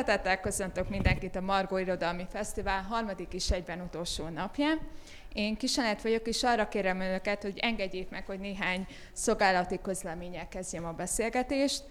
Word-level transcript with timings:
Szeretettel 0.00 0.40
köszöntök 0.40 0.88
mindenkit 0.88 1.36
a 1.36 1.40
Margó 1.40 1.76
Irodalmi 1.76 2.26
Fesztivál 2.30 2.82
harmadik 2.82 3.32
és 3.32 3.50
egyben 3.50 3.80
utolsó 3.80 4.28
napján. 4.28 4.80
Én 5.32 5.56
Kisanet 5.56 6.02
vagyok, 6.02 6.26
és 6.26 6.42
arra 6.42 6.68
kérem 6.68 7.00
önöket, 7.00 7.42
hogy 7.42 7.58
engedjék 7.58 8.10
meg, 8.10 8.26
hogy 8.26 8.38
néhány 8.38 8.86
szolgálati 9.12 9.80
közleménnyel 9.82 10.48
kezdjem 10.48 10.84
a 10.84 10.92
beszélgetést. 10.92 11.82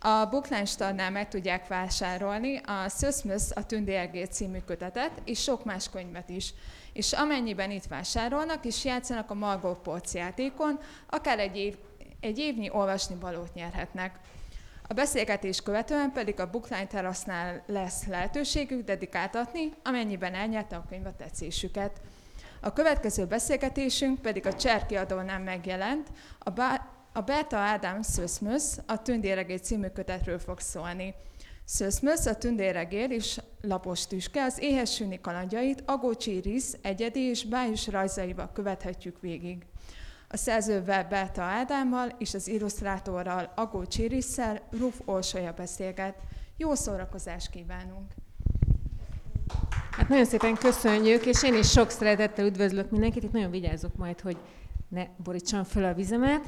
A 0.00 0.26
Bookline 0.30 0.64
Starnál 0.64 1.10
meg 1.10 1.28
tudják 1.28 1.66
vásárolni 1.66 2.56
a 2.56 2.88
Szöszmösz 2.88 3.50
a 3.54 3.66
Tündérgé 3.66 4.24
című 4.24 4.58
kötetet, 4.58 5.12
és 5.24 5.42
sok 5.42 5.64
más 5.64 5.90
könyvet 5.90 6.28
is. 6.28 6.54
És 6.92 7.12
amennyiben 7.12 7.70
itt 7.70 7.86
vásárolnak 7.86 8.64
és 8.64 8.84
játszanak 8.84 9.30
a 9.30 9.34
Margó 9.34 9.74
Polc 9.74 10.14
játékon, 10.14 10.78
akár 11.06 11.38
egy, 11.38 11.56
év, 11.56 11.76
egy 12.20 12.38
évnyi 12.38 12.70
olvasni 12.70 13.16
valót 13.20 13.54
nyerhetnek. 13.54 14.18
A 14.92 14.94
beszélgetés 14.94 15.60
követően 15.62 16.12
pedig 16.12 16.40
a 16.40 16.50
Bookline 16.50 16.86
terasznál 16.86 17.62
lesz 17.66 18.06
lehetőségük 18.06 18.84
dedikáltatni, 18.84 19.72
amennyiben 19.84 20.34
elnyerte 20.34 20.76
a 20.76 20.84
könyv 20.88 21.06
a 21.06 21.16
tetszésüket. 21.16 22.00
A 22.60 22.72
következő 22.72 23.26
beszélgetésünk 23.26 24.22
pedig 24.22 24.46
a 24.46 24.54
Cserki 24.54 24.96
adónál 24.96 25.40
megjelent, 25.40 26.08
a, 26.38 26.50
Bá- 26.50 26.88
a 27.12 27.20
Berta 27.20 27.56
Ádám 27.56 28.02
Szöszmösz 28.02 28.78
a 28.86 29.02
Tündéregér 29.02 29.60
című 29.60 29.88
kötetről 29.88 30.38
fog 30.38 30.60
szólni. 30.60 31.14
Szöszmösz, 31.64 32.26
a 32.26 32.36
tündéregér 32.36 33.10
és 33.10 33.40
lapos 33.60 34.06
tüske 34.06 34.42
az 34.42 34.58
éhesülni 34.60 35.20
kalandjait 35.20 35.82
Agócsi 35.86 36.40
Risz 36.40 36.76
egyedi 36.82 37.20
és 37.20 37.44
bájus 37.44 37.86
rajzaival 37.86 38.50
követhetjük 38.52 39.20
végig. 39.20 39.66
A 40.32 40.36
szerzővel 40.36 41.06
Berta 41.08 41.42
Ádámmal 41.42 42.14
és 42.18 42.34
az 42.34 42.48
illusztrátorral 42.48 43.52
Agó 43.56 43.84
Csirisszel 43.84 44.60
Ruf 44.70 45.00
Olsolya 45.04 45.52
beszélget. 45.52 46.14
Jó 46.56 46.74
szórakozást 46.74 47.50
kívánunk! 47.50 48.12
Hát 49.90 50.08
nagyon 50.08 50.24
szépen 50.24 50.54
köszönjük, 50.54 51.26
és 51.26 51.42
én 51.42 51.54
is 51.54 51.70
sok 51.70 51.90
szeretettel 51.90 52.46
üdvözlök 52.46 52.90
mindenkit. 52.90 53.22
Itt 53.22 53.32
nagyon 53.32 53.50
vigyázok 53.50 53.96
majd, 53.96 54.20
hogy 54.20 54.36
ne 54.88 55.06
borítsam 55.16 55.64
föl 55.64 55.84
a 55.84 55.94
vizemet. 55.94 56.44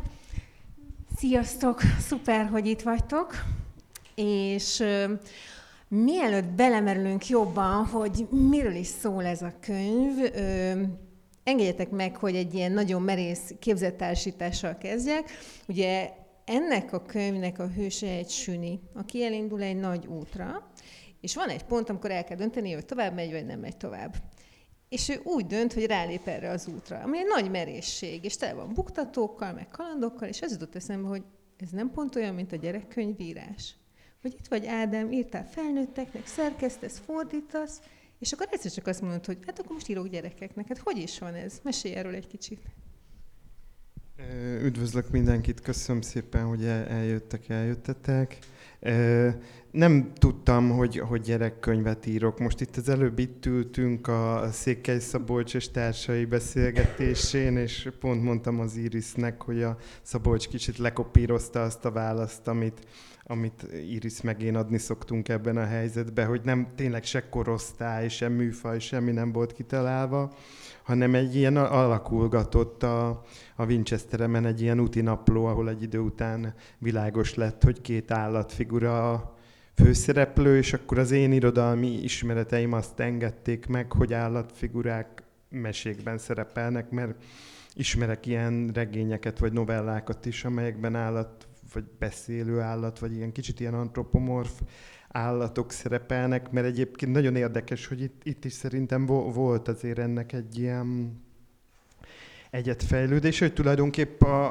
Sziasztok! 1.17 1.81
Szuper, 1.99 2.49
hogy 2.49 2.67
itt 2.67 2.83
vagytok. 2.83 3.35
És 4.15 4.85
mielőtt 5.89 6.49
belemerülünk 6.49 7.29
jobban, 7.29 7.85
hogy 7.85 8.27
miről 8.31 8.75
is 8.75 8.87
szól 8.87 9.25
ez 9.25 9.43
a 9.43 9.53
könyv, 9.61 10.15
engedjetek 11.45 11.91
meg, 11.91 12.17
hogy 12.17 12.37
egy 12.37 12.55
ilyen 12.55 12.73
nagyon 12.73 13.03
merész 13.03 13.55
képzettársítással 13.59 14.79
kezdjek. 14.79 15.31
Ugye 15.69 16.11
ennek 16.45 16.93
a 16.93 17.03
könyvnek 17.03 17.59
a 17.59 17.69
hőse 17.69 18.09
egy 18.09 18.31
süni, 18.31 18.81
aki 18.95 19.25
elindul 19.25 19.63
egy 19.63 19.77
nagy 19.77 20.07
útra, 20.07 20.71
és 21.21 21.35
van 21.35 21.49
egy 21.49 21.63
pont, 21.63 21.89
amikor 21.89 22.11
el 22.11 22.25
kell 22.25 22.37
dönteni, 22.37 22.73
hogy 22.73 22.87
tovább 22.87 23.15
megy, 23.15 23.31
vagy 23.31 23.47
nem 23.47 23.61
megy 23.61 23.77
tovább. 23.77 24.15
És 24.89 25.09
ő 25.09 25.21
úgy 25.23 25.47
dönt, 25.47 25.73
hogy 25.73 25.87
rálép 25.87 26.27
erre 26.27 26.51
az 26.51 26.69
útra, 26.75 26.99
ami 26.99 27.19
egy 27.19 27.27
nagy 27.27 27.51
merészség, 27.51 28.25
és 28.25 28.37
tele 28.37 28.53
van 28.53 28.75
buktatókkal, 28.75 29.53
meg 29.53 29.69
kalandokkal, 29.69 30.29
és 30.29 30.43
az 30.43 30.53
jutott 30.53 30.75
eszembe, 30.75 31.09
hogy 31.09 31.23
ez 31.57 31.71
nem 31.71 31.91
pont 31.91 32.17
olyan, 32.17 32.35
mint 32.35 32.53
a 32.53 32.57
gyerekkönyvírás. 32.57 33.75
Hogy 34.23 34.33
itt 34.33 34.47
vagy 34.47 34.67
Ádám, 34.67 35.13
írtál 35.13 35.49
felnőtteknek, 35.49 36.27
szerkesztesz, 36.27 37.03
fordítasz, 37.05 37.81
és 38.19 38.33
akkor 38.33 38.47
egyszer 38.51 38.73
csak 38.73 38.87
azt 38.87 39.01
mondod, 39.01 39.27
hogy 39.27 39.39
hát 39.47 39.59
akkor 39.59 39.73
most 39.73 39.89
írok 39.89 40.09
gyerekeknek. 40.09 40.69
Hát 40.69 40.79
hogy 40.79 40.97
is 40.97 41.19
van 41.19 41.35
ez? 41.35 41.61
Mesélj 41.63 41.95
erről 41.95 42.15
egy 42.15 42.27
kicsit. 42.27 42.61
Üdvözlök 44.63 45.11
mindenkit, 45.11 45.61
köszönöm 45.61 46.01
szépen, 46.01 46.45
hogy 46.45 46.65
eljöttek, 46.65 47.49
eljöttetek. 47.49 48.39
Nem 49.71 50.13
tudtam, 50.15 50.71
hogy, 50.71 50.99
hogy 50.99 51.21
gyerekkönyvet 51.21 52.07
írok. 52.07 52.39
Most 52.39 52.61
itt 52.61 52.77
az 52.77 52.89
előbb 52.89 53.19
itt 53.19 53.47
ültünk 53.47 54.09
a 54.09 54.49
Székely 54.53 54.99
Szabolcs 54.99 55.55
és 55.55 55.71
társai 55.71 56.25
beszélgetésén, 56.25 57.57
és 57.57 57.89
pont 58.01 58.23
mondtam 58.23 58.61
az 58.61 58.77
Irisnek, 58.77 59.43
hogy 59.43 59.63
a 59.63 59.77
Szabolcs 60.03 60.49
kicsit 60.49 60.79
lekopírozta 60.79 61.63
azt 61.63 61.85
a 61.85 61.91
választ, 61.91 62.49
amit, 62.49 62.87
amit 63.27 63.67
Iris 63.91 64.21
meg 64.21 64.43
én 64.43 64.57
adni 64.57 64.79
szoktunk 64.79 65.29
ebben 65.29 65.57
a 65.57 65.65
helyzetben, 65.65 66.27
hogy 66.27 66.41
nem 66.45 66.69
tényleg 66.75 67.05
se 67.05 67.29
korosztály, 67.29 68.09
se 68.09 68.29
műfaj, 68.29 68.79
semmi 68.79 69.13
nem 69.13 69.33
volt 69.33 69.53
kitalálva, 69.53 70.33
hanem 70.83 71.15
egy 71.15 71.37
ilyen 71.37 71.57
alakulgatott 71.57 72.83
a, 72.83 73.09
a 73.57 73.65
Winchesteremen 73.67 74.47
egy 74.47 74.61
ilyen 74.61 74.81
úti 74.81 75.01
napló, 75.01 75.45
ahol 75.45 75.69
egy 75.69 75.83
idő 75.83 75.99
után 75.99 76.55
világos 76.79 77.35
lett, 77.35 77.63
hogy 77.63 77.81
két 77.81 78.11
állatfigura 78.11 79.13
a 79.13 79.35
főszereplő, 79.75 80.57
és 80.57 80.73
akkor 80.73 80.99
az 80.99 81.11
én 81.11 81.33
irodalmi 81.33 82.03
ismereteim 82.03 82.73
azt 82.73 83.01
engedték 83.01 83.67
meg, 83.67 83.93
hogy 83.93 84.13
állatfigurák 84.13 85.23
mesékben 85.49 86.19
szerepelnek, 86.19 86.91
mert 86.91 87.23
ismerek 87.75 88.27
ilyen 88.27 88.71
regényeket 88.75 89.39
vagy 89.39 89.53
novellákat 89.53 90.27
is, 90.27 90.45
amelyekben 90.45 90.95
állat, 90.95 91.47
vagy 91.73 91.85
beszélő 91.99 92.61
állat, 92.61 92.99
vagy 92.99 93.13
ilyen 93.13 93.33
kicsit 93.33 93.61
ilyen 93.61 93.75
antropomorf 93.75 94.61
állatok 95.09 95.73
szerepelnek, 95.73 96.51
mert 96.51 96.67
egyébként 96.67 97.13
nagyon 97.13 97.37
érdekes, 97.37 97.87
hogy 97.87 98.03
itt, 98.03 98.21
itt 98.25 98.45
is 98.45 98.53
szerintem 98.53 99.07
volt 99.07 99.69
azért 99.69 99.99
ennek 99.99 100.33
egy 100.33 100.59
ilyen 100.59 101.21
egyetfejlődés, 102.51 103.39
hogy 103.39 103.53
tulajdonképp 103.53 104.23
a, 104.23 104.49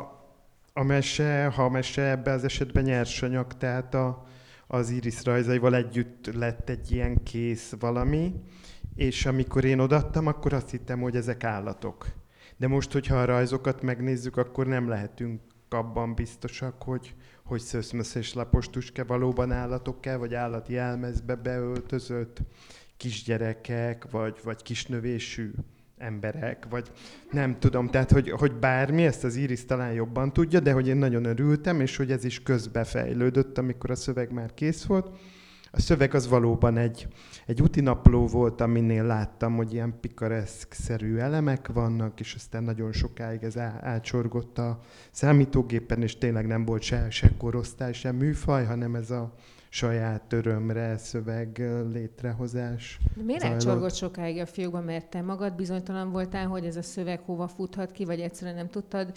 a 0.73 0.83
mese, 0.83 1.51
ha 1.55 1.63
a 1.63 1.69
mese 1.69 2.09
ebbe 2.09 2.31
az 2.31 2.43
esetben 2.43 2.83
nyersanyag, 2.83 3.53
tehát 3.53 3.93
a, 3.93 4.25
az 4.67 4.89
Iris 4.89 5.23
rajzaival 5.23 5.75
együtt 5.75 6.33
lett 6.33 6.69
egy 6.69 6.91
ilyen 6.91 7.23
kész 7.23 7.73
valami, 7.79 8.33
és 8.95 9.25
amikor 9.25 9.65
én 9.65 9.79
odattam, 9.79 10.27
akkor 10.27 10.53
azt 10.53 10.69
hittem, 10.69 11.01
hogy 11.01 11.15
ezek 11.15 11.43
állatok. 11.43 12.07
De 12.57 12.67
most, 12.67 12.91
hogyha 12.91 13.15
a 13.15 13.25
rajzokat 13.25 13.81
megnézzük, 13.81 14.37
akkor 14.37 14.67
nem 14.67 14.87
lehetünk 14.87 15.41
abban 15.73 16.15
biztosak, 16.15 16.83
hogy, 16.83 17.15
hogy 17.43 17.59
szöszmösz 17.59 18.15
és 18.15 18.33
lapostuske 18.33 19.03
valóban 19.03 19.51
állatok-e, 19.51 20.15
vagy 20.15 20.33
állati 20.33 20.77
elmezbe 20.77 21.35
beöltözött 21.35 22.41
kisgyerekek, 22.97 24.11
vagy, 24.11 24.39
vagy 24.43 24.61
kisnövésű 24.61 25.51
emberek, 25.97 26.65
vagy 26.69 26.91
nem 27.31 27.59
tudom, 27.59 27.87
tehát 27.87 28.11
hogy, 28.11 28.29
hogy 28.29 28.53
bármi, 28.53 29.05
ezt 29.05 29.23
az 29.23 29.35
Iris 29.35 29.65
talán 29.65 29.93
jobban 29.93 30.33
tudja, 30.33 30.59
de 30.59 30.71
hogy 30.71 30.87
én 30.87 30.97
nagyon 30.97 31.25
örültem, 31.25 31.81
és 31.81 31.97
hogy 31.97 32.11
ez 32.11 32.23
is 32.23 32.43
közbefejlődött, 32.43 33.57
amikor 33.57 33.91
a 33.91 33.95
szöveg 33.95 34.31
már 34.31 34.53
kész 34.53 34.83
volt. 34.83 35.09
A 35.75 35.79
szöveg 35.81 36.13
az 36.13 36.27
valóban 36.27 36.77
egy, 36.77 37.07
egy 37.45 37.61
utinapló 37.61 38.27
volt, 38.27 38.61
aminél 38.61 39.03
láttam, 39.03 39.55
hogy 39.55 39.73
ilyen 39.73 39.99
pikareszk-szerű 39.99 41.17
elemek 41.17 41.67
vannak, 41.67 42.19
és 42.19 42.33
aztán 42.33 42.63
nagyon 42.63 42.91
sokáig 42.91 43.43
ez 43.43 43.57
átsorgott 43.81 44.57
a 44.57 44.79
számítógépen, 45.11 46.01
és 46.01 46.17
tényleg 46.17 46.47
nem 46.47 46.65
volt 46.65 46.81
se, 46.81 47.09
se 47.09 47.31
korosztály, 47.37 47.93
se 47.93 48.11
műfaj, 48.11 48.65
hanem 48.65 48.95
ez 48.95 49.11
a, 49.11 49.33
saját 49.73 50.33
örömre 50.33 50.97
szöveg 50.97 51.63
létrehozás. 51.91 52.99
De 53.15 53.23
miért 53.23 53.43
elcsorgott 53.43 53.93
sokáig 53.93 54.39
a 54.39 54.45
fiúkban, 54.45 54.83
mert 54.83 55.09
te 55.09 55.21
magad 55.21 55.55
bizonytalan 55.55 56.11
voltál, 56.11 56.47
hogy 56.47 56.65
ez 56.65 56.75
a 56.75 56.81
szöveg 56.81 57.19
hova 57.19 57.47
futhat 57.47 57.91
ki, 57.91 58.05
vagy 58.05 58.19
egyszerűen 58.19 58.55
nem 58.55 58.69
tudtad 58.69 59.11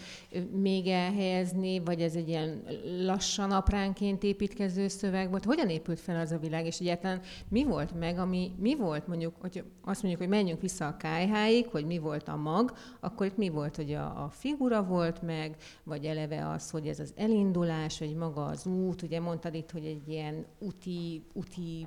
még 0.52 0.86
elhelyezni, 0.86 1.78
vagy 1.78 2.00
ez 2.00 2.14
egy 2.14 2.28
ilyen 2.28 2.62
lassan 3.04 3.50
apránként 3.50 4.22
építkező 4.22 4.88
szöveg 4.88 5.30
volt? 5.30 5.44
Hogyan 5.44 5.68
épült 5.68 6.00
fel 6.00 6.20
az 6.20 6.32
a 6.32 6.38
világ, 6.38 6.66
és 6.66 6.78
egyáltalán 6.78 7.20
mi 7.48 7.64
volt 7.64 7.98
meg, 7.98 8.18
ami 8.18 8.52
mi 8.58 8.76
volt 8.76 9.06
mondjuk, 9.06 9.34
hogy 9.40 9.64
azt 9.84 10.02
mondjuk, 10.02 10.22
hogy 10.22 10.32
menjünk 10.32 10.60
vissza 10.60 10.86
a 10.86 10.96
kájháig, 10.96 11.66
hogy 11.66 11.86
mi 11.86 11.98
volt 11.98 12.28
a 12.28 12.36
mag, 12.36 12.72
akkor 13.00 13.26
itt 13.26 13.36
mi 13.36 13.48
volt, 13.48 13.76
hogy 13.76 13.92
a, 13.92 14.24
a 14.24 14.28
figura 14.30 14.82
volt 14.82 15.22
meg, 15.22 15.56
vagy 15.84 16.04
eleve 16.04 16.48
az, 16.48 16.70
hogy 16.70 16.86
ez 16.86 16.98
az 16.98 17.12
elindulás, 17.16 17.98
vagy 17.98 18.14
maga 18.14 18.44
az 18.44 18.66
út, 18.66 19.02
ugye 19.02 19.20
mondtad 19.20 19.54
itt, 19.54 19.70
hogy 19.70 19.84
egy 19.84 20.08
ilyen 20.08 20.45
uti, 20.58 21.22
uti 21.32 21.86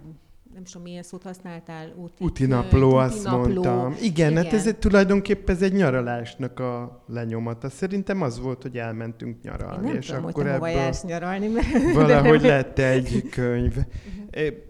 nem 0.53 0.63
tudom, 0.63 0.83
milyen 0.83 1.03
szót 1.03 1.23
használtál. 1.23 1.93
Úti, 1.95 2.23
úti 2.23 2.45
napló, 2.45 2.95
azt 2.95 3.29
mondtam. 3.29 3.91
Igen, 3.91 4.03
Igen, 4.03 4.35
hát 4.35 4.53
ez 4.53 4.67
egy, 4.67 4.77
tulajdonképpen 4.77 5.55
ez 5.55 5.61
egy 5.61 5.73
nyaralásnak 5.73 6.59
a 6.59 7.03
lenyomata. 7.07 7.69
Szerintem 7.69 8.21
az 8.21 8.39
volt, 8.39 8.61
hogy 8.61 8.77
elmentünk 8.77 9.41
nyaralni. 9.41 9.85
Én 9.85 9.91
nem 9.91 10.01
és 10.01 10.05
tudom, 10.05 10.25
akkor 10.25 10.43
hogy 10.43 10.51
ebből 10.51 10.67
jársz 10.69 11.03
nyaralni, 11.03 11.47
mert... 11.47 11.93
Valahogy 11.93 12.41
lett 12.41 12.79
egy 12.79 13.29
könyv. 13.29 13.75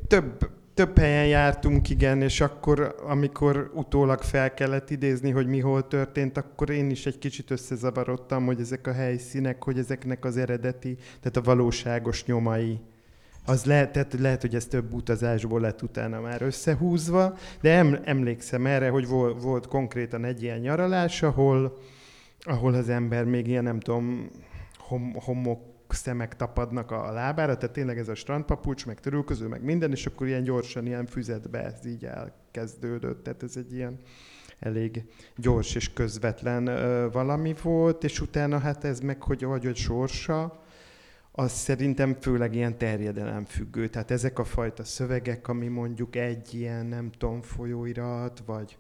Több, 0.08 0.50
több 0.74 0.98
helyen 0.98 1.28
jártunk, 1.28 1.90
igen, 1.90 2.22
és 2.22 2.42
akkor, 2.42 2.96
amikor 3.08 3.72
utólag 3.74 4.22
fel 4.22 4.54
kellett 4.54 4.90
idézni, 4.90 5.32
hogy 5.32 5.48
mi 5.48 5.60
hol 5.60 5.88
történt, 5.88 6.38
akkor 6.38 6.70
én 6.70 6.90
is 6.90 7.06
egy 7.06 7.18
kicsit 7.18 7.52
összezavarodtam, 7.52 8.46
hogy 8.46 8.60
ezek 8.60 8.88
a 8.88 8.92
helyszínek, 8.92 9.64
hogy 9.64 9.78
ezeknek 9.78 10.26
az 10.26 10.38
eredeti, 10.38 10.96
tehát 10.96 11.38
a 11.38 11.42
valóságos 11.42 12.26
nyomai 12.26 12.80
az 13.50 13.66
lehet, 13.66 13.92
tehát 13.92 14.14
lehet, 14.14 14.42
hogy 14.42 14.56
ez 14.56 14.66
több 14.66 14.94
utazásból 14.94 15.60
lett 15.60 15.82
utána 15.82 16.22
már 16.22 16.42
összehúzva, 16.42 17.38
de 17.62 17.78
em, 17.78 18.00
emlékszem 18.04 18.66
erre, 18.66 18.90
hogy 18.90 19.08
volt, 19.08 19.68
konkrétan 19.68 20.26
egy 20.26 20.44
ilyen 20.44 20.60
nyaralás, 20.60 21.24
ahol, 21.24 21.78
ahol 22.40 22.74
az 22.74 22.90
ember 22.90 23.24
még 23.24 23.48
ilyen, 23.48 23.64
nem 23.64 23.80
tudom, 23.80 24.30
hom, 24.78 25.14
homok 25.14 25.62
szemek 25.88 26.36
tapadnak 26.36 26.92
a 26.92 27.12
lábára, 27.12 27.58
tehát 27.58 27.76
tényleg 27.76 27.98
ez 27.98 28.08
a 28.08 28.16
strandpapucs, 28.16 28.86
meg 28.86 29.00
törülköző, 29.00 29.48
meg 29.48 29.64
minden, 29.64 29.92
és 29.92 30.06
akkor 30.06 30.28
ilyen 30.28 30.44
gyorsan, 30.44 30.86
ilyen 30.86 31.06
füzetbe 31.06 31.64
ez 31.64 31.86
így 31.86 32.06
elkezdődött. 32.06 33.24
Tehát 33.24 33.44
ez 33.44 33.56
egy 33.56 33.74
ilyen 33.74 34.00
elég 34.60 35.04
gyors 35.36 35.76
és 35.76 35.94
közvetlen 35.94 36.68
ö, 36.68 37.10
valami 37.12 37.56
volt, 37.62 38.04
és 38.04 38.22
utána 38.22 38.60
hát 38.60 38.84
ez 38.84 39.00
meg, 39.00 39.24
hogy 39.24 39.44
hogy, 39.44 39.66
hogy 39.66 39.76
sorsa, 39.76 40.64
az 41.40 41.52
szerintem 41.52 42.18
főleg 42.22 42.56
ilyen 42.56 42.78
terjedelem 42.78 43.46
függő. 43.46 43.88
Tehát 43.88 44.12
ezek 44.12 44.40
a 44.40 44.44
fajta 44.44 44.84
szövegek, 44.84 45.48
ami 45.48 45.68
mondjuk 45.68 46.16
egy 46.16 46.54
ilyen, 46.54 46.86
nem 46.86 47.12
tudom, 47.12 47.42
folyóirat, 47.42 48.44
vagy, 48.46 48.78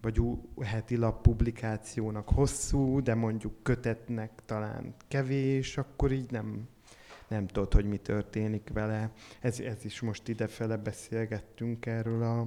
vagy 0.00 0.20
heti 0.62 0.96
lap 0.96 1.22
publikációnak 1.22 2.28
hosszú, 2.28 3.02
de 3.02 3.14
mondjuk 3.14 3.62
kötetnek 3.62 4.30
talán 4.46 4.94
kevés, 5.08 5.78
akkor 5.78 6.12
így 6.12 6.30
nem, 6.30 6.68
nem 7.28 7.46
tudod, 7.46 7.72
hogy 7.72 7.84
mi 7.84 7.96
történik 7.96 8.70
vele. 8.72 9.12
Ez, 9.40 9.60
ez 9.60 9.84
is 9.84 10.00
most 10.00 10.28
idefele 10.28 10.76
beszélgettünk 10.76 11.86
erről 11.86 12.22
a, 12.22 12.40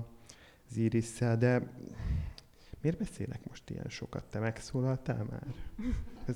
az 0.70 0.78
iris 0.78 1.18
de 1.18 1.74
miért 2.86 3.00
beszélek 3.00 3.48
most 3.48 3.70
ilyen 3.70 3.90
sokat? 3.90 4.26
Te 4.26 4.40
megszólaltál 4.40 5.26
már? 5.30 5.44
Ez, 6.28 6.36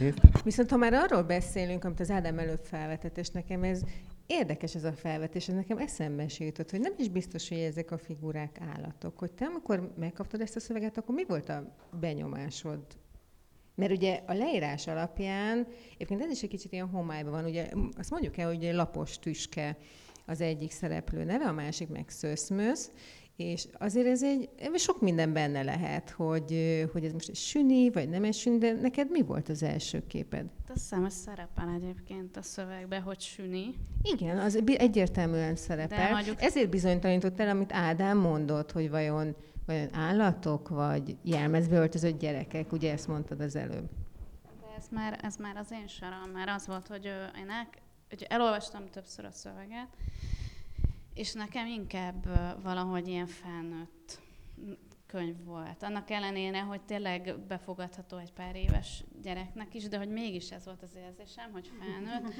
ez, 0.00 0.14
Viszont 0.44 0.70
ha 0.70 0.76
már 0.76 0.92
arról 0.92 1.22
beszélünk, 1.22 1.84
amit 1.84 2.00
az 2.00 2.10
Ádám 2.10 2.38
előbb 2.38 2.64
felvetett, 2.64 3.18
és 3.18 3.28
nekem 3.28 3.62
ez 3.62 3.82
érdekes 4.26 4.74
ez 4.74 4.84
a 4.84 4.92
felvetés, 4.92 5.48
ez 5.48 5.54
nekem 5.54 5.78
eszembe 5.78 6.28
se 6.28 6.44
jutott, 6.44 6.70
hogy 6.70 6.80
nem 6.80 6.92
is 6.98 7.08
biztos, 7.08 7.48
hogy 7.48 7.58
ezek 7.58 7.90
a 7.90 7.98
figurák 7.98 8.60
állatok. 8.60 9.18
Hogy 9.18 9.32
te 9.32 9.44
amikor 9.44 9.92
megkaptad 9.96 10.40
ezt 10.40 10.56
a 10.56 10.60
szöveget, 10.60 10.98
akkor 10.98 11.14
mi 11.14 11.24
volt 11.24 11.48
a 11.48 11.74
benyomásod? 12.00 12.80
Mert 13.74 13.92
ugye 13.92 14.22
a 14.26 14.32
leírás 14.32 14.86
alapján, 14.86 15.66
egyébként 15.94 16.22
ez 16.22 16.30
is 16.30 16.42
egy 16.42 16.50
kicsit 16.50 16.72
ilyen 16.72 16.88
homályban 16.88 17.32
van, 17.32 17.44
ugye 17.44 17.68
azt 17.96 18.10
mondjuk 18.10 18.36
el, 18.36 18.46
hogy 18.46 18.64
egy 18.64 18.74
lapos 18.74 19.18
tüske 19.18 19.76
az 20.26 20.40
egyik 20.40 20.70
szereplő 20.70 21.24
neve, 21.24 21.44
a 21.44 21.52
másik 21.52 21.88
meg 21.88 22.08
szőszmősz, 22.08 22.90
és 23.38 23.66
azért 23.78 24.06
ez 24.06 24.22
egy, 24.22 24.48
sok 24.74 25.00
minden 25.00 25.32
benne 25.32 25.62
lehet, 25.62 26.10
hogy, 26.10 26.84
hogy 26.92 27.04
ez 27.04 27.12
most 27.12 27.28
egy 27.28 27.36
süni, 27.36 27.90
vagy 27.90 28.08
nem 28.08 28.24
egy 28.24 28.34
süni, 28.34 28.58
de 28.58 28.72
neked 28.72 29.10
mi 29.10 29.22
volt 29.22 29.48
az 29.48 29.62
első 29.62 30.06
képed? 30.06 30.46
Azt 30.68 30.72
hiszem, 30.80 31.00
hogy 31.00 31.10
szerepel 31.10 31.68
egyébként 31.74 32.36
a 32.36 32.42
szövegbe, 32.42 32.98
hogy 33.00 33.20
süni. 33.20 33.74
Igen, 34.02 34.38
az 34.38 34.62
egyértelműen 34.66 35.56
szerepel. 35.56 36.10
mondjuk- 36.10 36.40
Ezért 36.40 36.70
bizonytalanított 36.70 37.40
el, 37.40 37.48
amit 37.48 37.72
Ádám 37.72 38.18
mondott, 38.18 38.72
hogy 38.72 38.90
vajon, 38.90 39.36
vajon 39.66 39.88
állatok, 39.94 40.68
vagy 40.68 41.16
jelmezbe 41.22 41.76
öltözött 41.76 42.18
gyerekek, 42.18 42.72
ugye 42.72 42.92
ezt 42.92 43.08
mondtad 43.08 43.40
az 43.40 43.56
előbb. 43.56 43.88
De 44.60 44.66
ez 44.78 44.86
már, 44.90 45.18
ez 45.22 45.36
már 45.36 45.56
az 45.56 45.72
én 45.72 45.86
sorom, 45.86 46.30
már 46.32 46.48
az 46.48 46.66
volt, 46.66 46.86
hogy 46.86 47.04
én 47.38 47.50
el, 47.50 47.68
hogy 48.08 48.26
elolvastam 48.28 48.82
többször 48.90 49.24
a 49.24 49.32
szöveget, 49.32 49.88
és 51.18 51.32
nekem 51.32 51.66
inkább 51.66 52.26
valahogy 52.62 53.08
ilyen 53.08 53.26
felnőtt 53.26 54.20
könyv 55.06 55.44
volt. 55.44 55.82
Annak 55.82 56.10
ellenére, 56.10 56.60
hogy 56.60 56.80
tényleg 56.80 57.38
befogadható 57.48 58.16
egy 58.16 58.32
pár 58.32 58.56
éves 58.56 59.04
gyereknek 59.22 59.74
is, 59.74 59.88
de 59.88 59.98
hogy 59.98 60.08
mégis 60.08 60.50
ez 60.50 60.64
volt 60.64 60.82
az 60.82 60.94
érzésem, 60.96 61.52
hogy 61.52 61.70
felnőtt 61.78 62.34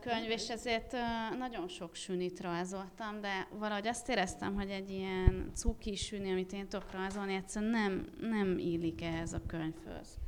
könyv, 0.00 0.30
és 0.30 0.48
ezért 0.48 0.96
nagyon 1.38 1.68
sok 1.68 1.94
sünit 1.94 2.40
rajzoltam, 2.40 3.20
de 3.20 3.48
valahogy 3.58 3.86
azt 3.86 4.08
éreztem, 4.08 4.54
hogy 4.54 4.70
egy 4.70 4.90
ilyen 4.90 5.50
cuki 5.54 5.96
süni, 5.96 6.30
amit 6.30 6.52
én 6.52 6.68
tudok 6.68 6.92
rajzolni, 6.92 7.34
egyszerűen 7.34 7.70
nem, 7.70 8.06
nem 8.20 8.58
illik 8.58 9.02
ehhez 9.02 9.32
a 9.32 9.46
könyvhöz. 9.46 10.18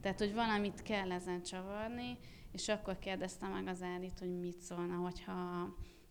Tehát, 0.00 0.18
hogy 0.18 0.34
valamit 0.34 0.82
kell 0.82 1.12
ezen 1.12 1.42
csavarni, 1.42 2.18
és 2.52 2.68
akkor 2.68 2.98
kérdeztem 2.98 3.50
meg 3.50 3.66
az 3.66 3.82
Ádit, 3.82 4.18
hogy 4.18 4.38
mit 4.40 4.60
szólna, 4.60 4.94
hogyha... 4.94 5.68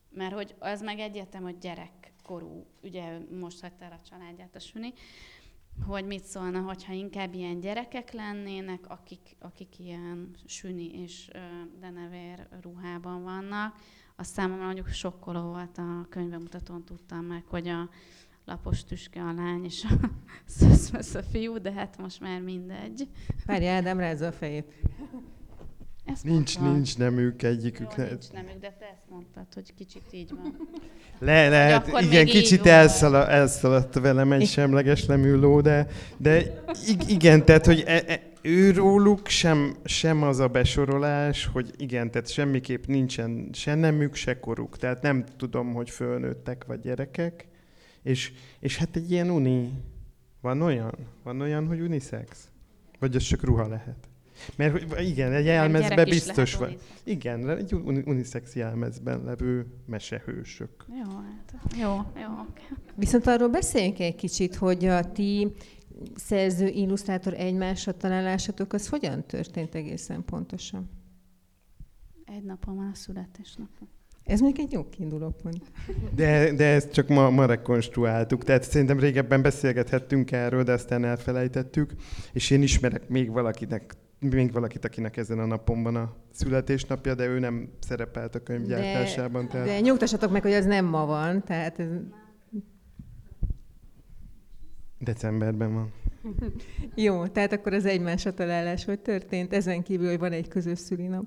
Mert 0.09 0.33
hogy 0.33 0.56
az 0.59 0.81
meg 0.81 1.00
egyértelmű, 1.00 1.45
hogy 1.45 1.57
gyerekkorú, 1.57 2.65
ugye 2.83 3.19
most 3.39 3.61
hagyta 3.61 3.85
el 3.85 3.91
a 3.91 4.07
családját 4.09 4.56
a 4.56 4.59
süni, 4.59 4.94
hogy 5.88 6.06
mit 6.06 6.23
szólna, 6.23 6.61
hogyha 6.61 6.94
inkább 6.94 7.33
ilyen 7.33 7.59
gyerekek 7.59 8.11
lennének, 8.11 8.89
akik, 8.89 9.35
akik 9.39 9.79
ilyen 9.79 10.35
süni 10.45 11.01
és 11.01 11.29
denevér 11.79 12.47
ruhában 12.61 13.23
vannak. 13.23 13.75
Azt 14.15 14.33
számomra 14.33 14.65
mondjuk 14.65 14.88
sokkoló 14.88 15.41
volt 15.41 15.77
a 15.77 16.06
könyvemutatón, 16.09 16.83
tudtam 16.83 17.25
meg, 17.25 17.44
hogy 17.45 17.67
a 17.67 17.89
lapos 18.45 18.83
tüske 18.83 19.21
a 19.21 19.33
lány, 19.33 19.63
és 19.63 19.83
a 19.83 20.09
szöszmösz 20.45 21.15
a 21.15 21.23
fiú, 21.23 21.57
de 21.57 21.71
hát 21.71 21.97
most 21.97 22.19
már 22.19 22.41
mindegy. 22.41 23.07
Várj, 23.45 23.67
Ádám 23.67 24.00
rázza 24.00 24.27
a 24.27 24.31
fejét. 24.31 24.73
Ezt 26.11 26.23
nincs, 26.23 26.57
mondtam. 26.57 26.75
nincs 26.75 26.97
nemük 26.97 27.41
Jó, 27.41 27.50
egyikük. 27.50 27.95
ne- 27.95 28.06
nincs 28.07 28.31
nemük, 28.31 28.59
de 28.59 28.75
te 28.79 28.85
ezt 28.85 29.09
mondtad, 29.09 29.45
hogy 29.53 29.73
kicsit 29.73 30.03
így 30.11 30.31
van. 30.35 30.57
Le, 31.19 31.50
lehet, 31.50 32.01
igen, 32.01 32.25
kicsit 32.25 32.65
elszala, 32.65 33.27
elszaladt 33.27 33.94
velem 33.94 34.31
egy 34.31 34.47
semleges 34.47 35.06
nemű 35.06 35.33
ló, 35.35 35.61
de, 35.61 35.88
de 36.17 36.63
ig- 36.88 37.09
igen, 37.09 37.45
tehát, 37.45 37.65
hogy 37.65 37.83
e, 37.85 38.03
e, 38.07 38.21
őróluk 38.41 39.27
sem, 39.27 39.75
sem 39.83 40.23
az 40.23 40.39
a 40.39 40.47
besorolás, 40.47 41.45
hogy 41.45 41.73
igen, 41.77 42.12
tehát 42.12 42.31
semmiképp 42.31 42.85
nincsen 42.85 43.50
se 43.53 43.75
nemük, 43.75 44.15
se 44.15 44.39
koruk. 44.39 44.77
Tehát 44.77 45.01
nem 45.01 45.23
tudom, 45.38 45.73
hogy 45.73 45.89
fölnőttek 45.89 46.65
vagy 46.65 46.79
gyerekek. 46.79 47.47
És, 48.03 48.31
és 48.59 48.77
hát 48.77 48.95
egy 48.95 49.12
ilyen 49.12 49.29
uni, 49.29 49.71
van 50.41 50.62
olyan? 50.62 50.95
Van 51.23 51.41
olyan, 51.41 51.67
hogy 51.67 51.79
unisex? 51.79 52.50
Vagy 53.00 53.15
az 53.15 53.23
csak 53.23 53.44
ruha 53.44 53.67
lehet? 53.67 54.08
Mert 54.56 55.00
igen, 55.00 55.31
egy 55.31 55.45
jelmezben 55.45 56.06
biztos 56.09 56.56
van. 56.56 56.75
Igen, 57.03 57.50
egy 57.50 57.74
uni- 57.74 58.03
unisex 58.06 58.56
jelmezben 58.56 59.24
levő 59.24 59.65
mesehősök. 59.86 60.86
Jó, 60.89 61.12
hát 61.12 61.53
jó, 61.77 62.21
jó. 62.21 62.30
oké. 62.50 62.63
Viszont 62.95 63.27
arról 63.27 63.50
beszéljünk 63.50 64.00
egy 64.00 64.15
kicsit, 64.15 64.56
hogy 64.56 64.86
a 64.86 65.12
ti 65.12 65.53
szerző, 66.15 66.68
illusztrátor 66.68 67.33
egymásra 67.33 67.91
találásatok, 67.97 68.74
az 68.74 68.88
hogyan 68.88 69.24
történt 69.27 69.75
egészen 69.75 70.25
pontosan? 70.25 70.89
Egy 72.25 72.44
napon 72.44 72.75
van 72.75 72.89
a 72.94 72.95
születésnapom. 72.95 73.88
Ez 74.30 74.39
még 74.39 74.59
egy 74.59 74.71
jó 74.71 74.89
kiinduló 74.89 75.36
pont. 75.41 75.71
De, 76.15 76.53
de 76.53 76.65
ezt 76.65 76.91
csak 76.91 77.07
ma, 77.07 77.30
ma 77.30 77.45
rekonstruáltuk, 77.45 78.43
tehát 78.43 78.63
szerintem 78.63 79.00
régebben 79.00 79.41
beszélgethettünk 79.41 80.31
erről, 80.31 80.63
de 80.63 80.72
aztán 80.72 81.05
elfelejtettük, 81.05 81.93
és 82.34 82.50
én 82.50 82.62
ismerek 82.62 83.08
még 83.08 83.31
valakinek, 83.31 83.96
még 84.19 84.51
valakit, 84.51 84.85
akinek 84.85 85.17
ezen 85.17 85.39
a 85.39 85.45
napon 85.45 85.83
van 85.83 85.95
a 85.95 86.15
születésnapja, 86.31 87.15
de 87.15 87.25
ő 87.25 87.39
nem 87.39 87.69
szerepelt 87.79 88.35
a 88.35 88.43
könyv 88.43 88.67
gyártásában. 88.67 89.47
Tehát... 89.47 89.67
De 89.67 89.79
nyugtassatok 89.79 90.31
meg, 90.31 90.41
hogy 90.41 90.53
az 90.53 90.65
nem 90.65 90.85
ma 90.85 91.05
van, 91.05 91.43
tehát 91.43 91.79
ez, 91.79 91.88
Decemberben 94.99 95.73
van. 95.73 95.93
jó, 97.05 97.27
tehát 97.27 97.51
akkor 97.51 97.73
az 97.73 97.85
egymásra 97.85 98.33
találás 98.33 98.85
hogy 98.85 98.99
történt, 98.99 99.53
ezen 99.53 99.83
kívül, 99.83 100.07
hogy 100.09 100.19
van 100.19 100.31
egy 100.31 100.47
közös 100.47 100.79
szülinap. 100.79 101.25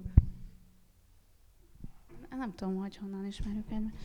Nem 2.31 2.55
tudom, 2.55 2.77
hogy 2.77 2.97
honnan 2.97 3.27
ismerjük 3.27 3.71
egymást. 3.71 3.97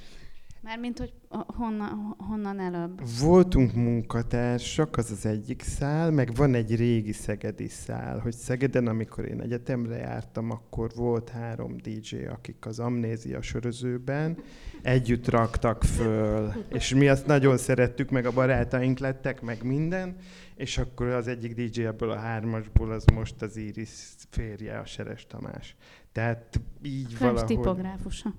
Mármint, 0.62 1.00
hogy 1.00 1.14
honnan, 1.30 2.16
honnan 2.18 2.60
előbb. 2.60 3.02
Voltunk 3.20 3.74
munkatársak, 3.74 4.98
az 4.98 5.12
az 5.12 5.26
egyik 5.26 5.62
szál, 5.62 6.12
meg 6.12 6.36
van 6.36 6.54
egy 6.54 6.76
régi 6.76 7.12
szegedi 7.12 7.68
szál, 7.68 8.20
hogy 8.20 8.34
Szegeden, 8.34 8.88
amikor 8.88 9.26
én 9.26 9.42
egyetemre 9.42 9.98
jártam, 9.98 10.52
akkor 10.52 10.92
volt 10.96 11.30
három 11.30 11.78
DJ, 11.78 12.16
akik 12.16 12.66
az 12.66 12.80
amnézia 12.80 13.42
sörözőben 13.42 14.38
együtt 14.82 15.30
raktak 15.30 15.84
föl, 15.84 16.52
és 16.70 16.94
mi 16.94 17.08
azt 17.08 17.26
nagyon 17.26 17.58
szerettük, 17.58 18.10
meg 18.10 18.26
a 18.26 18.32
barátaink 18.32 19.00
lettek, 19.00 19.42
meg 19.42 19.64
minden, 19.64 20.16
és 20.56 20.78
akkor 20.78 21.08
az 21.08 21.28
egyik 21.28 21.54
DJ 21.54 21.86
ebből 21.86 22.12
a 22.12 22.18
hármasból 22.18 22.92
az 22.92 23.06
most 23.14 23.42
az 23.42 23.58
Iris 23.58 24.16
férje, 24.30 24.78
a 24.78 24.86
Seres 24.86 25.26
Tamás. 25.26 25.76
Tehát 26.12 26.60
így 26.82 27.08
Könyv 27.08 27.20
valahogy... 27.20 27.46
tipográfusa. 27.46 28.34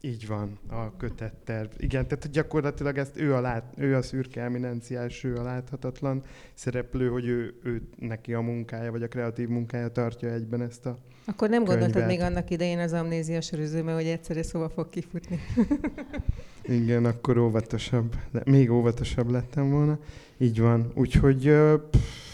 Így 0.00 0.26
van, 0.26 0.58
a 0.68 0.96
kötetterv. 0.96 1.70
Igen, 1.76 2.08
tehát 2.08 2.30
gyakorlatilag 2.30 2.98
ezt 2.98 3.16
ő 3.16 3.34
a, 3.34 3.40
lát, 3.40 3.64
ő 3.76 3.96
a 3.96 4.02
szürke 4.02 4.42
eminenciás, 4.42 5.24
ő 5.24 5.36
a 5.36 5.42
láthatatlan 5.42 6.22
szereplő, 6.54 7.08
hogy 7.08 7.26
ő, 7.26 7.54
ő 7.62 7.82
neki 7.98 8.34
a 8.34 8.40
munkája, 8.40 8.90
vagy 8.90 9.02
a 9.02 9.08
kreatív 9.08 9.48
munkája 9.48 9.88
tartja 9.88 10.30
egyben 10.32 10.62
ezt 10.62 10.86
a... 10.86 10.98
Akkor 11.24 11.48
nem 11.48 11.64
gondoltad 11.64 11.92
Könyvet. 11.92 12.08
még 12.08 12.20
annak 12.20 12.50
idején 12.50 12.78
az 12.78 12.92
amnézia 12.92 13.40
sörözőben, 13.40 13.94
hogy 13.94 14.06
egyszerre 14.06 14.42
szóval 14.42 14.68
fog 14.68 14.88
kifutni. 14.88 15.40
Igen, 16.62 17.04
akkor 17.04 17.38
óvatosabb, 17.38 18.14
le, 18.30 18.42
még 18.44 18.70
óvatosabb 18.70 19.30
lettem 19.30 19.70
volna. 19.70 19.98
Így 20.38 20.60
van. 20.60 20.92
Úgyhogy 20.94 21.52
pff, 21.90 22.27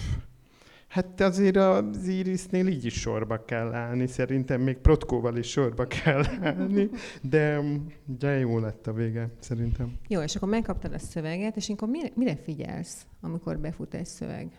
hát 0.95 1.21
azért 1.21 1.57
az 1.57 2.07
Irisnél 2.07 2.67
így 2.67 2.85
is 2.85 3.01
sorba 3.01 3.45
kell 3.45 3.73
állni. 3.73 4.07
Szerintem 4.07 4.61
még 4.61 4.77
Protkóval 4.77 5.37
is 5.37 5.51
sorba 5.51 5.87
kell 5.87 6.25
állni, 6.43 6.91
de, 7.23 7.61
de 8.19 8.39
jó 8.39 8.59
lett 8.59 8.87
a 8.87 8.93
vége, 8.93 9.31
szerintem. 9.39 9.93
Jó, 10.09 10.21
és 10.21 10.37
akkor 10.37 10.49
megkaptad 10.49 10.93
a 10.93 10.99
szöveget, 10.99 11.57
és 11.57 11.69
akkor 11.69 11.89
mire, 11.89 12.09
mire 12.15 12.37
figyelsz, 12.37 13.07
amikor 13.21 13.59
befut 13.59 13.95
egy 13.95 14.07
szöveg? 14.07 14.59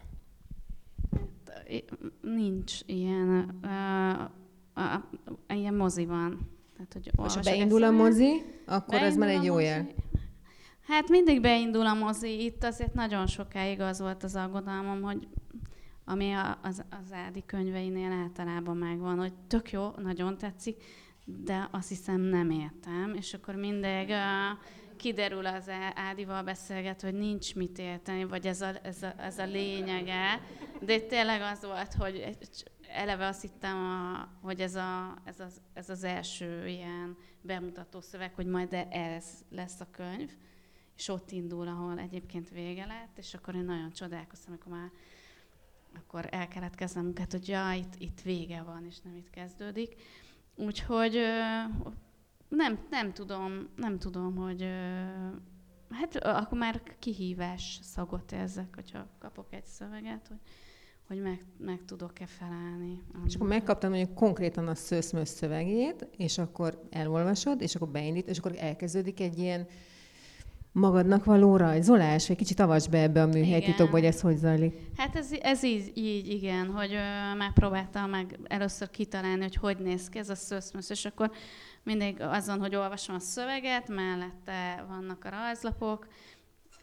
Nincs 2.22 2.80
ilyen. 2.86 3.60
A, 3.62 4.82
a, 4.82 5.10
ilyen 5.54 5.74
moziban. 5.74 6.50
Tehát, 6.74 6.94
hogy 6.94 7.12
És 7.26 7.34
ha 7.34 7.42
beindul 7.42 7.84
a 7.84 7.92
mozi, 7.92 8.42
akkor 8.66 9.02
az 9.02 9.16
már 9.16 9.30
egy 9.30 9.44
jó 9.44 9.54
mozi. 9.54 9.66
jel. 9.66 9.88
Hát 10.88 11.10
mindig 11.10 11.42
beindul 11.42 11.86
a 11.86 11.94
mozi. 11.94 12.44
Itt 12.44 12.64
azért 12.64 12.94
nagyon 12.94 13.28
sokáig 13.28 13.80
az 13.80 14.00
volt 14.00 14.24
az 14.24 14.36
aggodalmam, 14.36 15.02
hogy 15.02 15.28
ami 16.06 16.32
a, 16.32 16.60
az, 16.62 16.84
az 16.90 17.14
Ádi 17.14 17.44
könyveinél 17.46 18.12
általában 18.12 18.78
megvan, 18.78 19.18
hogy 19.18 19.34
tök 19.48 19.72
jó, 19.72 19.90
nagyon 19.98 20.38
tetszik, 20.38 20.84
de 21.26 21.68
azt 21.72 21.90
hiszem 21.90 22.22
nem 22.22 22.50
értem, 22.50 23.14
és 23.14 23.34
akkor 23.34 23.56
mindig 23.56 24.10
uh, 24.10 24.60
kiderül 24.96 25.46
az 25.46 25.72
Ádival 25.96 26.44
beszélget, 26.44 27.02
hogy 27.02 27.14
nincs 27.14 27.56
mit 27.56 27.80
érteni, 27.80 28.24
vagy 28.24 28.48
ez 28.48 28.62
a, 28.62 28.72
ez 28.84 29.04
a, 29.04 29.14
ez 29.18 29.38
a 29.38 29.46
lényege, 29.46 30.42
de 30.82 31.00
tényleg 31.00 31.42
az 31.42 31.66
volt, 31.66 31.94
hogy 31.94 32.38
eleve 32.88 33.28
azt 33.28 33.42
hittem, 33.42 33.78
a, 33.78 34.28
hogy 34.42 34.60
ez, 34.60 34.76
a, 34.76 35.18
ez, 35.24 35.40
az, 35.40 35.62
ez 35.74 35.90
az 35.90 36.04
első 36.04 36.68
ilyen 36.68 37.18
bemutató 37.42 38.02
szöveg, 38.02 38.34
hogy 38.34 38.46
majd 38.46 38.70
de 38.70 38.88
ez 38.90 39.26
lesz 39.50 39.80
a 39.80 39.88
könyv, 39.92 40.32
és 40.98 41.08
ott 41.08 41.32
indul, 41.32 41.68
ahol 41.68 42.00
egyébként 42.00 42.50
vége 42.50 42.86
lett, 42.86 43.18
és 43.18 43.34
akkor 43.34 43.56
én 43.56 43.64
nagyon 43.64 43.92
csodálkoztam, 43.92 44.54
amikor 44.54 44.72
már 44.72 44.92
akkor 45.96 46.28
el 46.32 46.48
kellett 46.48 46.76
kezdenem 46.76 47.06
munkát, 47.06 47.32
hogy 47.32 47.48
ja, 47.48 47.72
itt, 47.72 47.94
itt 47.98 48.22
vége 48.22 48.62
van, 48.62 48.86
és 48.90 49.00
nem 49.04 49.16
itt 49.16 49.30
kezdődik. 49.30 49.96
Úgyhogy 50.56 51.20
nem, 52.50 52.80
nem 52.90 53.14
tudom, 53.14 53.70
nem 53.76 54.00
tudom, 54.00 54.36
hogy 54.36 54.68
hát 55.90 56.16
akkor 56.16 56.58
már 56.58 56.82
kihívás 57.00 57.80
szagot 57.82 58.32
érzek, 58.32 58.76
hogyha 58.76 59.08
kapok 59.20 59.54
egy 59.54 59.66
szöveget, 59.66 60.28
hogy, 60.28 60.40
hogy 61.08 61.22
meg, 61.22 61.46
meg 61.58 61.86
tudok-e 61.86 62.26
felelni. 62.26 63.02
És 63.26 63.36
akkor 63.36 63.48
megkaptam 63.48 63.90
mondjuk 63.90 64.16
konkrétan 64.16 64.68
a 64.68 64.76
szőszmös 64.76 65.28
szövegét, 65.28 66.08
és 66.18 66.38
akkor 66.38 66.88
elolvasod, 66.90 67.62
és 67.62 67.76
akkor 67.76 67.90
beindít, 67.90 68.28
és 68.28 68.38
akkor 68.38 68.56
elkezdődik 68.58 69.20
egy 69.20 69.38
ilyen 69.38 69.68
magadnak 70.76 71.26
való 71.26 71.58
rajzolás, 71.58 72.28
vagy 72.28 72.38
kicsit 72.38 72.60
avasd 72.60 72.90
be 72.90 73.02
ebbe 73.02 73.22
a 73.22 73.26
műhelytitokba, 73.26 73.84
Igen. 73.84 73.92
hogy 73.92 74.06
ez 74.06 74.22
hogy 74.22 74.38
zajlik. 74.38 74.80
Hát 74.98 75.16
ez, 75.16 75.32
ez 75.42 75.64
így, 75.64 75.92
így, 75.94 76.28
igen, 76.28 76.72
hogy 76.72 76.94
ö, 76.94 77.36
megpróbáltam 77.36 78.10
meg 78.10 78.40
először 78.44 78.90
kitalálni, 78.90 79.42
hogy 79.42 79.56
hogy 79.56 79.78
néz 79.78 80.10
ki 80.10 80.18
ez 80.18 80.30
a 80.30 80.36
szöszmösz, 80.36 80.90
és 80.90 81.06
akkor 81.06 81.32
mindig 81.84 82.22
azon, 82.22 82.60
hogy 82.60 82.76
olvasom 82.76 83.16
a 83.16 83.20
szöveget, 83.20 83.88
mellette 83.88 84.86
vannak 84.88 85.26
a 85.26 85.30
rajzlapok, 85.30 86.08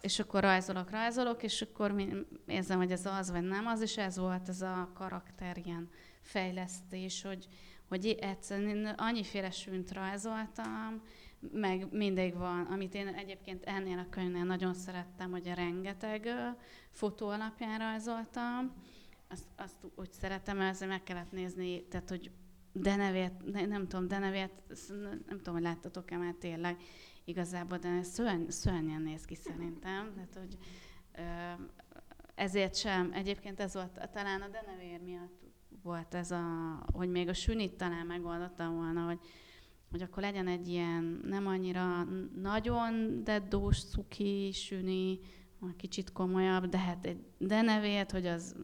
és 0.01 0.19
akkor 0.19 0.41
rajzolok, 0.41 0.91
rajzolok, 0.91 1.43
és 1.43 1.63
akkor 1.63 1.95
érzem, 2.47 2.79
hogy 2.79 2.91
ez 2.91 3.07
az 3.07 3.31
vagy 3.31 3.45
nem 3.45 3.67
az, 3.67 3.81
és 3.81 3.97
ez 3.97 4.19
volt 4.19 4.49
ez 4.49 4.61
a 4.63 4.91
karakter 4.95 5.57
ilyen 5.65 5.89
fejlesztés, 6.21 7.23
hogy, 7.23 7.47
hogy 7.89 8.17
egyszerűen 8.21 8.87
annyiféle 8.87 9.51
sűnt 9.51 9.93
rajzoltam, 9.93 11.03
meg 11.53 11.93
mindig 11.93 12.35
van, 12.35 12.65
amit 12.65 12.95
én 12.95 13.07
egyébként 13.07 13.65
ennél 13.65 13.99
a 13.99 14.09
könyvnél 14.11 14.45
nagyon 14.45 14.75
szerettem, 14.75 15.31
hogy 15.31 15.49
a 15.49 15.55
rengeteg 15.55 16.29
fotó 16.91 17.29
alapján 17.29 17.79
rajzoltam. 17.79 18.73
Azt, 19.29 19.45
azt 19.57 19.77
úgy 19.95 20.13
szeretem, 20.13 20.61
ezért 20.61 20.91
meg 20.91 21.03
kellett 21.03 21.33
nézni, 21.33 21.85
tehát, 21.85 22.09
hogy 22.09 22.31
denevért, 22.73 23.53
ne, 23.53 23.67
nem 23.67 23.89
tudom, 23.89 24.09
denevért, 24.09 24.63
nem, 25.27 25.37
tudom, 25.37 25.55
hogy 25.55 25.63
láttatok-e 25.63 26.17
már 26.17 26.35
tényleg 26.35 26.77
igazából, 27.25 27.79
de 27.79 28.03
szörny, 28.03 28.49
szörnyen 28.49 29.03
néz 29.03 29.25
ki 29.25 29.35
szerintem. 29.35 30.13
Tehát, 30.15 30.39
hogy 30.39 30.59
ezért 32.35 32.75
sem, 32.75 33.13
egyébként 33.13 33.61
ez 33.61 33.75
volt 33.75 34.09
talán 34.13 34.41
a 34.41 34.49
denevér 34.49 35.01
miatt 35.01 35.43
volt 35.83 36.15
ez 36.15 36.31
a, 36.31 36.43
hogy 36.93 37.11
még 37.11 37.29
a 37.29 37.35
sünit 37.35 37.77
talán 37.77 38.07
megoldottam 38.07 38.75
volna, 38.75 39.05
hogy 39.05 39.19
hogy 39.93 40.03
akkor 40.03 40.23
legyen 40.23 40.49
egy 40.49 40.69
ilyen 40.69 41.21
nem 41.25 41.47
annyira 41.47 42.07
nagyon 42.43 43.21
deddós, 43.25 43.85
cuki, 43.85 44.51
süni, 44.53 45.19
kicsit 45.77 46.13
komolyabb, 46.13 46.67
de 46.67 46.79
hát 46.79 47.07
egy 47.07 47.25
denevét, 47.39 48.11
hogy 48.11 48.27
az 48.27 48.55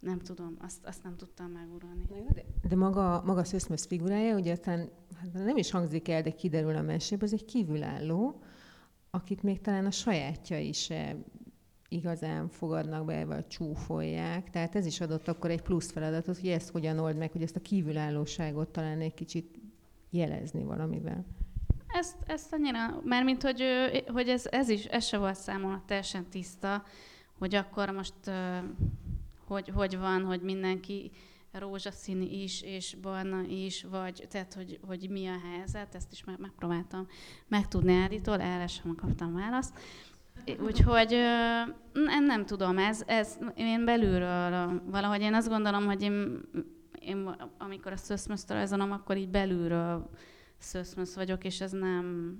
nem 0.00 0.18
tudom, 0.18 0.56
azt, 0.60 0.86
azt 0.86 1.02
nem 1.02 1.16
tudtam 1.16 1.50
meguralni. 1.50 2.04
De, 2.34 2.44
de 2.68 2.76
maga, 2.76 3.22
maga 3.24 3.40
a 3.40 3.44
szőszmösz 3.44 3.86
figurája, 3.86 4.36
ugye 4.36 4.52
aztán 4.52 4.90
hát 5.16 5.32
nem 5.32 5.56
is 5.56 5.70
hangzik 5.70 6.08
el, 6.08 6.22
de 6.22 6.30
kiderül 6.30 6.76
a 6.76 6.82
meséből, 6.82 7.28
az 7.28 7.32
egy 7.32 7.44
kívülálló, 7.44 8.42
akit 9.10 9.42
még 9.42 9.60
talán 9.60 9.86
a 9.86 9.90
sajátjai 9.90 10.72
se 10.72 11.16
igazán 11.88 12.48
fogadnak 12.48 13.04
be, 13.04 13.24
vagy 13.24 13.46
csúfolják. 13.46 14.50
Tehát 14.50 14.74
ez 14.76 14.86
is 14.86 15.00
adott 15.00 15.28
akkor 15.28 15.50
egy 15.50 15.62
plusz 15.62 15.90
feladatot, 15.90 16.38
hogy 16.38 16.48
ezt 16.48 16.70
hogyan 16.70 16.98
old 16.98 17.16
meg, 17.16 17.32
hogy 17.32 17.42
ezt 17.42 17.56
a 17.56 17.60
kívülállóságot 17.60 18.68
talán 18.68 19.00
egy 19.00 19.14
kicsit 19.14 19.61
jelezni 20.12 20.64
valamivel. 20.64 21.24
Ezt, 21.86 22.16
ezt 22.26 22.52
annyira, 22.52 23.00
mert 23.04 23.24
mint 23.24 23.42
hogy, 23.42 23.62
hogy 24.06 24.28
ez, 24.28 24.46
ez 24.50 24.68
is, 24.68 24.84
ez 24.84 25.04
se 25.04 25.18
volt 25.18 25.34
számomra 25.34 25.82
teljesen 25.86 26.28
tiszta, 26.30 26.82
hogy 27.38 27.54
akkor 27.54 27.90
most 27.90 28.14
hogy, 29.46 29.68
hogy 29.74 29.98
van, 29.98 30.24
hogy 30.24 30.40
mindenki 30.40 31.10
rózsaszín 31.52 32.22
is, 32.22 32.62
és 32.62 32.96
barna 33.02 33.42
is, 33.48 33.86
vagy 33.90 34.26
tehát, 34.30 34.54
hogy, 34.54 34.78
hogy 34.86 35.10
mi 35.10 35.26
a 35.26 35.38
helyzet, 35.50 35.94
ezt 35.94 36.12
is 36.12 36.24
meg, 36.24 36.38
megpróbáltam 36.38 37.06
megtudni 37.48 37.94
Áditól, 37.94 38.40
erre 38.40 38.66
sem 38.66 38.94
kaptam 38.94 39.34
választ. 39.34 39.78
Úgyhogy 40.60 41.10
nem, 41.92 42.24
nem 42.24 42.46
tudom, 42.46 42.78
ez, 42.78 43.02
ez 43.06 43.38
én 43.54 43.84
belülről, 43.84 44.82
valahogy 44.90 45.20
én 45.20 45.34
azt 45.34 45.48
gondolom, 45.48 45.84
hogy 45.84 46.02
én, 46.02 46.40
én 47.04 47.36
amikor 47.58 47.92
a 47.92 47.96
szöszmözt 47.96 48.50
rajzolom, 48.50 48.92
akkor 48.92 49.16
így 49.16 49.28
belülről 49.28 50.10
szöszmösz 50.58 51.14
vagyok, 51.14 51.44
és 51.44 51.60
ez 51.60 51.72
nem, 51.72 52.36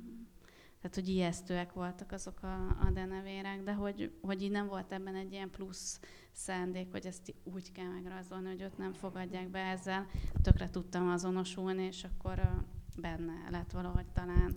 tehát 0.80 0.94
hogy 0.94 1.08
ijesztőek 1.08 1.72
voltak 1.72 2.12
azok 2.12 2.42
a, 2.42 2.54
a 2.68 2.90
denevérek, 2.92 3.62
de 3.62 3.72
hogy, 3.72 4.12
hogy 4.20 4.42
így 4.42 4.50
nem 4.50 4.66
volt 4.66 4.92
ebben 4.92 5.14
egy 5.14 5.32
ilyen 5.32 5.50
plusz 5.50 6.00
szándék, 6.32 6.90
hogy 6.90 7.06
ezt 7.06 7.34
úgy 7.44 7.72
kell 7.72 7.88
megrajzolni, 7.88 8.48
hogy 8.48 8.60
őt 8.60 8.78
nem 8.78 8.92
fogadják 8.92 9.50
be 9.50 9.58
ezzel. 9.58 10.06
Tökre 10.42 10.70
tudtam 10.70 11.08
azonosulni, 11.08 11.82
és 11.82 12.04
akkor 12.04 12.64
benne 12.96 13.50
lett 13.50 13.70
valahogy 13.70 14.06
talán 14.12 14.54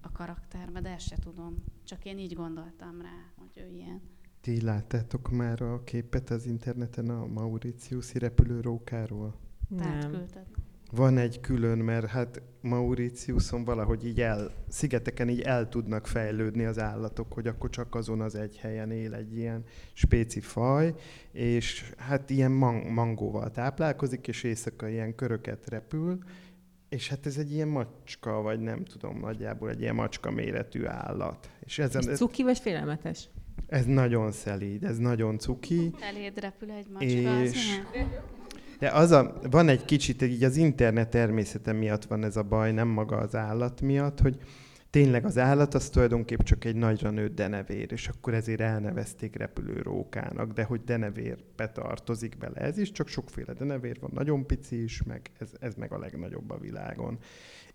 a 0.00 0.12
karakterbe, 0.12 0.80
de 0.80 0.90
ezt 0.90 1.06
se 1.06 1.16
tudom. 1.16 1.64
Csak 1.84 2.04
én 2.04 2.18
így 2.18 2.34
gondoltam 2.34 3.00
rá, 3.00 3.32
hogy 3.36 3.62
ő 3.64 3.68
ilyen. 3.68 4.15
Ti 4.46 4.60
láttátok 4.60 5.30
már 5.30 5.62
a 5.62 5.82
képet 5.84 6.30
az 6.30 6.46
interneten 6.46 7.10
a 7.10 7.26
Mauritiuszi 7.26 8.18
repülőrókáról? 8.18 9.34
Nem. 9.68 10.24
Van 10.90 11.18
egy 11.18 11.40
külön, 11.40 11.78
mert 11.78 12.06
hát 12.06 12.42
Mauritiuson 12.60 13.64
valahogy 13.64 14.06
így 14.06 14.20
el, 14.20 14.50
szigeteken 14.68 15.28
így 15.28 15.40
el 15.40 15.68
tudnak 15.68 16.06
fejlődni 16.06 16.64
az 16.64 16.78
állatok, 16.78 17.32
hogy 17.32 17.46
akkor 17.46 17.70
csak 17.70 17.94
azon 17.94 18.20
az 18.20 18.34
egy 18.34 18.56
helyen 18.56 18.90
él 18.90 19.14
egy 19.14 19.36
ilyen 19.36 19.64
spéci 19.92 20.40
faj, 20.40 20.94
és 21.32 21.92
hát 21.96 22.30
ilyen 22.30 22.52
man- 22.52 22.86
mangóval 22.92 23.50
táplálkozik, 23.50 24.28
és 24.28 24.42
éjszaka 24.42 24.88
ilyen 24.88 25.14
köröket 25.14 25.68
repül, 25.68 26.18
és 26.88 27.08
hát 27.08 27.26
ez 27.26 27.36
egy 27.36 27.52
ilyen 27.52 27.68
macska, 27.68 28.42
vagy 28.42 28.60
nem 28.60 28.84
tudom, 28.84 29.18
nagyjából 29.18 29.70
egy 29.70 29.80
ilyen 29.80 29.94
macska 29.94 30.30
méretű 30.30 30.84
állat. 30.84 31.50
És 31.60 31.78
ezen, 31.78 32.02
És 32.02 32.08
ez, 32.08 32.18
cuki 32.18 32.42
vagy 32.42 32.58
félelmetes? 32.58 33.28
Ez 33.66 33.84
nagyon 33.84 34.32
szelíd, 34.32 34.84
ez 34.84 34.98
nagyon 34.98 35.38
cuki. 35.38 35.94
Eléd 36.00 36.38
repül 36.38 36.70
egy 36.70 36.86
macska, 36.92 37.42
És-? 37.42 37.80
De 38.78 38.88
az 38.88 39.10
a, 39.10 39.38
van 39.50 39.68
egy 39.68 39.84
kicsit, 39.84 40.22
így 40.22 40.44
az 40.44 40.56
internet 40.56 41.08
természete 41.08 41.72
miatt 41.72 42.04
van 42.04 42.24
ez 42.24 42.36
a 42.36 42.42
baj, 42.42 42.72
nem 42.72 42.88
maga 42.88 43.16
az 43.16 43.34
állat 43.34 43.80
miatt, 43.80 44.20
hogy 44.20 44.38
tényleg 44.90 45.24
az 45.24 45.38
állat 45.38 45.74
az 45.74 45.88
tulajdonképp 45.88 46.40
csak 46.40 46.64
egy 46.64 46.76
nagyra 46.76 47.10
nőtt 47.10 47.34
denevér, 47.34 47.92
és 47.92 48.08
akkor 48.08 48.34
ezért 48.34 48.60
elnevezték 48.60 49.36
repülőrókának, 49.36 50.52
de 50.52 50.64
hogy 50.64 50.84
denevérbe 50.84 51.70
tartozik 51.72 52.38
bele 52.38 52.60
ez 52.60 52.78
is, 52.78 52.92
csak 52.92 53.08
sokféle 53.08 53.52
denevér 53.52 53.96
van, 54.00 54.10
nagyon 54.14 54.46
pici 54.46 54.82
is, 54.82 55.02
meg 55.02 55.30
ez, 55.38 55.50
ez 55.60 55.74
meg 55.74 55.92
a 55.92 55.98
legnagyobb 55.98 56.50
a 56.50 56.58
világon. 56.58 57.18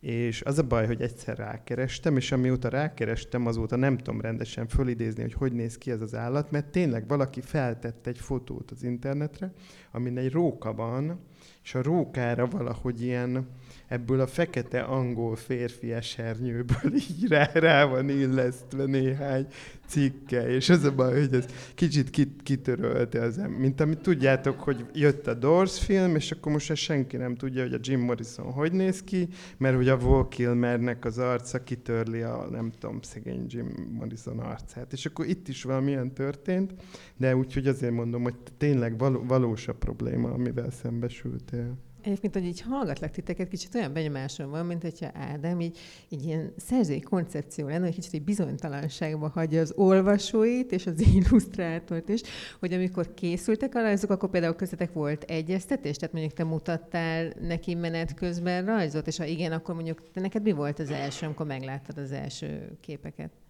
És 0.01 0.41
az 0.41 0.57
a 0.57 0.63
baj, 0.63 0.85
hogy 0.85 1.01
egyszer 1.01 1.37
rákerestem, 1.37 2.17
és 2.17 2.31
amióta 2.31 2.69
rákerestem, 2.69 3.45
azóta 3.45 3.75
nem 3.75 3.97
tudom 3.97 4.21
rendesen 4.21 4.67
fölidézni, 4.67 5.21
hogy 5.21 5.33
hogy 5.33 5.53
néz 5.53 5.77
ki 5.77 5.91
ez 5.91 6.01
az 6.01 6.15
állat, 6.15 6.51
mert 6.51 6.71
tényleg 6.71 7.07
valaki 7.07 7.41
feltett 7.41 8.07
egy 8.07 8.17
fotót 8.17 8.71
az 8.71 8.83
internetre, 8.83 9.53
amin 9.91 10.17
egy 10.17 10.31
róka 10.31 10.73
van, 10.73 11.19
és 11.63 11.75
a 11.75 11.81
rókára 11.81 12.47
valahogy 12.47 13.01
ilyen 13.01 13.47
ebből 13.91 14.19
a 14.19 14.27
fekete 14.27 14.81
angol 14.81 15.35
férfi 15.35 15.91
esernyőből 15.91 16.93
így 17.09 17.27
rá, 17.27 17.49
rá 17.53 17.85
van 17.85 18.09
illesztve 18.09 18.85
néhány 18.85 19.47
cikke, 19.87 20.55
és 20.55 20.69
az 20.69 20.83
a 20.83 20.95
baj, 20.95 21.19
hogy 21.19 21.33
ez 21.33 21.45
kicsit 21.75 22.09
kit, 22.09 22.43
kitörölte 22.43 23.21
az 23.21 23.37
em- 23.37 23.57
mint 23.57 23.81
amit 23.81 23.99
tudjátok, 23.99 24.59
hogy 24.59 24.85
jött 24.93 25.27
a 25.27 25.33
Doors 25.33 25.79
film, 25.79 26.15
és 26.15 26.31
akkor 26.31 26.51
most 26.51 26.75
senki 26.75 27.17
nem 27.17 27.35
tudja, 27.35 27.61
hogy 27.61 27.73
a 27.73 27.79
Jim 27.81 27.99
Morrison 27.99 28.51
hogy 28.51 28.71
néz 28.71 29.03
ki, 29.03 29.27
mert 29.57 29.75
hogy 29.75 29.89
a 29.89 29.97
Val 29.99 30.27
Kilmernek 30.27 31.05
az 31.05 31.17
arca 31.17 31.63
kitörli 31.63 32.21
a, 32.21 32.47
nem 32.51 32.71
tudom, 32.79 33.01
szegény 33.01 33.45
Jim 33.47 33.71
Morrison 33.91 34.39
arcát. 34.39 34.93
És 34.93 35.05
akkor 35.05 35.25
itt 35.25 35.47
is 35.47 35.63
valamilyen 35.63 36.13
történt, 36.13 36.73
de 37.17 37.35
úgyhogy 37.35 37.67
azért 37.67 37.93
mondom, 37.93 38.23
hogy 38.23 38.35
tényleg 38.57 38.97
való, 38.97 39.23
valós 39.23 39.67
a 39.67 39.73
probléma, 39.73 40.31
amivel 40.31 40.71
szembesültél. 40.71 41.77
Egyébként, 42.01 42.33
hogy 42.33 42.45
így 42.45 42.61
hallgatlak 42.61 43.11
titeket, 43.11 43.47
kicsit 43.47 43.75
olyan 43.75 43.93
benyomásom 43.93 44.49
van, 44.49 44.65
mint 44.65 44.81
hogyha 44.81 45.11
Ádám 45.13 45.59
így, 45.59 45.77
így 46.09 46.25
ilyen 46.25 46.53
szerzői 46.57 46.99
koncepció 46.99 47.67
lenne, 47.67 47.85
hogy 47.85 47.93
kicsit 47.93 48.13
egy 48.13 48.23
bizonytalanságba 48.23 49.29
hagyja 49.29 49.61
az 49.61 49.73
olvasóit 49.75 50.71
és 50.71 50.85
az 50.85 50.99
illusztrátort 51.13 52.09
is, 52.09 52.21
hogy 52.59 52.73
amikor 52.73 53.13
készültek 53.13 53.75
a 53.75 53.81
rajzok, 53.81 54.09
akkor 54.09 54.29
például 54.29 54.55
köztetek 54.55 54.93
volt 54.93 55.23
egyeztetés, 55.23 55.95
tehát 55.95 56.13
mondjuk 56.13 56.33
te 56.33 56.43
mutattál 56.43 57.33
neki 57.41 57.75
menet 57.75 58.13
közben 58.13 58.65
rajzot, 58.65 59.07
és 59.07 59.17
ha 59.17 59.25
igen, 59.25 59.51
akkor 59.51 59.75
mondjuk 59.75 60.11
te 60.11 60.21
neked 60.21 60.41
mi 60.41 60.51
volt 60.51 60.79
az 60.79 60.91
első, 60.91 61.25
amikor 61.25 61.45
megláttad 61.45 61.97
az 61.97 62.11
első 62.11 62.77
képeket? 62.79 63.40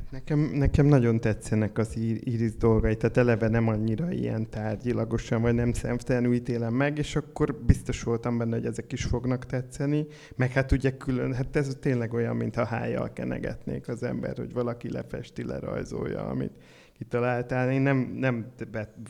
Hát 0.00 0.10
nekem, 0.10 0.38
nekem 0.38 0.86
nagyon 0.86 1.20
tetszenek 1.20 1.78
az 1.78 1.96
íris 2.24 2.56
dolgai, 2.56 2.96
tehát 2.96 3.16
eleve 3.16 3.48
nem 3.48 3.68
annyira 3.68 4.10
ilyen 4.10 4.50
tárgyilagosan, 4.50 5.42
vagy 5.42 5.54
nem 5.54 5.72
szemtelenül 5.72 6.34
ítélem 6.34 6.74
meg, 6.74 6.98
és 6.98 7.16
akkor 7.16 7.54
biztos 7.54 8.02
voltam 8.02 8.38
benne, 8.38 8.54
hogy 8.54 8.66
ezek 8.66 8.92
is 8.92 9.04
fognak 9.04 9.46
tetszeni. 9.46 10.06
Meg 10.36 10.50
hát 10.50 10.72
ugye 10.72 10.96
külön, 10.96 11.34
hát 11.34 11.56
ez 11.56 11.76
tényleg 11.80 12.12
olyan, 12.12 12.36
mintha 12.36 12.64
hájjal 12.64 13.12
kenegetnék 13.12 13.88
az 13.88 14.02
ember, 14.02 14.36
hogy 14.36 14.52
valaki 14.52 14.90
lefesti, 14.90 15.44
lerajzolja, 15.44 16.26
amit 16.28 16.52
kitaláltál. 16.98 17.70
Én 17.70 17.80
nem, 17.80 18.12
nem 18.18 18.46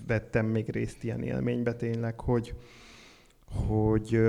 vettem 0.07 0.47
még 0.47 0.71
részt 0.71 1.05
ilyen 1.05 1.23
élménybe 1.23 1.75
tényleg, 1.75 2.21
hogy, 2.21 2.55
hogy, 3.67 4.21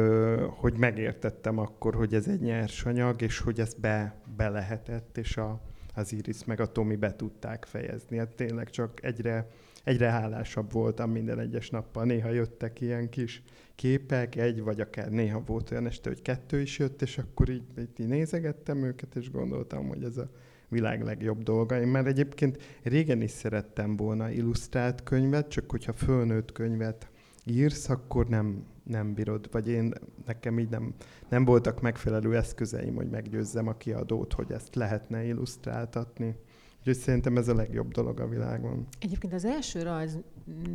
hogy 0.49 0.77
megértettem 0.77 1.57
akkor, 1.57 1.95
hogy 1.95 2.13
ez 2.13 2.27
egy 2.27 2.41
nyersanyag, 2.41 3.21
és 3.21 3.39
hogy 3.39 3.59
ezt 3.59 3.79
be, 3.79 4.15
be 4.37 4.49
lehetett, 4.49 5.17
és 5.17 5.37
a, 5.37 5.61
az 5.93 6.13
Iris 6.13 6.45
meg 6.45 6.59
a 6.59 6.71
Tomi 6.71 6.95
be 6.95 7.15
tudták 7.15 7.65
fejezni. 7.65 8.17
Hát 8.17 8.35
tényleg 8.35 8.69
csak 8.69 9.03
egyre, 9.03 9.47
egyre 9.83 10.09
hálásabb 10.09 10.71
voltam 10.71 11.11
minden 11.11 11.39
egyes 11.39 11.69
nappal. 11.69 12.03
Néha 12.03 12.29
jöttek 12.29 12.81
ilyen 12.81 13.09
kis 13.09 13.43
képek, 13.75 14.35
egy 14.35 14.61
vagy 14.61 14.81
akár 14.81 15.09
néha 15.09 15.43
volt 15.45 15.71
olyan 15.71 15.85
este, 15.87 16.09
hogy 16.09 16.21
kettő 16.21 16.61
is 16.61 16.79
jött, 16.79 17.01
és 17.01 17.17
akkor 17.17 17.49
így, 17.49 17.63
így 17.97 18.07
nézegettem 18.07 18.83
őket, 18.83 19.15
és 19.15 19.31
gondoltam, 19.31 19.87
hogy 19.87 20.03
ez 20.03 20.17
a 20.17 20.29
világ 20.67 21.03
legjobb 21.03 21.43
dolga. 21.43 21.79
Én 21.79 21.87
már 21.87 22.05
egyébként 22.07 22.57
régen 22.83 23.21
is 23.21 23.31
szerettem 23.31 23.95
volna 23.95 24.29
illusztrált 24.29 25.03
könyvet, 25.03 25.47
csak 25.47 25.71
hogyha 25.71 25.93
fölnőtt 25.93 26.51
könyvet 26.51 27.09
írsz, 27.45 27.89
akkor 27.89 28.27
nem, 28.27 28.65
nem 28.83 29.13
bírod, 29.13 29.47
vagy 29.51 29.67
én, 29.67 29.93
nekem 30.25 30.59
így 30.59 30.69
nem, 30.69 30.93
nem 31.29 31.45
voltak 31.45 31.81
megfelelő 31.81 32.35
eszközeim, 32.35 32.95
hogy 32.95 33.09
meggyőzzem 33.09 33.67
a 33.67 33.77
kiadót, 33.77 34.33
hogy 34.33 34.51
ezt 34.51 34.75
lehetne 34.75 35.23
illusztráltatni. 35.23 36.35
Úgyhogy 36.79 36.95
szerintem 36.97 37.37
ez 37.37 37.47
a 37.47 37.55
legjobb 37.55 37.91
dolog 37.91 38.19
a 38.19 38.27
világon. 38.27 38.87
Egyébként 38.99 39.33
az 39.33 39.45
első 39.45 39.81
rajz 39.81 40.19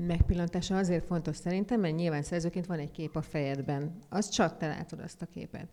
megpillantása 0.07 0.77
azért 0.77 1.07
fontos 1.07 1.37
szerintem, 1.37 1.81
mert 1.81 1.95
nyilván 1.95 2.23
szerzőként 2.23 2.67
van 2.67 2.79
egy 2.79 2.91
kép 2.91 3.17
a 3.17 3.23
fejedben. 3.23 3.99
Az 4.09 4.29
csak 4.29 4.57
te 4.57 4.67
látod 4.67 5.01
azt 5.01 5.23
a 5.23 5.27
képet. 5.27 5.69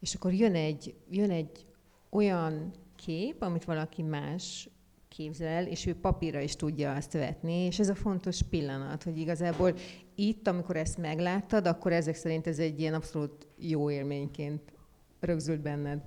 És 0.00 0.14
akkor 0.14 0.32
jön 0.32 0.54
egy, 0.54 0.94
jön 1.10 1.30
egy 1.30 1.66
olyan 2.10 2.70
kép, 2.96 3.42
amit 3.42 3.64
valaki 3.64 4.02
más 4.02 4.68
képzel, 5.18 5.66
és 5.66 5.86
ő 5.86 5.94
papírra 5.94 6.40
is 6.40 6.56
tudja 6.56 6.92
azt 6.92 7.12
vetni, 7.12 7.52
és 7.52 7.78
ez 7.78 7.88
a 7.88 7.94
fontos 7.94 8.42
pillanat, 8.50 9.02
hogy 9.02 9.18
igazából 9.18 9.74
itt, 10.14 10.48
amikor 10.48 10.76
ezt 10.76 10.98
megláttad, 10.98 11.66
akkor 11.66 11.92
ezek 11.92 12.14
szerint 12.14 12.46
ez 12.46 12.58
egy 12.58 12.80
ilyen 12.80 12.94
abszolút 12.94 13.46
jó 13.58 13.90
élményként 13.90 14.60
rögzült 15.20 15.60
benned. 15.60 16.00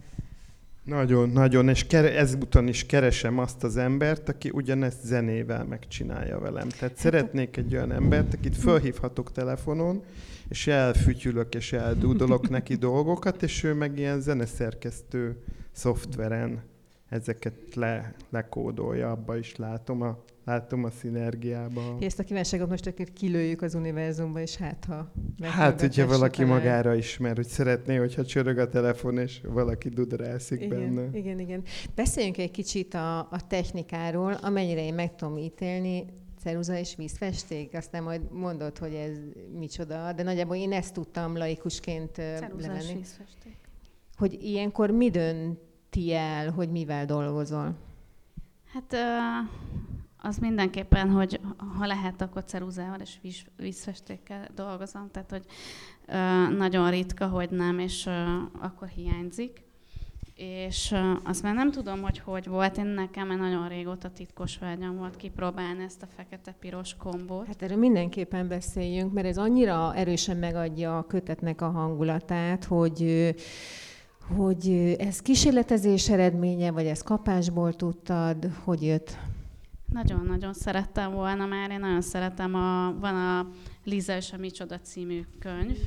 Nagyon, 0.83 1.29
nagyon, 1.29 1.69
és 1.69 1.87
kere, 1.87 2.17
ezúton 2.17 2.67
is 2.67 2.85
keresem 2.85 3.37
azt 3.37 3.63
az 3.63 3.77
embert, 3.77 4.29
aki 4.29 4.49
ugyanezt 4.49 5.05
zenével 5.05 5.63
megcsinálja 5.65 6.39
velem. 6.39 6.67
Tehát 6.67 6.79
hát 6.79 6.97
szeretnék 6.97 7.57
egy 7.57 7.75
olyan 7.75 7.91
embert, 7.91 8.33
akit 8.33 8.57
fölhívhatok 8.57 9.31
telefonon, 9.31 10.03
és 10.49 10.67
elfütyülök, 10.67 11.55
és 11.55 11.73
eldúdolok 11.73 12.49
neki 12.49 12.75
dolgokat, 12.89 13.43
és 13.43 13.63
ő 13.63 13.73
meg 13.73 13.97
ilyen 13.97 14.21
zeneszerkesztő 14.21 15.43
szoftveren 15.71 16.69
ezeket 17.11 17.75
le, 17.75 18.13
lekódolja, 18.29 19.11
abba 19.11 19.37
is 19.37 19.55
látom 19.55 20.01
a, 20.01 20.23
látom 20.45 20.83
a 20.83 20.89
szinergiába. 20.89 21.97
Ezt 21.99 22.19
a 22.19 22.23
kívánságot 22.23 22.69
most 22.69 22.87
akkor 22.87 23.05
kilőjük 23.13 23.61
az 23.61 23.75
univerzumba, 23.75 24.39
és 24.39 24.55
hát 24.55 24.85
ha... 24.85 25.11
Hát, 25.41 25.79
hogyha 25.79 26.07
valaki 26.07 26.41
talán. 26.41 26.57
magára 26.57 26.95
ismer, 26.95 27.35
hogy 27.35 27.47
szeretné, 27.47 27.95
hogyha 27.95 28.25
csörög 28.25 28.57
a 28.57 28.69
telefon, 28.69 29.17
és 29.17 29.41
valaki 29.43 29.89
dudrászik 29.89 30.61
igen, 30.61 30.95
benne. 30.95 31.17
Igen, 31.17 31.39
igen. 31.39 31.63
Beszéljünk 31.95 32.37
egy 32.37 32.51
kicsit 32.51 32.93
a, 32.93 33.19
a 33.19 33.47
technikáról, 33.47 34.33
amennyire 34.33 34.83
én 34.83 34.93
meg 34.93 35.15
tudom 35.15 35.37
ítélni, 35.37 36.05
ceruza 36.39 36.77
és 36.77 36.95
vízfesték, 36.95 37.75
aztán 37.75 38.03
majd 38.03 38.31
mondod, 38.31 38.77
hogy 38.77 38.93
ez 38.93 39.17
micsoda, 39.59 40.13
de 40.13 40.23
nagyjából 40.23 40.55
én 40.55 40.71
ezt 40.71 40.93
tudtam 40.93 41.37
laikusként 41.37 42.15
ceruza 42.15 42.67
levenni. 42.67 42.83
és 42.83 42.93
vízfesték. 42.93 43.57
Hogy 44.17 44.37
ilyenkor 44.41 44.91
mi 44.91 45.09
dönt 45.09 45.59
dönti 45.91 46.13
el, 46.13 46.51
hogy 46.51 46.69
mivel 46.71 47.05
dolgozol? 47.05 47.75
Hát 48.73 48.95
az 50.21 50.37
mindenképpen, 50.37 51.09
hogy 51.09 51.39
ha 51.77 51.85
lehet, 51.85 52.21
akkor 52.21 52.43
ceruzával 52.43 52.99
és 52.99 53.17
víz, 53.21 53.43
vízfestékkel 53.55 54.47
dolgozom, 54.55 55.09
tehát 55.11 55.31
hogy 55.31 55.45
nagyon 56.57 56.89
ritka, 56.89 57.27
hogy 57.27 57.49
nem, 57.49 57.79
és 57.79 58.09
akkor 58.59 58.87
hiányzik. 58.87 59.69
És 60.35 60.95
azt 61.23 61.43
már 61.43 61.53
nem 61.53 61.71
tudom, 61.71 62.01
hogy 62.01 62.19
hogy 62.19 62.47
volt, 62.47 62.77
én 62.77 62.85
nekem 62.85 63.27
mert 63.27 63.39
nagyon 63.39 63.67
régóta 63.67 64.11
titkos 64.11 64.57
vágyam 64.57 64.97
volt 64.97 65.15
kipróbálni 65.15 65.83
ezt 65.83 66.01
a 66.01 66.07
fekete-piros 66.15 66.95
kombót. 66.95 67.47
Hát 67.47 67.61
erről 67.61 67.77
mindenképpen 67.77 68.47
beszéljünk, 68.47 69.13
mert 69.13 69.27
ez 69.27 69.37
annyira 69.37 69.95
erősen 69.95 70.37
megadja 70.37 70.97
a 70.97 71.07
kötetnek 71.07 71.61
a 71.61 71.69
hangulatát, 71.69 72.63
hogy 72.63 73.33
hogy 74.35 74.95
ez 74.99 75.21
kísérletezés 75.21 76.09
eredménye, 76.09 76.71
vagy 76.71 76.85
ez 76.85 77.01
kapásból 77.01 77.73
tudtad, 77.73 78.49
hogy 78.63 78.83
jött? 78.83 79.17
Nagyon-nagyon 79.85 80.53
szerettem 80.53 81.11
volna 81.11 81.45
már, 81.45 81.71
én 81.71 81.79
nagyon 81.79 82.01
szeretem, 82.01 82.55
a, 82.55 82.95
van 82.99 83.15
a 83.15 83.47
Liza 83.83 84.15
és 84.15 84.31
a 84.31 84.37
Micsoda 84.37 84.79
című 84.79 85.21
könyv, 85.39 85.77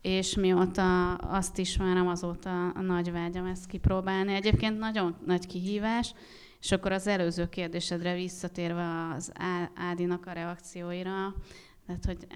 és 0.00 0.36
mióta 0.36 1.14
azt 1.14 1.58
ismerem, 1.58 2.08
azóta 2.08 2.68
a 2.68 2.80
nagy 2.80 3.12
vágyam 3.12 3.46
ezt 3.46 3.66
kipróbálni. 3.66 4.34
Egyébként 4.34 4.78
nagyon 4.78 5.16
nagy 5.26 5.46
kihívás, 5.46 6.14
és 6.60 6.72
akkor 6.72 6.92
az 6.92 7.06
előző 7.06 7.48
kérdésedre 7.48 8.14
visszatérve 8.14 9.12
az 9.16 9.32
Ádinak 9.74 10.26
a 10.26 10.32
reakcióira, 10.32 11.34
tehát, 12.00 12.18
hogy 12.18 12.26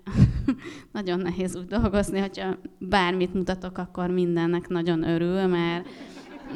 nagyon 0.92 1.18
nehéz 1.18 1.56
úgy 1.56 1.66
dolgozni, 1.66 2.20
hogyha 2.20 2.56
bármit 2.78 3.34
mutatok, 3.34 3.78
akkor 3.78 4.10
mindennek 4.10 4.68
nagyon 4.68 5.02
örül, 5.02 5.46
mert 5.46 5.88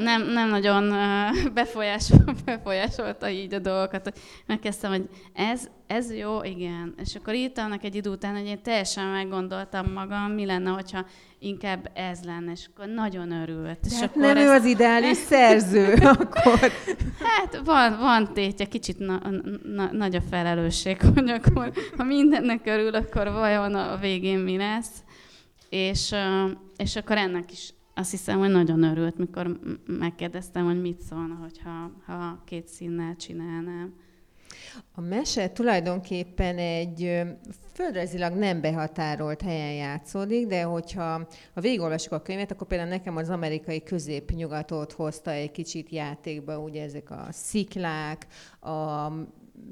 nem, 0.03 0.23
nem 0.23 0.49
nagyon 0.49 0.95
befolyásol, 1.55 2.25
befolyásolta 2.45 3.31
így 3.31 3.55
a 3.55 3.59
dolgokat. 3.59 4.19
Megkezdtem, 4.47 4.91
hogy 4.91 5.09
ez, 5.33 5.69
ez 5.87 6.15
jó, 6.17 6.43
igen. 6.43 6.95
És 7.03 7.15
akkor 7.15 7.35
írtam 7.35 7.73
egy 7.83 7.95
idő 7.95 8.11
után, 8.11 8.37
hogy 8.37 8.47
én 8.47 8.63
teljesen 8.63 9.07
meggondoltam 9.07 9.93
magam, 9.93 10.33
mi 10.33 10.47
lenne, 10.47 10.71
hogyha 10.71 11.07
inkább 11.39 11.91
ez 11.95 12.19
lenne, 12.25 12.53
és 12.53 12.69
akkor 12.73 12.87
nagyon 12.87 13.33
örült. 13.33 13.81
De 13.81 13.89
és 13.91 14.01
hát 14.01 14.09
akkor 14.09 14.23
nem 14.23 14.37
ez... 14.37 14.45
ő 14.45 14.49
az 14.49 14.65
ideális 14.65 15.17
szerző, 15.31 15.95
akkor. 15.95 16.73
Hát 17.23 17.61
van, 17.65 17.99
van 17.99 18.33
tétje, 18.35 18.67
kicsit 18.67 18.99
na, 18.99 19.21
na, 19.63 19.89
nagy 19.93 20.15
a 20.17 20.21
felelősség, 20.31 21.01
hogy 21.15 21.31
akkor, 21.31 21.73
ha 21.97 22.05
mindennek 22.05 22.67
örül, 22.67 22.95
akkor 22.95 23.33
vajon 23.33 23.75
a 23.75 23.97
végén 23.97 24.39
mi 24.39 24.57
lesz. 24.57 24.91
És, 25.69 26.15
és 26.77 26.97
akkor 26.97 27.17
ennek 27.17 27.53
is 27.53 27.73
azt 28.01 28.11
hiszem, 28.11 28.39
hogy 28.39 28.51
nagyon 28.51 28.83
örült, 28.83 29.19
mikor 29.19 29.61
megkérdeztem, 29.87 30.65
hogy 30.65 30.81
mit 30.81 31.01
szólna, 31.01 31.35
hogyha 31.35 31.91
ha 32.07 32.43
két 32.45 32.69
színnel 32.69 33.17
csinálnám. 33.17 33.95
A 34.95 35.01
mese 35.01 35.51
tulajdonképpen 35.51 36.59
egy 36.59 37.23
földrajzilag 37.73 38.33
nem 38.33 38.61
behatárolt 38.61 39.43
helyen 39.43 39.73
játszódik, 39.73 40.47
de 40.47 40.63
hogyha 40.63 41.29
ha 41.55 41.61
végigolvasjuk 41.61 42.13
a 42.13 42.23
könyvet, 42.23 42.51
akkor 42.51 42.67
például 42.67 42.91
nekem 42.91 43.17
az 43.17 43.29
amerikai 43.29 43.83
középnyugatot 43.83 44.93
hozta 44.93 45.31
egy 45.31 45.51
kicsit 45.51 45.91
játékba, 45.91 46.59
ugye 46.59 46.83
ezek 46.83 47.11
a 47.11 47.27
sziklák, 47.31 48.27
a 48.61 49.09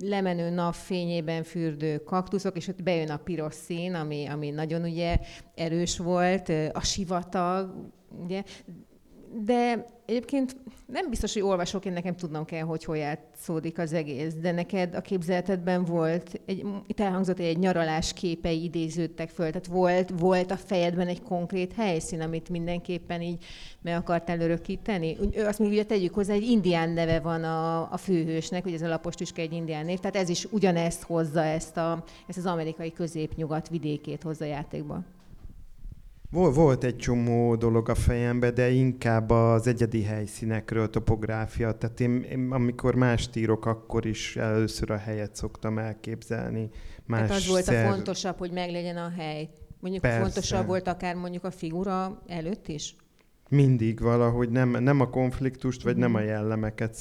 lemenő 0.01 0.51
napfényében 0.51 1.43
fürdő 1.43 1.99
kaktuszok, 1.99 2.57
és 2.57 2.69
ott 2.69 2.83
bejön 2.83 3.11
a 3.11 3.17
piros 3.17 3.55
szín, 3.55 3.95
ami, 3.95 4.27
ami 4.27 4.51
nagyon 4.51 4.83
ugye 4.83 5.19
erős 5.55 5.99
volt, 5.99 6.53
a 6.73 6.81
sivatag, 6.81 7.91
ugye, 8.25 8.43
de 9.45 9.85
egyébként 10.07 10.57
nem 10.87 11.09
biztos, 11.09 11.33
hogy 11.33 11.43
olvasóként 11.43 11.95
nekem 11.95 12.17
tudnom 12.17 12.45
kell, 12.45 12.63
hogy 12.63 12.85
hol 12.85 12.97
játszódik 12.97 13.79
az 13.79 13.93
egész, 13.93 14.35
de 14.35 14.53
neked 14.53 14.95
a 14.95 15.01
képzeletedben 15.01 15.85
volt, 15.85 16.41
egy, 16.47 16.65
itt 16.87 17.01
elhangzott, 17.01 17.37
hogy 17.37 17.47
egy 17.47 17.59
nyaralás 17.59 18.13
képei 18.13 18.63
idéződtek 18.63 19.29
föl, 19.29 19.47
tehát 19.47 19.67
volt, 19.67 20.13
volt 20.19 20.51
a 20.51 20.57
fejedben 20.57 21.07
egy 21.07 21.23
konkrét 21.23 21.73
helyszín, 21.73 22.21
amit 22.21 22.49
mindenképpen 22.49 23.23
így 23.23 23.45
meg 23.83 23.97
akartál 23.97 24.41
örökíteni. 24.41 25.17
Azt 25.37 25.59
még 25.59 25.71
ugye 25.71 25.85
tegyük 25.85 26.15
hozzá, 26.15 26.33
egy 26.33 26.51
indián 26.51 26.91
neve 26.91 27.21
van 27.21 27.45
a, 27.45 27.93
a 27.93 27.97
főhősnek, 27.97 28.67
ugye 28.67 28.75
ez 28.75 28.83
a 28.83 28.89
lapos 28.89 29.15
tüske 29.15 29.43
egy 29.43 29.53
indián 29.53 29.85
név, 29.85 29.99
tehát 29.99 30.17
ez 30.17 30.29
is 30.29 30.45
ugyanezt 30.51 31.03
hozza, 31.03 31.43
ezt, 31.43 31.77
a, 31.77 32.05
ezt 32.27 32.39
az 32.39 32.47
amerikai 32.47 32.93
középnyugat 32.93 33.69
vidékét 33.69 34.23
hozza 34.23 34.45
játékba. 34.45 35.05
Vol- 36.31 36.55
Volt 36.55 36.85
egy 36.85 36.97
csomó 36.97 37.57
dolog 37.57 37.89
a 37.89 37.95
fejembe, 37.95 38.51
de 38.51 38.71
inkább 38.71 39.31
az 39.31 39.67
egyedi 39.67 40.03
helyszínekről, 40.03 40.91
topográfia. 40.91 41.73
Tehát 41.73 42.01
én, 42.01 42.23
én 42.23 42.51
amikor 42.53 42.95
más 42.95 43.29
írok, 43.35 43.67
akkor 43.67 44.07
is 44.07 44.37
először 44.37 44.91
a 44.91 44.97
helyet 44.97 45.37
szoktam 45.37 45.79
elképzelni. 45.79 46.69
Más 47.07 47.21
Tehát 47.21 47.37
az 47.37 47.49
volt 47.49 47.65
szer... 47.65 47.87
a 47.87 47.91
fontosabb, 47.93 48.39
hogy 48.39 48.53
meglegyen 48.53 48.97
a 48.97 49.09
hely. 49.17 49.49
Mondjuk 49.81 50.03
Persze. 50.03 50.21
fontosabb 50.21 50.67
volt 50.67 50.89
akár 50.89 51.15
mondjuk 51.15 51.45
a 51.45 51.51
figura 51.51 52.23
előtt 52.27 52.69
is? 52.69 52.97
Mindig 53.49 54.01
valahogy 54.01 54.51
nem, 54.51 54.69
nem 54.83 55.01
a 55.01 55.09
konfliktust, 55.11 55.83
vagy 55.83 55.97
nem 55.97 56.15
a 56.15 56.19
Mhm. 56.19 56.27
jellemeket 56.29 56.95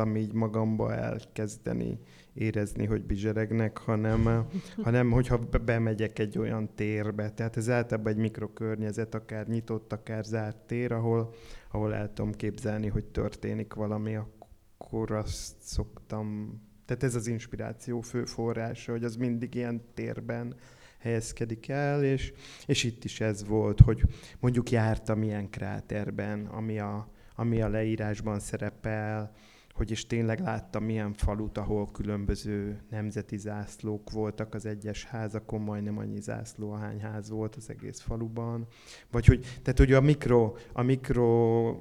szoktam 0.00 0.16
így 0.16 0.32
magamba 0.32 0.94
elkezdeni 0.94 1.98
érezni, 2.34 2.86
hogy 2.86 3.02
bizseregnek, 3.02 3.78
hanem, 3.78 4.46
hanem 4.82 5.10
hogyha 5.10 5.38
be- 5.38 5.58
bemegyek 5.58 6.18
egy 6.18 6.38
olyan 6.38 6.74
térbe. 6.74 7.30
Tehát 7.30 7.56
ez 7.56 7.70
általában 7.70 8.12
egy 8.12 8.18
mikrokörnyezet, 8.18 9.14
akár 9.14 9.46
nyitott, 9.46 9.92
akár 9.92 10.24
zárt 10.24 10.56
tér, 10.56 10.92
ahol, 10.92 11.34
ahol 11.70 11.94
el 11.94 12.12
tudom 12.12 12.32
képzelni, 12.32 12.88
hogy 12.88 13.04
történik 13.04 13.74
valami, 13.74 14.14
akkor 14.14 15.12
azt 15.12 15.54
szoktam... 15.60 16.58
Tehát 16.84 17.02
ez 17.02 17.14
az 17.14 17.26
inspiráció 17.26 18.00
fő 18.00 18.24
forrása, 18.24 18.92
hogy 18.92 19.04
az 19.04 19.16
mindig 19.16 19.54
ilyen 19.54 19.82
térben 19.94 20.54
helyezkedik 20.98 21.68
el, 21.68 22.04
és, 22.04 22.32
és 22.66 22.84
itt 22.84 23.04
is 23.04 23.20
ez 23.20 23.46
volt, 23.46 23.80
hogy 23.80 24.02
mondjuk 24.38 24.70
jártam 24.70 25.22
ilyen 25.22 25.50
kráterben, 25.50 26.46
ami 26.46 26.78
a, 26.78 27.08
ami 27.34 27.62
a 27.62 27.68
leírásban 27.68 28.38
szerepel, 28.38 29.32
hogy 29.80 29.90
és 29.90 30.06
tényleg 30.06 30.40
láttam 30.40 30.88
ilyen 30.88 31.12
falut, 31.12 31.58
ahol 31.58 31.90
különböző 31.92 32.80
nemzeti 32.90 33.36
zászlók 33.36 34.10
voltak 34.10 34.54
az 34.54 34.66
egyes 34.66 35.04
házakon, 35.04 35.60
majdnem 35.60 35.98
annyi 35.98 36.20
zászló, 36.20 36.72
ahány 36.72 37.00
ház 37.00 37.30
volt 37.30 37.56
az 37.56 37.70
egész 37.70 38.00
faluban. 38.00 38.66
Vagy 39.10 39.26
hogy, 39.26 39.40
tehát 39.62 39.78
hogy 39.78 39.92
a 39.92 40.00
mikro, 40.00 40.54
a 40.72 40.82
mikro 40.82 41.76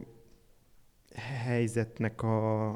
helyzetnek 1.44 2.22
a, 2.24 2.70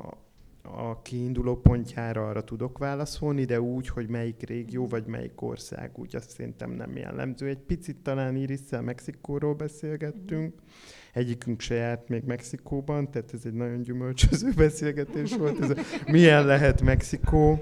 a 0.62 1.02
kiinduló 1.02 1.56
pontjára 1.56 2.28
arra 2.28 2.44
tudok 2.44 2.78
válaszolni, 2.78 3.46
de 3.46 3.62
úgy, 3.62 3.88
hogy 3.88 4.10
melyik 4.10 4.48
régió 4.48 4.88
vagy 4.88 5.06
melyik 5.06 5.42
ország, 5.42 5.92
úgy 6.00 6.16
azt 6.16 6.30
szerintem 6.30 6.72
nem 6.72 6.96
jellemző. 6.96 7.48
Egy 7.48 7.62
picit 7.62 7.98
talán 7.98 8.36
Irisszel 8.36 8.82
Mexikóról 8.82 9.54
beszélgettünk, 9.54 10.62
egyikünk 11.14 11.62
se 11.62 11.76
járt 11.76 12.08
még 12.08 12.24
Mexikóban, 12.24 13.12
tehát 13.12 13.34
ez 13.34 13.42
egy 13.46 13.54
nagyon 13.54 13.82
gyümölcsöző 13.82 14.52
beszélgetés 14.66 15.36
volt. 15.36 15.62
Ez 15.62 15.70
a, 15.70 15.76
milyen 16.06 16.46
lehet 16.46 16.82
Mexikó? 16.82 17.62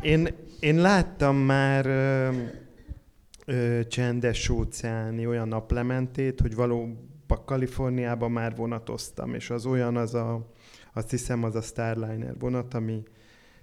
Én, 0.00 0.28
én 0.60 0.76
láttam 0.76 1.36
már 1.36 1.86
ö, 1.86 2.28
ö, 3.46 3.86
csendes 3.86 4.48
óceáni 4.48 5.26
olyan 5.26 5.48
naplementét, 5.48 6.40
hogy 6.40 6.54
valóban 6.54 7.06
Kaliforniában 7.44 8.30
már 8.30 8.56
vonatoztam, 8.56 9.34
és 9.34 9.50
az 9.50 9.66
olyan 9.66 9.96
az 9.96 10.14
a, 10.14 10.52
azt 10.92 11.10
hiszem 11.10 11.44
az 11.44 11.54
a 11.54 11.60
Starliner 11.60 12.34
vonat, 12.38 12.74
ami 12.74 13.02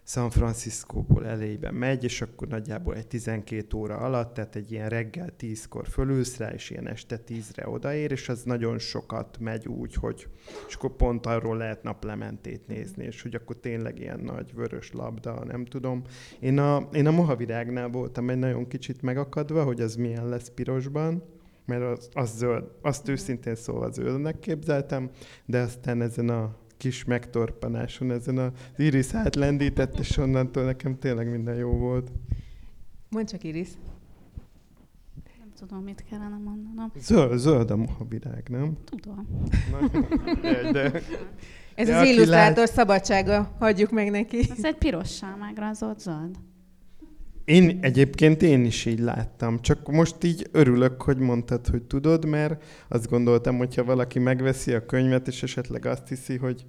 San 0.08 0.30
Franciscóból 0.30 1.26
elébe 1.26 1.72
megy, 1.72 2.04
és 2.04 2.22
akkor 2.22 2.48
nagyjából 2.48 2.96
egy 2.96 3.08
12 3.08 3.78
óra 3.78 3.98
alatt, 3.98 4.34
tehát 4.34 4.56
egy 4.56 4.72
ilyen 4.72 4.90
reggel 4.90 5.30
10-kor 5.40 5.88
fölülsz 5.88 6.38
rá, 6.38 6.54
és 6.54 6.70
ilyen 6.70 6.88
este 6.88 7.22
10-re 7.28 7.70
odaér, 7.70 8.12
és 8.12 8.30
az 8.30 8.44
nagyon 8.44 8.78
sokat 8.78 9.38
megy 9.40 9.68
úgy, 9.68 9.94
hogy 9.94 10.28
és 10.68 10.76
akkor 10.76 10.96
pont 10.96 11.26
arról 11.26 11.58
lehet 11.58 11.84
naplementét 11.84 12.68
nézni, 12.68 13.06
és 13.06 13.22
hogy 13.22 13.36
akkor 13.36 13.56
tényleg 13.56 14.00
ilyen 14.00 14.20
nagy 14.20 14.54
vörös 14.54 14.92
labda, 14.92 15.46
nem 15.46 15.66
tudom. 15.66 16.02
Én 16.40 16.58
a, 16.58 16.88
én 16.94 17.08
a 17.08 17.12
mohavirágnál 17.12 17.88
voltam 17.88 18.30
egy 18.30 18.40
nagyon 18.40 18.68
kicsit 18.68 19.02
megakadva, 19.02 19.64
hogy 19.64 19.82
az 19.82 19.96
milyen 19.96 20.30
lesz 20.30 20.52
pirosban, 20.56 21.24
mert 21.66 21.84
az, 21.98 22.10
az 22.14 22.38
zöld, 22.38 22.64
azt 22.82 23.10
őszintén 23.10 23.56
szólva 23.56 23.92
zöldnek 23.92 24.40
képzeltem, 24.40 25.10
de 25.46 25.60
aztán 25.60 26.02
ezen 26.02 26.30
a 26.30 26.64
kis 26.86 27.04
megtorpanáson, 27.04 28.12
ezen 28.12 28.38
az 28.38 28.52
Iris 28.78 29.14
átlendített, 29.14 30.00
és 30.00 30.18
onnantól 30.18 30.64
nekem 30.64 31.00
tényleg 31.00 31.30
minden 31.30 31.56
jó 31.56 31.70
volt. 31.72 32.12
Mondd 33.10 33.26
csak, 33.26 33.44
Iris. 33.44 33.68
Nem 35.40 35.52
tudom, 35.58 35.84
mit 35.84 36.04
kellene 36.10 36.38
mondanom. 36.38 36.92
Zöld, 37.00 37.38
zöld 37.38 37.72
a 37.72 37.76
mohavirág, 37.76 38.48
nem? 38.50 38.78
Tudom. 38.84 39.28
Na, 39.72 39.88
de, 40.42 40.72
de, 40.72 41.02
Ez 41.76 41.88
De 41.88 41.96
az 41.98 42.08
illusztrátor 42.08 42.58
lát- 42.58 42.72
szabadsága, 42.74 43.56
hagyjuk 43.60 43.92
meg 43.92 44.12
neki. 44.12 44.38
Ez 44.50 44.64
egy 44.66 44.78
pirossal 44.78 45.36
megrajzolt 45.36 46.00
zöld. 46.00 46.36
Én 47.46 47.80
egyébként 47.82 48.42
én 48.42 48.66
is 48.66 48.86
így 48.86 49.00
láttam, 49.00 49.62
csak 49.62 49.92
most 49.92 50.24
így 50.24 50.48
örülök, 50.52 51.02
hogy 51.02 51.18
mondtad, 51.18 51.68
hogy 51.68 51.82
tudod, 51.84 52.26
mert 52.26 52.64
azt 52.88 53.10
gondoltam, 53.10 53.58
hogyha 53.58 53.84
valaki 53.84 54.20
megveszi 54.20 54.74
a 54.74 54.86
könyvet, 54.86 55.28
és 55.28 55.44
esetleg 55.44 55.86
azt 55.86 56.08
hiszi, 56.08 56.38
hogy 56.38 56.66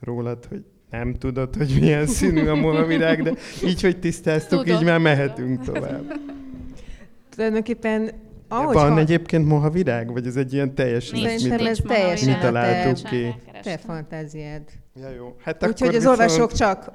rólad, 0.00 0.44
hogy 0.44 0.64
nem 0.90 1.14
tudod, 1.14 1.56
hogy 1.56 1.76
milyen 1.80 2.06
színű 2.06 2.46
a 2.46 2.54
mohavirág, 2.54 3.22
de 3.22 3.32
így, 3.64 3.80
hogy 3.80 3.98
tisztáztuk, 3.98 4.58
Tudom. 4.64 4.80
így 4.80 4.84
már 4.86 4.98
mehetünk 4.98 5.64
tovább. 5.64 6.20
Tulajdonképpen, 7.34 8.10
ahogy 8.48 8.74
Van 8.74 8.92
ha- 8.92 8.98
egyébként 8.98 9.46
mohavirág, 9.46 10.12
vagy 10.12 10.26
ez 10.26 10.36
egy 10.36 10.52
ilyen 10.52 10.74
teljesen... 10.74 11.18
Nincs, 11.20 11.30
Szerintem 11.30 11.58
mit, 11.58 11.68
ez 11.68 11.78
teljesen 11.86 12.28
Mi 12.34 12.38
találtuk 12.40 13.02
te, 13.02 13.08
ki. 13.08 13.34
te 13.62 13.76
fantáziád. 13.78 14.62
Ja, 15.00 15.10
jó. 15.10 15.36
Hát 15.42 15.66
Úgyhogy 15.66 15.94
az 15.94 16.06
olvasók 16.06 16.50
viszont- 16.50 16.72
csak 16.72 16.92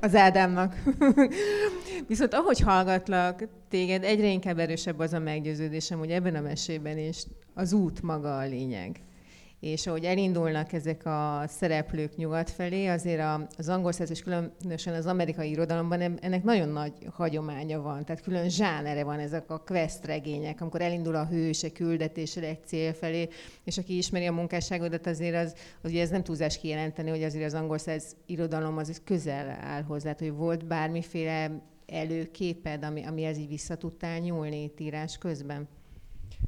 az 0.00 0.14
Ádámnak. 0.14 0.74
Viszont 2.08 2.34
ahogy 2.34 2.60
hallgatlak 2.60 3.42
téged, 3.68 4.04
egyre 4.04 4.26
inkább 4.26 4.58
erősebb 4.58 4.98
az 4.98 5.12
a 5.12 5.18
meggyőződésem, 5.18 5.98
hogy 5.98 6.10
ebben 6.10 6.34
a 6.34 6.40
mesében 6.40 6.98
is 6.98 7.24
az 7.54 7.72
út 7.72 8.02
maga 8.02 8.38
a 8.38 8.46
lényeg. 8.46 9.00
És 9.60 9.86
ahogy 9.86 10.04
elindulnak 10.04 10.72
ezek 10.72 11.06
a 11.06 11.42
szereplők 11.46 12.16
nyugat 12.16 12.50
felé, 12.50 12.86
azért 12.86 13.22
az 13.56 13.68
angol 13.68 13.92
száz 13.92 14.10
és 14.10 14.22
különösen 14.22 14.94
az 14.94 15.06
amerikai 15.06 15.50
irodalomban 15.50 16.00
en- 16.00 16.18
ennek 16.22 16.42
nagyon 16.42 16.68
nagy 16.68 16.92
hagyománya 17.12 17.80
van. 17.80 18.04
Tehát 18.04 18.22
külön 18.22 18.48
zsánere 18.48 19.04
van 19.04 19.18
ezek 19.18 19.50
a 19.50 19.58
quest 19.58 20.04
regények, 20.04 20.60
amikor 20.60 20.80
elindul 20.80 21.14
a 21.14 21.26
hős 21.26 21.62
egy 21.62 21.72
küldetéssel 21.72 22.44
egy 22.44 22.64
cél 22.64 22.92
felé, 22.92 23.28
és 23.64 23.78
aki 23.78 23.96
ismeri 23.96 24.26
a 24.26 24.32
munkásságodat, 24.32 25.06
azért 25.06 25.36
az, 25.36 25.54
az 25.82 25.90
ugye 25.90 26.02
ez 26.02 26.10
nem 26.10 26.22
túlzás 26.22 26.58
kijelenteni, 26.58 27.10
hogy 27.10 27.22
azért 27.22 27.44
az 27.44 27.54
angol 27.54 27.78
száz 27.78 28.16
irodalom 28.26 28.76
az 28.76 29.00
közel 29.04 29.58
áll 29.60 29.82
hozzá, 29.82 30.14
hogy 30.18 30.32
volt 30.32 30.66
bármiféle 30.66 31.62
előképed, 31.86 32.84
ami, 32.84 33.02
amihez 33.04 33.38
így 33.38 33.48
vissza 33.48 33.76
tudtál 33.76 34.18
nyúlni 34.18 34.62
itt 34.62 34.80
írás 34.80 35.18
közben? 35.18 35.68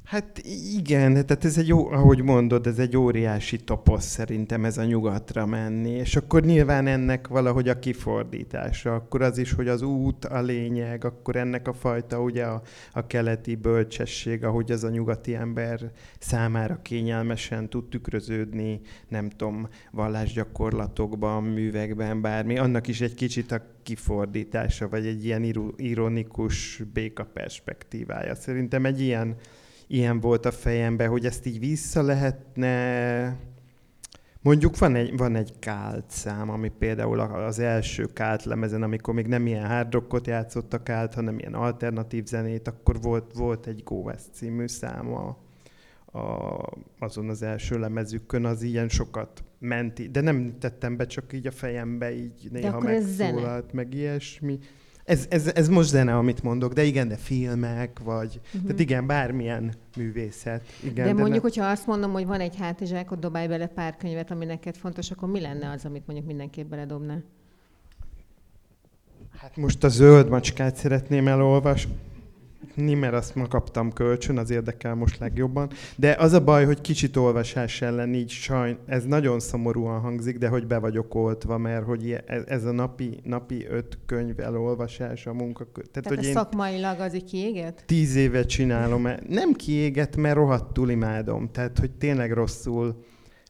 Hát 0.09 0.41
igen, 0.77 1.13
tehát 1.13 1.45
ez 1.45 1.59
egy, 1.59 1.71
ahogy 1.71 2.23
mondod, 2.23 2.67
ez 2.67 2.79
egy 2.79 2.97
óriási 2.97 3.57
toposz 3.57 4.05
szerintem 4.05 4.65
ez 4.65 4.79
a 4.79 4.85
nyugatra 4.85 5.47
menni, 5.47 5.91
és 5.91 6.17
akkor 6.17 6.43
nyilván 6.43 6.87
ennek 6.87 7.29
valahogy 7.29 7.69
a 7.69 7.79
kifordítása, 7.79 8.95
akkor 8.95 9.23
az 9.23 9.39
is, 9.39 9.53
hogy 9.53 9.69
az 9.69 9.83
út 9.83 10.25
a 10.25 10.41
lényeg, 10.41 11.05
akkor 11.05 11.37
ennek 11.37 11.69
a 11.69 11.73
fajta 11.73 12.23
ugye 12.23 12.45
a, 12.45 12.63
a 12.93 13.07
keleti 13.07 13.55
bölcsesség, 13.55 14.45
ahogy 14.45 14.71
az 14.71 14.85
a 14.85 14.89
nyugati 14.89 15.35
ember 15.35 15.93
számára 16.19 16.79
kényelmesen 16.83 17.69
tud 17.69 17.89
tükröződni, 17.89 18.81
nem 19.09 19.31
tudom, 19.31 19.69
vallásgyakorlatokban, 19.91 21.45
művekben, 21.45 22.21
bármi, 22.21 22.59
annak 22.59 22.87
is 22.87 23.01
egy 23.01 23.15
kicsit 23.15 23.53
a 23.53 23.63
kifordítása, 23.83 24.89
vagy 24.89 25.07
egy 25.07 25.25
ilyen 25.25 25.73
ironikus 25.77 26.83
béka 26.93 27.25
perspektívája. 27.25 28.35
Szerintem 28.35 28.85
egy 28.85 29.01
ilyen 29.01 29.37
ilyen 29.89 30.21
volt 30.21 30.47
a 30.47 30.51
fejemben, 30.51 31.09
hogy 31.09 31.27
ezt 31.27 31.47
így 31.47 31.59
vissza 31.59 32.03
lehetne... 32.03 33.37
Mondjuk 34.41 34.79
van 34.79 34.95
egy, 34.95 35.17
van 35.17 35.37
egy 35.37 35.53
kált 35.59 36.11
szám, 36.11 36.51
ami 36.51 36.73
például 36.79 37.21
az 37.21 37.59
első 37.59 38.07
kált 38.13 38.45
lemezen, 38.45 38.83
amikor 38.83 39.15
még 39.15 39.27
nem 39.27 39.47
ilyen 39.47 39.67
hard 39.67 39.93
rockot 39.93 40.27
játszottak 40.27 40.85
kált, 40.85 41.15
hanem 41.15 41.39
ilyen 41.39 41.55
alternatív 41.55 42.25
zenét, 42.25 42.69
akkor 42.69 43.01
volt, 43.01 43.33
volt 43.35 43.67
egy 43.67 43.83
Go 43.85 43.95
West 43.95 44.27
című 44.33 44.67
száma 44.67 45.37
a, 46.13 46.21
azon 46.99 47.29
az 47.29 47.43
első 47.43 47.79
lemezükön, 47.79 48.45
az 48.45 48.63
ilyen 48.63 48.89
sokat 48.89 49.45
menti, 49.59 50.09
de 50.09 50.21
nem 50.21 50.59
tettem 50.59 50.97
be, 50.97 51.07
csak 51.07 51.33
így 51.33 51.47
a 51.47 51.51
fejembe 51.51 52.15
így 52.15 52.49
néha 52.51 52.81
megszólalt, 52.81 53.73
meg 53.73 53.95
ilyesmi. 53.95 54.59
Ez, 55.09 55.27
ez, 55.31 55.47
ez 55.55 55.69
most 55.69 55.89
zene, 55.89 56.17
amit 56.17 56.43
mondok, 56.43 56.73
de 56.73 56.83
igen, 56.85 57.09
de 57.09 57.17
filmek, 57.17 57.99
vagy... 58.05 58.41
Uh-huh. 58.47 58.63
Tehát 58.63 58.81
igen, 58.81 59.07
bármilyen 59.07 59.73
művészet. 59.97 60.63
Igen, 60.83 61.07
Mhm. 61.07 61.17
de 61.17 61.21
mondjuk, 61.23 61.43
ne... 61.45 61.49
hogyha 61.51 61.65
azt 61.71 61.87
mondom, 61.87 62.13
hogy 62.13 62.27
van 62.27 62.41
egy 62.41 62.57
hátizsákot, 62.57 63.19
dobálj 63.19 63.47
bele 63.47 63.67
pár 63.67 63.97
könyvet, 63.97 64.31
ami 64.31 64.45
neked 64.45 64.77
fontos, 64.77 65.11
akkor 65.11 65.29
mi 65.29 65.41
lenne 65.41 65.71
az, 65.71 65.85
amit 65.85 66.07
mondjuk 66.07 66.29
mindenképp 66.29 66.69
beledobnál? 66.71 67.23
Hát 69.39 69.57
most 69.57 69.85
a 69.85 69.89
zöld 69.89 70.29
macskát 70.29 70.77
szeretném 70.77 71.29
elolvasni. 71.29 71.93
Nimmer 72.85 73.15
azt 73.15 73.35
ma 73.35 73.47
kaptam 73.47 73.93
kölcsön, 73.93 74.39
az 74.39 74.51
érdekel 74.51 74.95
most 74.95 75.19
legjobban. 75.19 75.71
De 75.97 76.17
az 76.19 76.33
a 76.33 76.45
baj, 76.45 76.65
hogy 76.65 76.81
kicsit 76.81 77.17
olvasás 77.17 77.83
ellen 77.83 78.15
így 78.15 78.31
sajn, 78.31 78.79
ez 78.87 79.05
nagyon 79.05 79.41
szomorúan 79.41 80.01
hangzik, 80.01 80.39
de 80.39 80.49
hogy 80.49 80.67
be 80.67 80.79
vagyok 80.79 81.15
oltva, 81.15 81.59
mert 81.59 81.85
hogy 81.85 82.11
e- 82.27 82.43
ez 82.47 82.65
a 82.65 82.73
napi, 82.73 83.21
napi 83.23 83.67
öt 83.71 83.99
könyv 84.07 84.41
elolvasás 84.41 85.27
a 85.27 85.33
munka. 85.33 85.65
Tehát, 85.73 85.91
Tehát 85.91 86.09
hogy 86.09 86.25
én 86.25 86.33
szakmailag 86.33 87.01
az 87.01 87.15
így 87.15 87.25
kiégett? 87.25 87.83
tíz 87.87 88.17
éve 88.17 88.45
csinálom, 88.45 89.07
e- 89.07 89.21
nem 89.29 89.53
kiégett, 89.53 90.17
mert 90.17 90.37
rohadtul 90.37 90.91
imádom. 90.91 91.51
Tehát, 91.53 91.79
hogy 91.79 91.91
tényleg 91.91 92.33
rosszul 92.33 93.05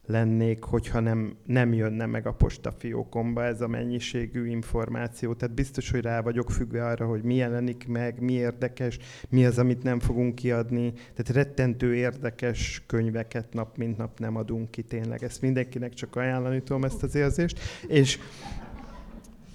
lennék, 0.08 0.62
hogyha 0.62 1.00
nem, 1.00 1.36
nem 1.46 1.72
jönne 1.72 2.06
meg 2.06 2.26
a 2.26 2.32
postafiókomba 2.32 3.44
ez 3.44 3.60
a 3.60 3.68
mennyiségű 3.68 4.46
információ. 4.46 5.34
Tehát 5.34 5.54
biztos, 5.54 5.90
hogy 5.90 6.00
rá 6.00 6.20
vagyok 6.20 6.50
függve 6.50 6.86
arra, 6.86 7.06
hogy 7.06 7.22
mi 7.22 7.34
jelenik 7.34 7.86
meg, 7.88 8.20
mi 8.20 8.32
érdekes, 8.32 8.98
mi 9.28 9.44
az, 9.44 9.58
amit 9.58 9.82
nem 9.82 10.00
fogunk 10.00 10.34
kiadni. 10.34 10.92
Tehát 10.92 11.28
rettentő 11.44 11.94
érdekes 11.94 12.82
könyveket 12.86 13.52
nap 13.52 13.76
mint 13.76 13.96
nap 13.96 14.18
nem 14.18 14.36
adunk 14.36 14.70
ki 14.70 14.82
tényleg. 14.82 15.22
Ezt 15.22 15.42
mindenkinek 15.42 15.94
csak 15.94 16.16
ajánlani 16.16 16.62
tudom 16.62 16.84
ezt 16.84 17.02
az 17.02 17.14
érzést. 17.14 17.58
És 17.86 18.18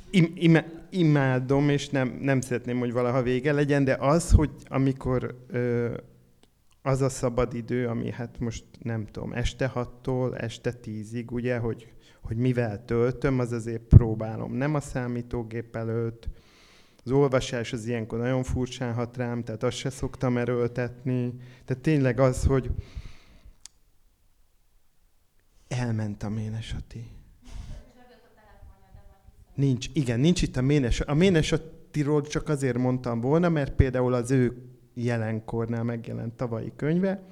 im, 0.10 0.32
im, 0.36 0.58
imádom, 0.89 1.70
és 1.70 1.89
nem, 1.89 2.18
nem 2.22 2.42
szeretném, 2.42 2.80
hogy 2.80 2.92
valaha 2.92 3.22
vége 3.22 3.52
legyen, 3.52 3.84
de 3.84 3.98
az, 4.00 4.32
hogy 4.32 4.50
amikor 4.68 5.36
ö, 5.52 5.94
az 6.86 7.02
a 7.02 7.10
szabad 7.10 7.54
idő, 7.54 7.88
ami 7.88 8.12
hát 8.12 8.39
most 8.39 8.65
nem 8.80 9.06
tudom, 9.06 9.34
este 9.34 9.67
hattól 9.67 10.38
este 10.38 10.72
tízig, 10.72 11.32
ugye, 11.32 11.58
hogy, 11.58 11.91
hogy 12.22 12.38
mivel 12.38 12.86
töltöm, 12.86 13.39
az 13.39 13.52
azért 13.52 13.82
próbálom. 13.82 14.54
Nem 14.54 14.76
a 14.76 14.80
számítógép 14.80 15.76
előtt, 15.76 16.30
az 17.06 17.12
olvasás 17.12 17.74
az 17.74 17.86
ilyenkor 17.86 18.19
nagyon 18.19 18.43
furcsán 18.43 18.93
hat 18.93 19.17
rám, 19.17 19.43
tehát 19.43 19.63
azt 19.63 19.78
se 19.78 19.89
szoktam 19.89 20.38
erőltetni. 20.38 21.34
Tehát 21.65 21.84
tényleg 21.84 22.19
az, 22.19 22.46
hogy 22.46 22.72
elment 25.67 26.24
a 26.24 26.30
Ménes 26.30 26.74
Ati. 26.74 27.06
Nincs, 29.56 29.88
igen, 29.93 30.19
nincs 30.19 30.41
itt 30.41 30.58
a 30.58 30.62
Ménes. 30.62 31.02
A 31.02 31.13
Ménes 31.13 31.52
Attiról 31.52 32.22
csak 32.22 32.50
azért 32.50 32.78
mondtam 32.78 33.22
volna, 33.22 33.50
mert 33.50 33.76
például 33.76 34.13
az 34.13 34.32
ő 34.32 34.73
jelenkornál 34.93 35.84
megjelent 35.84 36.34
tavalyi 36.34 36.71
könyve, 36.75 37.23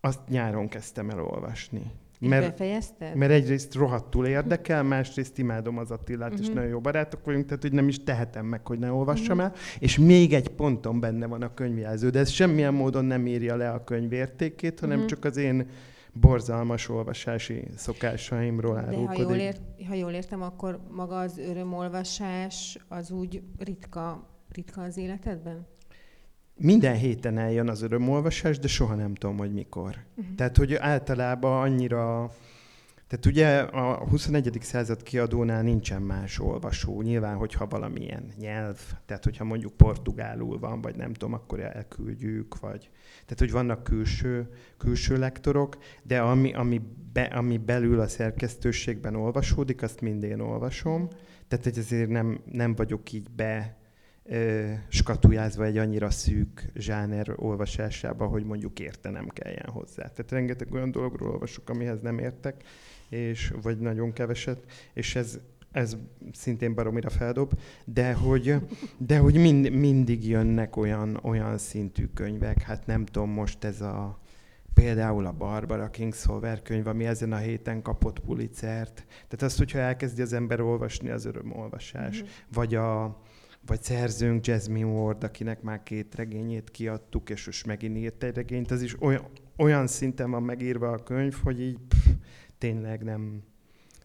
azt 0.00 0.20
nyáron 0.28 0.68
kezdtem 0.68 1.10
el 1.10 1.20
olvasni. 1.20 1.82
Így 2.20 2.28
Mert, 2.28 2.50
befejezted? 2.50 3.14
mert 3.14 3.32
egyrészt 3.32 3.74
rohadtul 3.74 4.26
érdekel, 4.26 4.82
másrészt 4.82 5.38
imádom 5.38 5.78
az 5.78 5.90
Attilát, 5.90 6.28
uh-huh. 6.30 6.40
és 6.42 6.46
Mhm. 6.46 6.56
nagyon 6.56 6.70
jó 6.70 6.80
barátok 6.80 7.24
vagyunk, 7.24 7.44
tehát 7.46 7.62
hogy 7.62 7.72
nem 7.72 7.88
is 7.88 8.02
tehetem 8.02 8.46
meg, 8.46 8.66
hogy 8.66 8.78
ne 8.78 8.92
olvassam 8.92 9.38
uh-huh. 9.38 9.52
el. 9.52 9.58
És 9.78 9.98
még 9.98 10.32
egy 10.34 10.48
ponton 10.48 11.00
benne 11.00 11.26
van 11.26 11.42
a 11.42 11.54
könyvjelző, 11.54 12.10
de 12.10 12.18
ez 12.18 12.28
semmilyen 12.28 12.74
módon 12.74 13.04
nem 13.04 13.26
írja 13.26 13.56
le 13.56 13.70
a 13.70 13.84
könyv 13.84 14.12
értékét, 14.12 14.80
hanem 14.80 14.96
uh-huh. 14.96 15.10
csak 15.10 15.24
az 15.24 15.36
én 15.36 15.68
borzalmas 16.12 16.88
olvasási 16.88 17.64
szokásaimról 17.76 18.74
De 18.74 18.80
ha 18.80 18.86
árulkodik. 18.86 19.20
jól, 19.22 19.36
ért, 19.36 19.60
ha 19.88 19.94
jól 19.94 20.12
értem, 20.12 20.42
akkor 20.42 20.80
maga 20.90 21.18
az 21.18 21.38
örömolvasás 21.38 22.78
az 22.88 23.10
úgy 23.10 23.42
ritka, 23.58 24.28
ritka 24.52 24.82
az 24.82 24.96
életedben? 24.96 25.66
Minden 26.56 26.96
héten 26.96 27.38
eljön 27.38 27.68
az 27.68 27.82
örömolvasás, 27.82 28.58
de 28.58 28.68
soha 28.68 28.94
nem 28.94 29.14
tudom, 29.14 29.36
hogy 29.36 29.52
mikor. 29.52 29.96
Uh-huh. 30.14 30.34
Tehát, 30.34 30.56
hogy 30.56 30.74
általában 30.74 31.62
annyira... 31.62 32.30
Tehát 33.06 33.26
ugye 33.26 33.58
a 33.58 34.08
21. 34.08 34.58
század 34.60 35.02
kiadónál 35.02 35.62
nincsen 35.62 36.02
más 36.02 36.38
olvasó. 36.38 37.02
Nyilván, 37.02 37.36
hogyha 37.36 37.66
valamilyen 37.66 38.32
nyelv, 38.38 38.78
tehát 39.06 39.24
hogyha 39.24 39.44
mondjuk 39.44 39.72
portugálul 39.72 40.58
van, 40.58 40.80
vagy 40.80 40.96
nem 40.96 41.12
tudom, 41.12 41.34
akkor 41.34 41.60
elküldjük, 41.60 42.60
vagy... 42.60 42.90
Tehát, 43.12 43.38
hogy 43.38 43.50
vannak 43.50 43.84
külső, 43.84 44.48
külső 44.78 45.18
lektorok, 45.18 45.78
de 46.02 46.20
ami, 46.20 46.52
ami, 46.52 46.80
be, 47.12 47.22
ami 47.22 47.58
belül 47.58 48.00
a 48.00 48.08
szerkesztőségben 48.08 49.14
olvasódik, 49.14 49.82
azt 49.82 50.00
mindén 50.00 50.40
olvasom. 50.40 51.08
Tehát, 51.48 51.64
hogy 51.64 51.78
ezért 51.78 52.08
nem, 52.08 52.40
nem 52.52 52.74
vagyok 52.74 53.12
így 53.12 53.30
be 53.30 53.76
skatujázva 54.88 55.64
egy 55.64 55.78
annyira 55.78 56.10
szűk 56.10 56.70
zsáner 56.74 57.32
olvasásába, 57.36 58.26
hogy 58.26 58.44
mondjuk 58.44 58.80
értenem 58.80 59.28
kelljen 59.28 59.68
hozzá. 59.68 60.02
Tehát 60.02 60.30
rengeteg 60.30 60.72
olyan 60.72 60.90
dologról 60.90 61.30
olvasok, 61.30 61.70
amihez 61.70 62.00
nem 62.00 62.18
értek, 62.18 62.64
és 63.08 63.52
vagy 63.62 63.78
nagyon 63.78 64.12
keveset, 64.12 64.64
és 64.92 65.16
ez, 65.16 65.38
ez 65.72 65.96
szintén 66.32 66.74
baromira 66.74 67.10
feldob, 67.10 67.52
de 67.84 68.12
hogy, 68.12 68.54
de 68.98 69.18
hogy 69.18 69.34
mind, 69.34 69.70
mindig 69.70 70.28
jönnek 70.28 70.76
olyan, 70.76 71.18
olyan 71.22 71.58
szintű 71.58 72.06
könyvek, 72.14 72.62
hát 72.62 72.86
nem 72.86 73.04
tudom, 73.04 73.30
most 73.30 73.64
ez 73.64 73.80
a 73.80 74.22
például 74.74 75.26
a 75.26 75.32
Barbara 75.32 75.90
Kingsolver 75.90 76.62
könyv, 76.62 76.86
ami 76.86 77.04
ezen 77.04 77.32
a 77.32 77.36
héten 77.36 77.82
kapott 77.82 78.18
Pulitzert. 78.18 78.94
Tehát 79.06 79.42
azt, 79.42 79.58
hogyha 79.58 79.78
elkezdi 79.78 80.22
az 80.22 80.32
ember 80.32 80.60
olvasni, 80.60 81.10
az 81.10 81.24
örömolvasás. 81.24 82.20
Mhm. 82.20 82.28
Vagy 82.52 82.74
a, 82.74 83.22
vagy 83.66 83.82
szerzőnk 83.82 84.46
Jasmine 84.46 84.86
Ward, 84.86 85.24
akinek 85.24 85.62
már 85.62 85.82
két 85.82 86.14
regényét 86.14 86.70
kiadtuk, 86.70 87.30
és 87.30 87.46
most 87.46 87.66
megint 87.66 87.96
írt 87.96 88.22
egy 88.22 88.34
regényt, 88.34 88.70
az 88.70 88.82
is 88.82 89.02
olyan, 89.02 89.26
olyan 89.56 89.86
szinten 89.86 90.30
van 90.30 90.42
megírva 90.42 90.90
a 90.90 91.02
könyv, 91.02 91.34
hogy 91.42 91.60
így 91.60 91.78
pff, 91.88 92.06
tényleg 92.58 93.02
nem, 93.02 93.42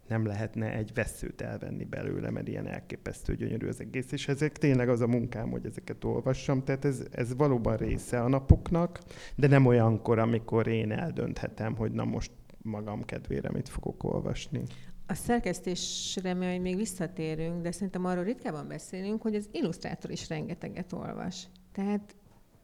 nem 0.08 0.26
lehetne 0.26 0.74
egy 0.74 0.94
veszőt 0.94 1.42
elvenni 1.42 1.86
belőle, 1.86 2.30
mert 2.30 2.48
ilyen 2.48 2.68
elképesztő 2.68 3.36
gyönyörű 3.36 3.68
az 3.68 3.80
egész, 3.80 4.12
és 4.12 4.28
ezek 4.28 4.58
tényleg 4.58 4.90
az 4.90 5.02
a 5.02 5.08
munkám, 5.08 5.50
hogy 5.50 5.66
ezeket 5.66 6.04
olvassam, 6.04 6.64
tehát 6.64 6.86
ez, 6.86 7.04
ez 7.12 7.36
valóban 7.36 7.78
része 7.78 8.22
a 8.22 8.28
napoknak, 8.28 9.00
de 9.36 9.48
nem 9.48 9.66
olyankor, 9.66 10.20
amikor 10.20 10.68
én 10.68 10.92
eldönthetem, 10.92 11.76
hogy 11.76 11.92
na 11.92 12.06
most 12.06 12.32
magam 12.62 13.06
kedvére 13.06 13.52
mit 13.52 13.70
fogok 13.70 14.04
olvasni. 14.04 14.64
A 15.10 15.14
szerkesztésre 15.14 16.34
majd 16.34 16.62
még 16.62 16.76
visszatérünk, 16.76 17.62
de 17.62 17.72
szerintem 17.72 18.06
arról 18.06 18.24
ritkában 18.24 18.68
beszélünk, 18.68 19.22
hogy 19.22 19.36
az 19.36 19.50
illusztrátor 19.52 20.12
is 20.12 20.30
rengeteget 20.30 20.94
olvas. 20.94 21.48
Tehát 21.72 22.16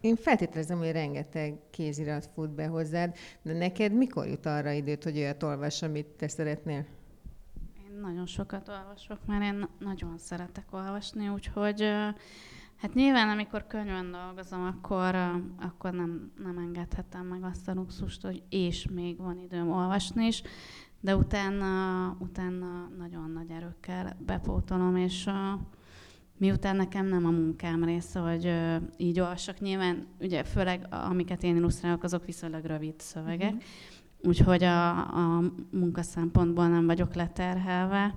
én 0.02 0.16
feltételezem, 0.16 0.78
hogy 0.78 0.92
rengeteg 0.92 1.60
kézirat 1.70 2.30
fut 2.34 2.50
be 2.50 2.68
hozzád, 2.68 3.16
de 3.42 3.54
neked 3.54 3.94
mikor 3.94 4.28
jut 4.28 4.46
arra 4.46 4.72
időt, 4.72 5.04
hogy 5.04 5.18
olyat 5.18 5.44
olvas, 5.44 5.82
amit 5.82 6.06
te 6.06 6.28
szeretnél? 6.28 6.86
Én 7.88 8.00
nagyon 8.02 8.26
sokat 8.26 8.70
olvasok, 8.70 9.26
mert 9.26 9.44
én 9.44 9.68
nagyon 9.80 10.18
szeretek 10.18 10.66
olvasni, 10.72 11.28
úgyhogy 11.28 11.82
hát 12.76 12.94
nyilván, 12.94 13.30
amikor 13.30 13.68
könyvön 13.68 14.12
dolgozom, 14.12 14.66
akkor, 14.66 15.16
akkor 15.60 15.92
nem, 15.94 16.32
nem 16.44 16.58
engedhetem 16.58 17.26
meg 17.26 17.44
azt 17.44 17.68
a 17.68 17.74
luxust, 17.74 18.22
hogy 18.22 18.44
és 18.50 18.88
még 18.88 19.18
van 19.18 19.40
időm 19.40 19.72
olvasni 19.72 20.26
is, 20.26 20.44
de 21.06 21.16
utána, 21.16 22.10
utána 22.20 22.90
nagyon 22.98 23.32
nagy 23.32 23.50
erőkkel 23.50 24.18
bepótolom, 24.26 24.96
és 24.96 25.26
ö, 25.28 25.32
miután 26.38 26.76
nekem 26.76 27.06
nem 27.06 27.26
a 27.26 27.30
munkám 27.30 27.84
része, 27.84 28.20
hogy 28.20 28.46
ö, 28.46 28.76
így 28.98 29.20
olvasok, 29.20 29.60
nyilván 29.60 30.06
ugye 30.20 30.44
főleg 30.44 30.88
amiket 30.90 31.44
én 31.44 31.56
illusztrálok, 31.56 32.04
azok 32.04 32.26
viszonylag 32.26 32.64
rövid 32.64 32.94
szövegek, 33.00 33.52
Mhm. 33.54 33.62
úgyhogy 34.24 34.64
a, 34.64 34.98
a 34.98 35.42
munka 35.72 36.02
szempontból 36.02 36.68
nem 36.68 36.86
vagyok 36.86 37.14
leterhelve, 37.16 38.16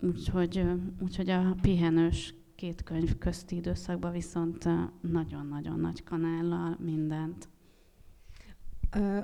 úgyhogy, 0.00 0.58
ö, 0.58 0.72
úgyhogy 1.02 1.30
a 1.30 1.54
pihenős 1.60 2.34
két 2.54 2.82
könyv 2.82 3.18
közti 3.18 3.56
időszakban 3.56 4.12
viszont 4.12 4.68
nagyon-nagyon 5.00 5.80
nagy 5.80 6.04
kanállal 6.04 6.76
mindent. 6.80 7.48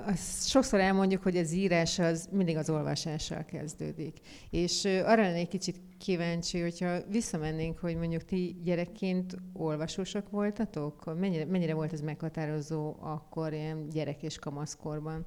Azt 0.05 0.47
sokszor 0.47 0.79
elmondjuk, 0.79 1.23
hogy 1.23 1.37
az 1.37 1.53
írás 1.53 1.99
az 1.99 2.29
mindig 2.31 2.57
az 2.57 2.69
olvasással 2.69 3.45
kezdődik. 3.45 4.17
És 4.49 4.85
arra 4.85 5.21
lennék 5.21 5.47
kicsit 5.47 5.81
kíváncsi, 5.97 6.59
hogyha 6.59 6.99
visszamennénk, 7.09 7.77
hogy 7.77 7.95
mondjuk 7.95 8.23
ti 8.23 8.55
gyerekként 8.63 9.35
olvasósak 9.53 10.29
voltatok? 10.29 11.19
Mennyire, 11.19 11.45
mennyire 11.45 11.73
volt 11.73 11.93
ez 11.93 12.01
meghatározó 12.01 12.95
akkor 12.99 13.53
ilyen 13.53 13.89
gyerek 13.89 14.23
és 14.23 14.39
kamaszkorban? 14.39 15.25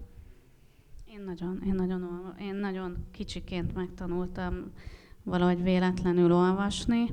Én 1.12 1.22
nagyon, 1.24 1.62
én 1.66 1.74
nagyon, 1.74 2.35
én 2.40 2.55
nagyon 2.55 3.07
kicsiként 3.11 3.74
megtanultam 3.74 4.72
valahogy 5.22 5.62
véletlenül 5.62 6.33
olvasni, 6.33 7.07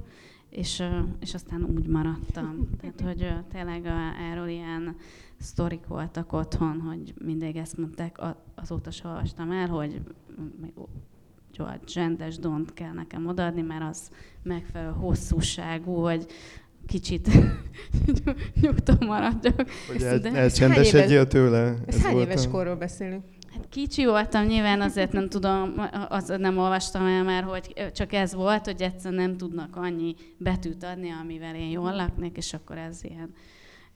és, 0.50 0.84
és 1.20 1.34
aztán 1.34 1.64
úgy 1.64 1.88
maradtam. 1.88 2.70
Tehát, 2.80 3.02
hogy 3.02 3.34
tényleg 3.52 3.86
erről 4.32 4.48
ilyen 4.48 4.96
sztorik 5.40 5.88
voltak 5.88 6.34
otthon, 6.34 6.80
hogy 6.80 7.14
mindig 7.26 7.56
ezt 7.56 7.78
mondták, 7.78 8.20
azóta 8.56 8.92
se 8.92 9.08
olvastam 9.08 9.52
el, 9.52 9.68
hogy 9.68 10.02
még 10.62 10.74
George 11.58 11.84
Gendes 11.94 12.38
Dont 12.38 12.74
kell 12.74 12.94
nekem 12.94 13.28
odaadni, 13.28 13.62
mert 13.62 13.84
az 13.90 14.10
megfelelő 14.44 14.92
hosszúságú, 14.92 15.94
vagy 15.94 16.26
kicsit 16.86 17.30
nyugton 18.62 18.98
maradjak. 19.00 19.70
Hogy 19.88 20.02
el- 20.02 20.26
elcsendesedjél 20.26 21.28
tőle. 21.28 21.76
Ez 21.86 22.02
hány 22.02 22.18
éves 22.18 22.48
korról 22.48 22.76
beszélünk? 22.76 23.24
Hát 23.54 23.70
kicsi 23.70 24.06
voltam, 24.06 24.46
nyilván 24.46 24.82
azért 24.82 25.12
nem 25.12 25.30
tudom, 25.30 25.74
az 26.10 26.34
nem 26.38 26.58
olvastam 26.58 27.06
el 27.06 27.24
már, 27.24 27.44
hogy 27.44 27.92
csak 27.94 28.14
ez 28.14 28.34
volt, 28.34 28.66
hogy 28.66 28.82
egyszer 28.82 29.12
nem 29.12 29.38
tudnak 29.38 29.76
annyi 29.76 30.16
betűt 30.38 30.84
adni, 30.84 31.10
amivel 31.22 31.56
én 31.56 31.70
jól 31.70 31.96
laknék, 31.96 32.38
és 32.38 32.54
akkor 32.54 32.78
ez 32.78 33.04
ilyen, 33.04 33.34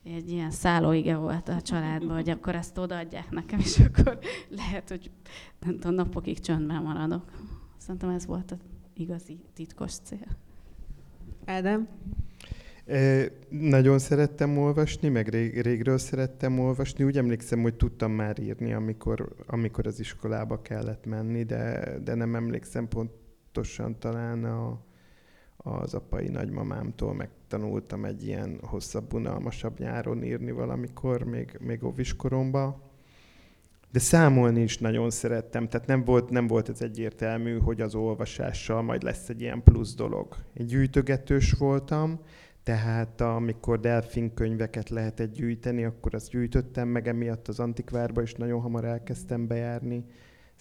egy 0.04 0.30
ilyen 0.32 0.52
szállóige 0.52 1.16
volt 1.16 1.50
a 1.50 1.62
családban, 1.62 2.16
hogy 2.16 2.30
akkor 2.30 2.56
ezt 2.56 2.78
odaadják 2.78 3.30
nekem, 3.30 3.60
és 3.60 3.80
akkor 3.80 4.20
lehet, 4.50 4.90
hogy 4.90 5.12
nem 5.60 5.74
tudom, 5.80 5.96
napokig 5.96 6.40
csöndben 6.40 6.82
maradok. 6.82 7.32
Szerintem 7.78 8.10
ez 8.10 8.26
volt 8.26 8.52
az 8.52 8.58
igazi 8.94 9.40
titkos 9.54 9.94
cél. 9.94 10.38
Ádám? 11.46 11.88
E, 12.86 13.26
nagyon 13.50 14.00
szerettem 14.00 14.58
olvasni, 14.58 15.10
meg 15.10 15.28
rég, 15.28 15.62
régről 15.62 15.98
szerettem 15.98 16.60
olvasni. 16.60 17.04
Úgy 17.04 17.18
emlékszem, 17.18 17.62
hogy 17.62 17.76
tudtam 17.76 18.12
már 18.12 18.40
írni, 18.40 18.74
amikor, 18.74 19.36
amikor 19.48 19.88
az 19.88 20.00
iskolába 20.00 20.62
kellett 20.62 21.06
menni, 21.06 21.44
de, 21.44 21.94
de 22.04 22.14
nem 22.14 22.36
emlékszem 22.36 22.88
pontosan 22.88 24.00
talán 24.00 24.44
a, 24.44 24.82
az 25.58 25.94
apai 25.94 26.28
nagymamámtól 26.28 27.14
megtanultam 27.52 28.06
egy 28.06 28.28
ilyen 28.28 28.60
hosszabb, 28.62 29.14
unalmasabb 29.14 29.80
nyáron 29.80 30.24
írni 30.24 30.52
valamikor, 30.52 31.24
még, 31.24 31.58
még 31.60 31.84
óviskoromban. 31.84 32.82
De 33.92 34.00
számolni 34.00 34.62
is 34.62 34.78
nagyon 34.78 35.10
szerettem, 35.10 35.68
tehát 35.68 35.88
nem 35.88 36.04
volt, 36.04 36.30
nem 36.30 36.48
volt 36.48 36.70
ez 36.70 36.82
egyértelmű, 36.82 37.58
hogy 37.58 37.82
az 37.82 37.96
olvasással 37.96 38.82
majd 38.82 39.04
lesz 39.04 39.30
egy 39.30 39.42
ilyen 39.42 39.64
plusz 39.64 39.96
dolog. 39.96 40.36
Egy 40.54 40.66
gyűjtögetős 40.66 41.52
voltam, 41.52 42.20
tehát 42.64 43.22
amikor 43.22 43.80
delfin 43.80 44.34
könyveket 44.34 44.90
lehetett 44.90 45.34
gyűjteni, 45.34 45.84
akkor 45.84 46.16
azt 46.16 46.30
gyűjtöttem 46.30 46.88
meg, 46.88 47.08
emiatt 47.08 47.48
az 47.48 47.60
antikvárba 47.60 48.22
is 48.22 48.34
nagyon 48.34 48.62
hamar 48.62 48.86
elkezdtem 48.86 49.48
bejárni. 49.48 50.06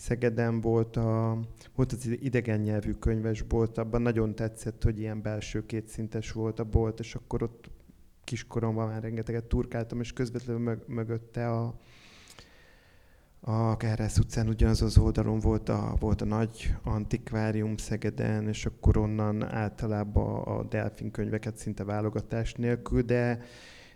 Szegeden 0.00 0.60
volt, 0.60 0.96
a, 0.96 1.38
volt 1.74 1.92
az 1.92 2.06
idegen 2.06 2.60
nyelvű 2.60 2.92
könyvesbolt, 2.92 3.78
abban 3.78 4.02
nagyon 4.02 4.34
tetszett, 4.34 4.82
hogy 4.82 4.98
ilyen 4.98 5.22
belső 5.22 5.66
kétszintes 5.66 6.32
volt 6.32 6.58
a 6.58 6.64
bolt, 6.64 7.00
és 7.00 7.14
akkor 7.14 7.42
ott 7.42 7.70
kiskoromban 8.24 8.88
már 8.88 9.02
rengeteget 9.02 9.44
turkáltam, 9.44 10.00
és 10.00 10.12
közvetlenül 10.12 10.62
mög- 10.62 10.88
mögötte 10.88 11.50
a, 11.50 11.74
a 13.40 13.76
Kárász 13.76 14.18
utcán 14.18 14.48
ugyanaz 14.48 14.82
az 14.82 14.98
oldalon 14.98 15.38
volt 15.38 15.68
a, 15.68 15.96
volt 15.98 16.20
a 16.20 16.24
nagy 16.24 16.74
antikvárium 16.82 17.76
Szegeden, 17.76 18.48
és 18.48 18.66
akkor 18.66 18.96
onnan 18.96 19.42
általában 19.42 20.42
a 20.42 20.62
delfin 20.62 21.10
könyveket 21.10 21.56
szinte 21.56 21.84
válogatás 21.84 22.54
nélkül, 22.54 23.02
de, 23.02 23.42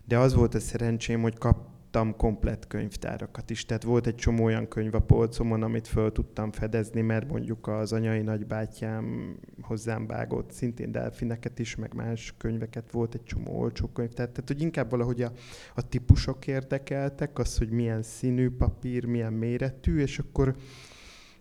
de 0.04 0.18
az 0.18 0.34
volt 0.34 0.54
a 0.54 0.60
szerencsém, 0.60 1.22
hogy 1.22 1.38
kap, 1.38 1.73
kaptam 1.94 2.16
komplett 2.16 2.66
könyvtárakat 2.66 3.50
is. 3.50 3.64
Tehát 3.64 3.82
volt 3.82 4.06
egy 4.06 4.14
csomó 4.14 4.44
olyan 4.44 4.68
könyv 4.68 4.94
a 4.94 5.00
polcomon, 5.00 5.62
amit 5.62 5.88
föl 5.88 6.12
tudtam 6.12 6.52
fedezni, 6.52 7.00
mert 7.00 7.28
mondjuk 7.28 7.66
az 7.66 7.92
anyai 7.92 8.20
nagybátyám 8.20 9.36
hozzám 9.60 10.06
vágott 10.06 10.52
szintén 10.52 10.92
delfineket 10.92 11.58
is, 11.58 11.76
meg 11.76 11.94
más 11.94 12.34
könyveket 12.38 12.90
volt, 12.90 13.14
egy 13.14 13.24
csomó 13.24 13.60
olcsó 13.60 13.86
könyv. 13.86 14.12
Tehát, 14.12 14.30
tehát 14.32 14.48
hogy 14.48 14.60
inkább 14.60 14.90
valahogy 14.90 15.22
a, 15.22 15.32
a 15.74 15.88
típusok 15.88 16.46
érdekeltek, 16.46 17.38
az, 17.38 17.58
hogy 17.58 17.70
milyen 17.70 18.02
színű 18.02 18.50
papír, 18.50 19.04
milyen 19.04 19.32
méretű, 19.32 19.98
és 19.98 20.18
akkor 20.18 20.54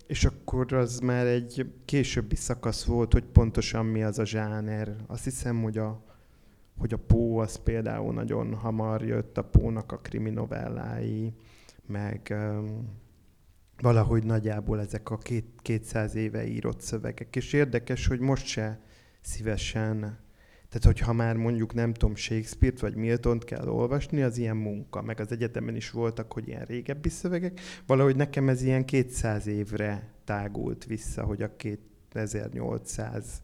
és 0.08 0.26
akkor 0.26 0.74
az 0.74 1.00
már 1.00 1.26
egy 1.26 1.74
későbbi 1.86 2.36
szakasz 2.36 2.84
volt, 2.84 3.14
hogy 3.14 3.24
pontosan 3.24 3.86
mi 3.86 4.04
az 4.04 4.20
a 4.20 4.26
zsáner. 4.26 4.96
Azt 5.08 5.24
hiszem, 5.24 5.62
hogy 5.62 5.78
a, 5.78 6.04
hogy 6.84 6.94
a 6.94 6.98
Pó 7.08 7.38
az 7.38 7.56
például 7.56 8.14
nagyon 8.14 8.54
hamar 8.54 9.06
jött, 9.06 9.38
a 9.38 9.44
Pónak 9.44 9.92
a 9.92 9.98
kriminovellái, 9.98 11.34
meg 11.86 12.36
valahogy 13.82 14.24
nagyjából 14.24 14.80
ezek 14.80 15.10
a 15.10 15.18
két, 15.18 15.46
200 15.62 16.16
éve 16.16 16.46
írott 16.48 16.82
szövegek. 16.82 17.36
És 17.36 17.54
érdekes, 17.54 18.08
hogy 18.08 18.20
most 18.20 18.46
se 18.46 18.80
szívesen, 19.22 20.00
tehát 20.70 20.84
hogyha 20.84 21.14
már 21.14 21.36
mondjuk 21.36 21.74
nem 21.74 21.94
tudom, 21.94 22.16
Shakespeare-t 22.16 22.80
vagy 22.80 22.96
Milton-t 22.96 23.44
kell 23.44 23.68
olvasni, 23.68 24.22
az 24.22 24.38
ilyen 24.38 24.58
munka, 24.58 25.02
meg 25.02 25.20
az 25.20 25.32
egyetemen 25.32 25.76
is 25.76 25.92
voltak, 25.92 26.34
hogy 26.34 26.48
ilyen 26.48 26.66
régebbi 26.66 27.10
szövegek, 27.10 27.60
valahogy 27.86 28.16
nekem 28.16 28.50
ez 28.50 28.62
ilyen 28.62 28.86
200 28.86 29.48
évre 29.48 30.14
tágult 30.24 30.86
vissza, 30.86 31.24
hogy 31.24 31.42
a 31.42 31.56
2800 31.56 33.42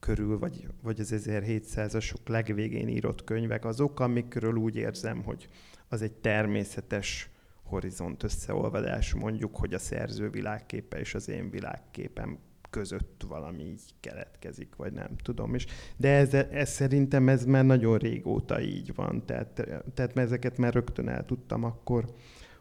körül, 0.00 0.38
vagy, 0.38 0.68
vagy 0.82 1.00
az 1.00 1.14
1700-asok 1.16 2.26
legvégén 2.26 2.88
írott 2.88 3.24
könyvek 3.24 3.64
azok, 3.64 4.00
amikről 4.00 4.54
úgy 4.54 4.76
érzem, 4.76 5.22
hogy 5.22 5.48
az 5.88 6.02
egy 6.02 6.12
természetes 6.12 7.30
horizont 7.62 8.22
összeolvadás, 8.22 9.14
mondjuk, 9.14 9.56
hogy 9.56 9.74
a 9.74 9.78
szerző 9.78 10.30
világképe 10.30 10.98
és 10.98 11.14
az 11.14 11.28
én 11.28 11.50
világképem 11.50 12.38
között 12.70 13.24
valami 13.28 13.62
így 13.62 13.94
keletkezik, 14.00 14.76
vagy 14.76 14.92
nem 14.92 15.16
tudom. 15.22 15.54
És, 15.54 15.66
de 15.96 16.08
ez, 16.08 16.34
ez 16.34 16.70
szerintem 16.70 17.28
ez 17.28 17.44
már 17.44 17.64
nagyon 17.64 17.98
régóta 17.98 18.60
így 18.60 18.94
van, 18.94 19.26
tehát, 19.26 19.68
tehát 19.94 20.18
ezeket 20.18 20.58
már 20.58 20.72
rögtön 20.72 21.08
el 21.08 21.24
tudtam 21.24 21.64
akkor 21.64 22.14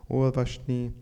olvasni, 0.08 0.94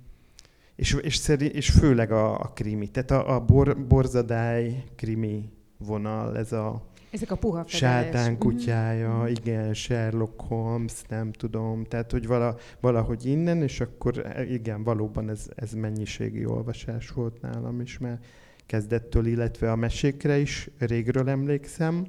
és, 0.76 0.98
és, 1.02 1.30
és 1.38 1.70
főleg 1.70 2.12
a, 2.12 2.40
a 2.40 2.52
krimi, 2.54 2.88
tehát 2.88 3.12
a, 3.12 3.36
a 3.36 3.40
bor, 3.40 3.88
borzadály 3.88 4.84
krimi 4.96 5.50
vonal, 5.86 6.38
ez 6.38 6.52
a 6.52 6.82
ezek 7.16 7.32
a 7.32 7.36
puha 7.36 7.64
sátán 7.68 8.32
mhm. 8.32 8.40
kutyája, 8.40 9.18
mm-hmm. 9.18 9.28
igen, 9.28 9.74
Sherlock 9.74 10.42
Holmes, 10.42 11.02
nem 11.10 11.32
tudom, 11.32 11.84
tehát 11.84 12.12
hogy 12.12 12.28
vala, 12.28 12.56
valahogy 12.80 13.26
innen, 13.26 13.62
és 13.62 13.80
akkor 13.80 14.26
e, 14.26 14.46
igen, 14.46 14.84
valóban 14.84 15.30
ez, 15.30 15.48
ez 15.56 15.74
mennyiségi 15.74 16.46
olvasás 16.46 17.10
volt 17.10 17.42
nálam 17.42 17.82
is, 17.82 17.98
mert 17.98 18.26
kezdettől, 18.66 19.26
illetve 19.26 19.72
a 19.72 19.76
mesékre 19.76 20.38
is 20.38 20.70
régről 20.78 21.30
emlékszem. 21.30 22.06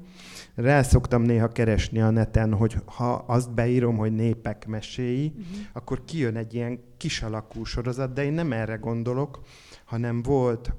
Rá 0.55 0.83
szoktam 0.83 1.23
néha 1.23 1.49
keresni 1.49 2.01
a 2.01 2.11
neten, 2.11 2.55
hogy 2.55 2.77
ha 2.85 3.13
azt 3.13 3.55
beírom, 3.55 3.97
hogy 3.97 4.13
népek 4.13 4.67
meséi, 4.67 5.27
uh-huh. 5.27 5.45
akkor 5.73 6.05
kijön 6.05 6.37
egy 6.37 6.55
ilyen 6.55 6.81
kis 6.97 7.23
alakú 7.23 7.65
sorozat, 7.65 8.13
de 8.13 8.25
én 8.25 8.33
nem 8.33 8.53
erre 8.53 8.75
gondolok, 8.75 9.41
hanem 9.85 10.23
volt 10.23 10.73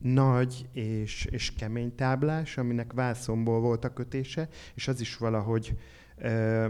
nagy 0.00 0.68
és, 0.72 1.24
és 1.30 1.52
kemény 1.52 1.94
táblás, 1.94 2.58
aminek 2.58 2.92
vászomból 2.92 3.60
volt 3.60 3.84
a 3.84 3.92
kötése, 3.92 4.48
és 4.74 4.88
az 4.88 5.00
is 5.00 5.16
valahogy 5.16 5.74
ö, 6.16 6.66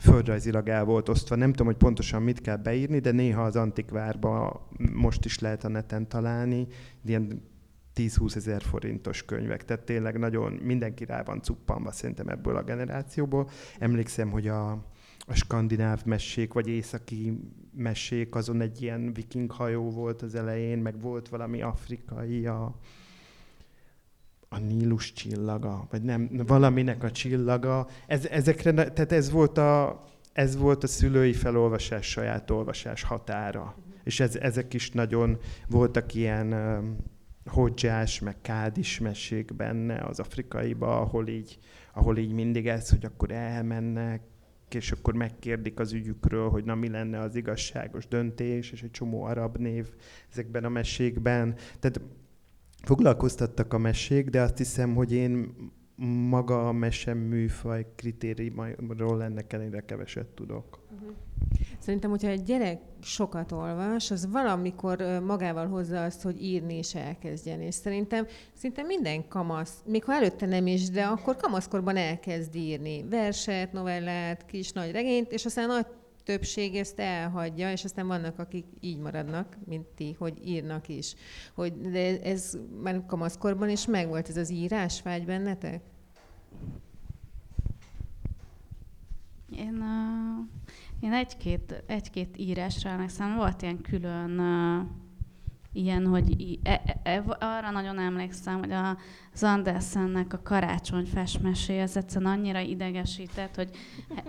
földrajzilag 0.00 0.68
el 0.68 0.84
volt 0.84 1.08
osztva. 1.08 1.36
Nem 1.36 1.50
tudom, 1.50 1.66
hogy 1.66 1.76
pontosan 1.76 2.22
mit 2.22 2.40
kell 2.40 2.56
beírni, 2.56 2.98
de 2.98 3.10
néha 3.10 3.42
az 3.42 3.56
antikvárba 3.56 4.68
most 4.92 5.24
is 5.24 5.38
lehet 5.38 5.64
a 5.64 5.68
neten 5.68 6.08
találni, 6.08 6.66
ilyen 7.04 7.50
10-20 7.94 8.36
ezer 8.36 8.62
forintos 8.62 9.24
könyvek. 9.24 9.64
Tehát 9.64 9.84
tényleg 9.84 10.18
nagyon 10.18 10.52
mindenki 10.52 11.04
rá 11.04 11.22
van 11.22 11.42
cuppanva 11.42 11.92
szerintem 11.92 12.28
ebből 12.28 12.56
a 12.56 12.62
generációból. 12.62 13.48
Emlékszem, 13.78 14.30
hogy 14.30 14.48
a, 14.48 14.91
a 15.32 15.34
skandináv 15.34 16.04
mesék, 16.04 16.52
vagy 16.52 16.68
északi 16.68 17.38
mesék, 17.76 18.34
azon 18.34 18.60
egy 18.60 18.82
ilyen 18.82 19.12
viking 19.12 19.50
hajó 19.50 19.90
volt 19.90 20.22
az 20.22 20.34
elején, 20.34 20.78
meg 20.78 21.00
volt 21.00 21.28
valami 21.28 21.62
afrikai, 21.62 22.46
a, 22.46 22.76
a 24.48 24.58
Nílus 24.58 25.12
csillaga, 25.12 25.86
vagy 25.90 26.02
nem, 26.02 26.30
valaminek 26.46 27.02
a 27.02 27.10
csillaga. 27.10 27.86
Ez, 28.06 28.26
ezekre, 28.26 28.72
tehát 28.72 29.12
ez 29.12 29.30
volt 29.30 29.58
a, 29.58 30.04
ez 30.32 30.56
volt 30.56 30.84
a 30.84 30.86
szülői 30.86 31.32
felolvasás, 31.32 32.06
saját 32.06 32.50
olvasás 32.50 33.02
határa. 33.02 33.76
És 34.04 34.20
ez, 34.20 34.36
ezek 34.36 34.74
is 34.74 34.90
nagyon 34.90 35.38
voltak 35.68 36.14
ilyen 36.14 36.52
uh, 36.52 37.52
hodzsás, 37.52 38.20
meg 38.20 38.36
kádis 38.42 38.98
mesék 38.98 39.54
benne 39.54 39.94
az 39.94 40.20
afrikaiba, 40.20 41.00
ahol 41.00 41.28
így, 41.28 41.58
ahol 41.94 42.18
így 42.18 42.32
mindig 42.32 42.68
ez, 42.68 42.90
hogy 42.90 43.04
akkor 43.04 43.30
elmennek, 43.30 44.22
és 44.74 44.92
akkor 44.92 45.14
megkérdik 45.14 45.78
az 45.78 45.92
ügyükről, 45.92 46.48
hogy 46.48 46.64
na 46.64 46.74
mi 46.74 46.88
lenne 46.88 47.20
az 47.20 47.34
igazságos 47.34 48.08
döntés, 48.08 48.72
és 48.72 48.82
egy 48.82 48.90
csomó 48.90 49.22
arab 49.22 49.56
név 49.56 49.88
ezekben 50.30 50.64
a 50.64 50.68
mesékben. 50.68 51.54
Tehát 51.80 52.00
foglalkoztattak 52.82 53.72
a 53.72 53.78
mesék, 53.78 54.30
de 54.30 54.40
azt 54.40 54.58
hiszem, 54.58 54.94
hogy 54.94 55.12
én 55.12 55.54
maga 56.28 56.68
a 56.68 56.72
mesem 56.72 57.18
műfaj 57.18 57.86
kritériumról 57.96 59.22
ennek 59.22 59.52
ellenére 59.52 59.84
keveset 59.84 60.26
tudok. 60.26 60.78
Uh-huh. 60.92 61.10
Szerintem, 61.78 62.10
hogyha 62.10 62.28
egy 62.28 62.42
gyerek 62.42 62.80
sokat 63.00 63.52
olvas, 63.52 64.10
az 64.10 64.30
valamikor 64.30 65.20
magával 65.26 65.66
hozza 65.66 66.04
azt, 66.04 66.22
hogy 66.22 66.42
írni 66.42 66.78
is 66.78 66.94
elkezdjen. 66.94 67.60
És 67.60 67.74
szerintem 67.74 68.26
szinte 68.54 68.82
minden 68.82 69.28
kamasz, 69.28 69.82
még 69.86 70.04
ha 70.04 70.12
előtte 70.12 70.46
nem 70.46 70.66
is, 70.66 70.90
de 70.90 71.04
akkor 71.04 71.36
kamaszkorban 71.36 71.96
elkezd 71.96 72.54
írni 72.54 73.04
verset, 73.08 73.72
novellát, 73.72 74.46
kis 74.46 74.72
nagy 74.72 74.90
regényt, 74.90 75.32
és 75.32 75.44
aztán 75.44 75.66
nagy 75.66 75.86
többség 76.24 76.76
ezt 76.76 76.98
elhagyja, 76.98 77.72
és 77.72 77.84
aztán 77.84 78.06
vannak, 78.06 78.38
akik 78.38 78.66
így 78.80 78.98
maradnak, 78.98 79.56
mint 79.64 79.86
ti, 79.86 80.16
hogy 80.18 80.48
írnak 80.48 80.88
is. 80.88 81.14
Hogy 81.54 81.80
de 81.80 82.20
ez 82.20 82.58
már 82.82 83.06
kamaszkorban 83.06 83.68
is 83.68 83.86
megvolt 83.86 84.28
ez 84.28 84.36
az 84.36 84.50
írás 84.50 85.02
vágy 85.02 85.24
bennetek? 85.24 85.82
Én, 89.56 89.74
uh, 89.74 90.46
én 91.02 91.12
egy-két, 91.12 91.84
egy-két 91.86 92.36
írásra 92.36 92.90
emlékszem, 92.90 93.34
volt 93.34 93.62
ilyen 93.62 93.80
külön 93.80 94.38
uh, 94.38 94.86
ilyen, 95.72 96.06
hogy 96.06 96.58
e, 96.62 96.82
e, 96.84 97.00
e, 97.02 97.22
arra 97.38 97.70
nagyon 97.70 97.98
emlékszem, 97.98 98.58
hogy 98.58 98.72
a, 98.72 98.96
az 99.32 99.42
Andersennek 99.42 100.32
a 100.32 100.42
karácsony 100.42 101.04
festmesé, 101.04 101.80
az 101.80 101.96
egyszerűen 101.96 102.32
annyira 102.32 102.60
idegesített, 102.60 103.54
hogy 103.54 103.70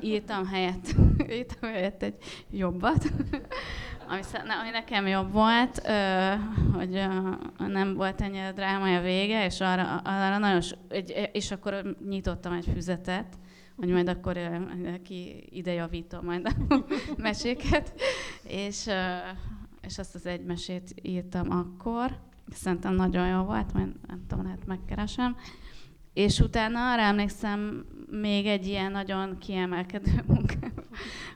írtam 0.01 0.45
helyett, 0.45 0.95
írtam 1.37 1.69
helyett 1.69 2.03
egy 2.03 2.15
jobbat, 2.51 3.03
ami, 4.09 4.21
ami 4.61 4.69
nekem 4.71 5.07
jobb 5.07 5.31
volt, 5.31 5.87
hogy 6.73 7.07
nem 7.57 7.93
volt 7.95 8.21
ennyire 8.21 8.51
drámai 8.51 8.95
a 8.95 9.01
vége, 9.01 9.45
és 9.45 9.61
arra, 9.61 9.97
arra 9.97 10.37
nagyon, 10.37 10.61
és 11.31 11.51
akkor 11.51 11.95
nyitottam 12.09 12.53
egy 12.53 12.67
füzetet, 12.73 13.37
hogy 13.75 13.89
majd 13.89 14.07
akkor 14.07 14.37
ki 15.03 15.47
ide 15.49 15.73
javítom 15.73 16.25
majd 16.25 16.45
a 16.69 16.85
meséket, 17.17 17.93
és, 18.43 18.87
és 19.81 19.97
azt 19.97 20.15
az 20.15 20.25
egy 20.25 20.43
mesét 20.43 20.93
írtam 21.01 21.51
akkor, 21.51 22.19
szerintem 22.51 22.95
nagyon 22.95 23.27
jó 23.27 23.43
volt, 23.43 23.73
majd 23.73 23.91
nem 24.07 24.25
tudom, 24.27 24.43
lehet 24.43 24.65
megkeresem, 24.65 25.35
és 26.13 26.39
utána 26.39 26.91
arra 26.91 27.01
emlékszem 27.01 27.85
még 28.09 28.45
egy 28.45 28.67
ilyen 28.67 28.91
nagyon 28.91 29.37
kiemelkedő 29.37 30.23
munka, 30.27 30.71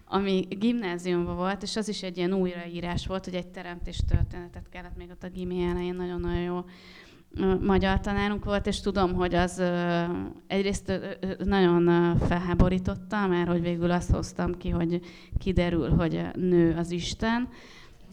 ami 0.05 0.47
gimnáziumban 0.49 1.35
volt, 1.35 1.63
és 1.63 1.75
az 1.75 1.87
is 1.89 2.03
egy 2.03 2.17
ilyen 2.17 2.33
újraírás 2.33 3.07
volt, 3.07 3.25
hogy 3.25 3.35
egy 3.35 3.47
teremtés 3.47 4.01
történetet 4.07 4.69
kellett 4.69 4.97
még 4.97 5.09
ott 5.09 5.23
a 5.23 5.29
gimi 5.29 5.63
elején, 5.63 5.95
nagyon-nagyon 5.95 6.41
jó 6.41 6.65
magyar 7.61 7.99
tanárunk 7.99 8.45
volt, 8.45 8.67
és 8.67 8.81
tudom, 8.81 9.13
hogy 9.13 9.35
az 9.35 9.61
egyrészt 10.47 10.99
nagyon 11.43 12.17
felháborította, 12.17 13.27
mert 13.27 13.47
hogy 13.47 13.61
végül 13.61 13.91
azt 13.91 14.11
hoztam 14.11 14.57
ki, 14.57 14.69
hogy 14.69 15.01
kiderül, 15.37 15.89
hogy 15.89 16.25
nő 16.35 16.75
az 16.77 16.91
Isten, 16.91 17.47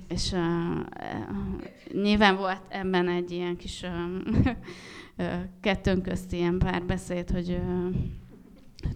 és 0.08 0.32
uh, 0.32 0.40
nyilván 2.02 2.36
volt 2.36 2.62
ebben 2.68 3.08
egy 3.08 3.30
ilyen 3.30 3.56
kis 3.56 3.82
uh, 5.16 5.26
kettőnk 5.60 6.02
közt 6.02 6.32
ilyen 6.32 6.58
párbeszéd, 6.58 7.30
hogy 7.30 7.50
uh, 7.50 7.94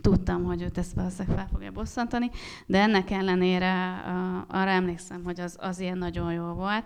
tudtam, 0.00 0.44
hogy 0.44 0.62
őt 0.62 0.78
ezt 0.78 0.94
valószínűleg 0.94 1.36
fel 1.36 1.48
fogja 1.52 1.70
bosszantani, 1.70 2.30
de 2.66 2.80
ennek 2.80 3.10
ellenére 3.10 4.02
uh, 4.06 4.60
arra 4.60 4.70
emlékszem, 4.70 5.24
hogy 5.24 5.40
az, 5.40 5.56
az 5.60 5.80
ilyen 5.80 5.98
nagyon 5.98 6.32
jó 6.32 6.44
volt, 6.44 6.84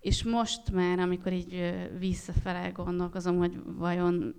és 0.00 0.24
most 0.24 0.70
már, 0.70 0.98
amikor 0.98 1.32
így 1.32 1.74
visszafele 1.98 2.68
gondolkozom, 2.68 3.38
hogy 3.38 3.62
vajon 3.64 4.34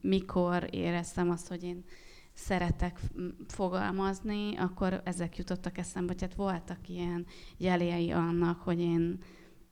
mikor 0.00 0.68
éreztem 0.70 1.30
azt, 1.30 1.48
hogy 1.48 1.62
én 1.62 1.84
szeretek 2.32 3.00
fogalmazni, 3.46 4.56
akkor 4.56 5.00
ezek 5.04 5.36
jutottak 5.36 5.78
eszembe, 5.78 6.12
hogy 6.12 6.20
hát 6.20 6.34
voltak 6.34 6.88
ilyen 6.88 7.26
jeljei 7.56 8.10
annak, 8.10 8.60
hogy 8.60 8.80
én 8.80 9.18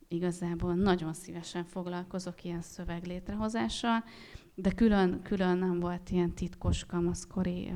igazából 0.09 0.75
nagyon 0.75 1.13
szívesen 1.13 1.65
foglalkozok 1.65 2.45
ilyen 2.45 2.63
szöveg 2.63 3.07
létrehozással, 3.07 4.05
de 4.55 4.71
külön, 4.71 5.23
külön 5.23 5.59
nem 5.59 5.81
volt 5.81 6.11
ilyen 6.11 6.35
titkos 6.35 6.85
kamaszkori 6.85 7.73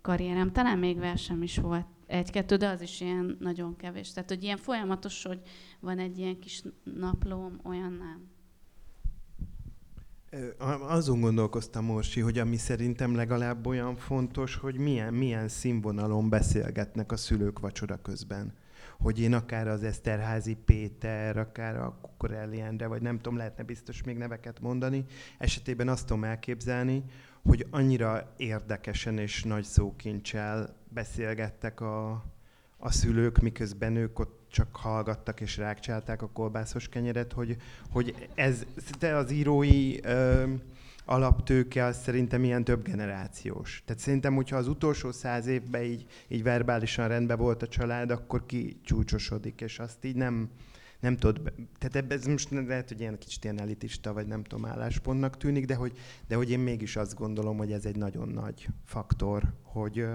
karrierem. 0.00 0.52
Talán 0.52 0.78
még 0.78 0.98
versem 0.98 1.42
is 1.42 1.58
volt 1.58 1.86
egy-kettő, 2.08 2.56
de 2.56 2.68
az 2.68 2.80
is 2.80 3.00
ilyen 3.00 3.36
nagyon 3.40 3.76
kevés. 3.76 4.12
Tehát, 4.12 4.28
hogy 4.28 4.42
ilyen 4.42 4.56
folyamatos, 4.56 5.22
hogy 5.22 5.40
van 5.80 5.98
egy 5.98 6.18
ilyen 6.18 6.38
kis 6.38 6.62
naplóm, 6.84 7.60
olyan 7.64 7.92
nem. 7.92 8.36
Azon 10.80 11.20
gondolkoztam, 11.20 11.84
Morsi, 11.84 12.20
hogy 12.20 12.38
ami 12.38 12.56
szerintem 12.56 13.14
legalább 13.14 13.66
olyan 13.66 13.96
fontos, 13.96 14.56
hogy 14.56 14.76
milyen, 14.76 15.14
milyen 15.14 15.48
színvonalon 15.48 16.28
beszélgetnek 16.28 17.12
a 17.12 17.16
szülők 17.16 17.58
vacsora 17.58 18.02
közben. 18.02 18.52
Hogy 18.98 19.20
én 19.20 19.34
akár 19.34 19.68
az 19.68 19.82
Eszterházi 19.82 20.56
Péter, 20.64 21.36
akár 21.36 21.76
a 21.76 21.98
Kukorelli 22.02 22.60
Endre, 22.60 22.86
vagy 22.86 23.02
nem 23.02 23.16
tudom, 23.16 23.36
lehetne 23.36 23.62
biztos 23.62 24.02
még 24.02 24.16
neveket 24.16 24.60
mondani, 24.60 25.04
esetében 25.38 25.88
azt 25.88 26.06
tudom 26.06 26.24
elképzelni, 26.24 27.04
hogy 27.42 27.66
annyira 27.70 28.34
érdekesen 28.36 29.18
és 29.18 29.42
nagy 29.42 29.64
szókincsel 29.64 30.76
beszélgettek 30.88 31.80
a, 31.80 32.24
a 32.78 32.90
szülők, 32.90 33.38
miközben 33.38 33.96
ők 33.96 34.18
ott 34.18 34.38
csak 34.50 34.76
hallgattak 34.76 35.40
és 35.40 35.56
rákcsálták 35.56 36.22
a 36.22 36.28
kolbászos 36.28 36.88
kenyeret, 36.88 37.32
hogy, 37.32 37.56
hogy 37.90 38.28
ez 38.34 38.66
de 38.98 39.14
az 39.14 39.30
írói 39.30 40.02
ö, 40.02 40.44
alaptőke 41.04 41.84
az 41.84 42.02
szerintem 42.02 42.44
ilyen 42.44 42.64
több 42.64 42.82
generációs. 42.82 43.82
Tehát 43.86 44.02
szerintem, 44.02 44.34
hogyha 44.34 44.56
az 44.56 44.68
utolsó 44.68 45.12
száz 45.12 45.46
évben 45.46 45.82
így, 45.82 46.06
így 46.28 46.42
verbálisan 46.42 47.08
rendben 47.08 47.38
volt 47.38 47.62
a 47.62 47.68
család, 47.68 48.10
akkor 48.10 48.46
ki 48.46 48.80
csúcsosodik, 48.82 49.60
és 49.60 49.78
azt 49.78 50.04
így 50.04 50.16
nem, 50.16 50.50
nem 51.00 51.16
tudod, 51.16 51.52
tehát 51.78 52.12
ez 52.12 52.26
most 52.26 52.50
lehet, 52.50 52.88
hogy 52.88 53.00
ilyen 53.00 53.18
kicsit 53.18 53.44
ilyen 53.44 53.60
elitista, 53.60 54.12
vagy 54.12 54.26
nem 54.26 54.42
tudom, 54.42 54.64
álláspontnak 54.64 55.36
tűnik, 55.36 55.66
de 55.66 55.74
hogy, 55.74 55.98
de 56.28 56.36
hogy 56.36 56.50
én 56.50 56.58
mégis 56.58 56.96
azt 56.96 57.14
gondolom, 57.14 57.56
hogy 57.56 57.72
ez 57.72 57.84
egy 57.84 57.96
nagyon 57.96 58.28
nagy 58.28 58.68
faktor, 58.84 59.42
hogy, 59.62 60.06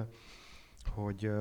hogy, 0.87 1.31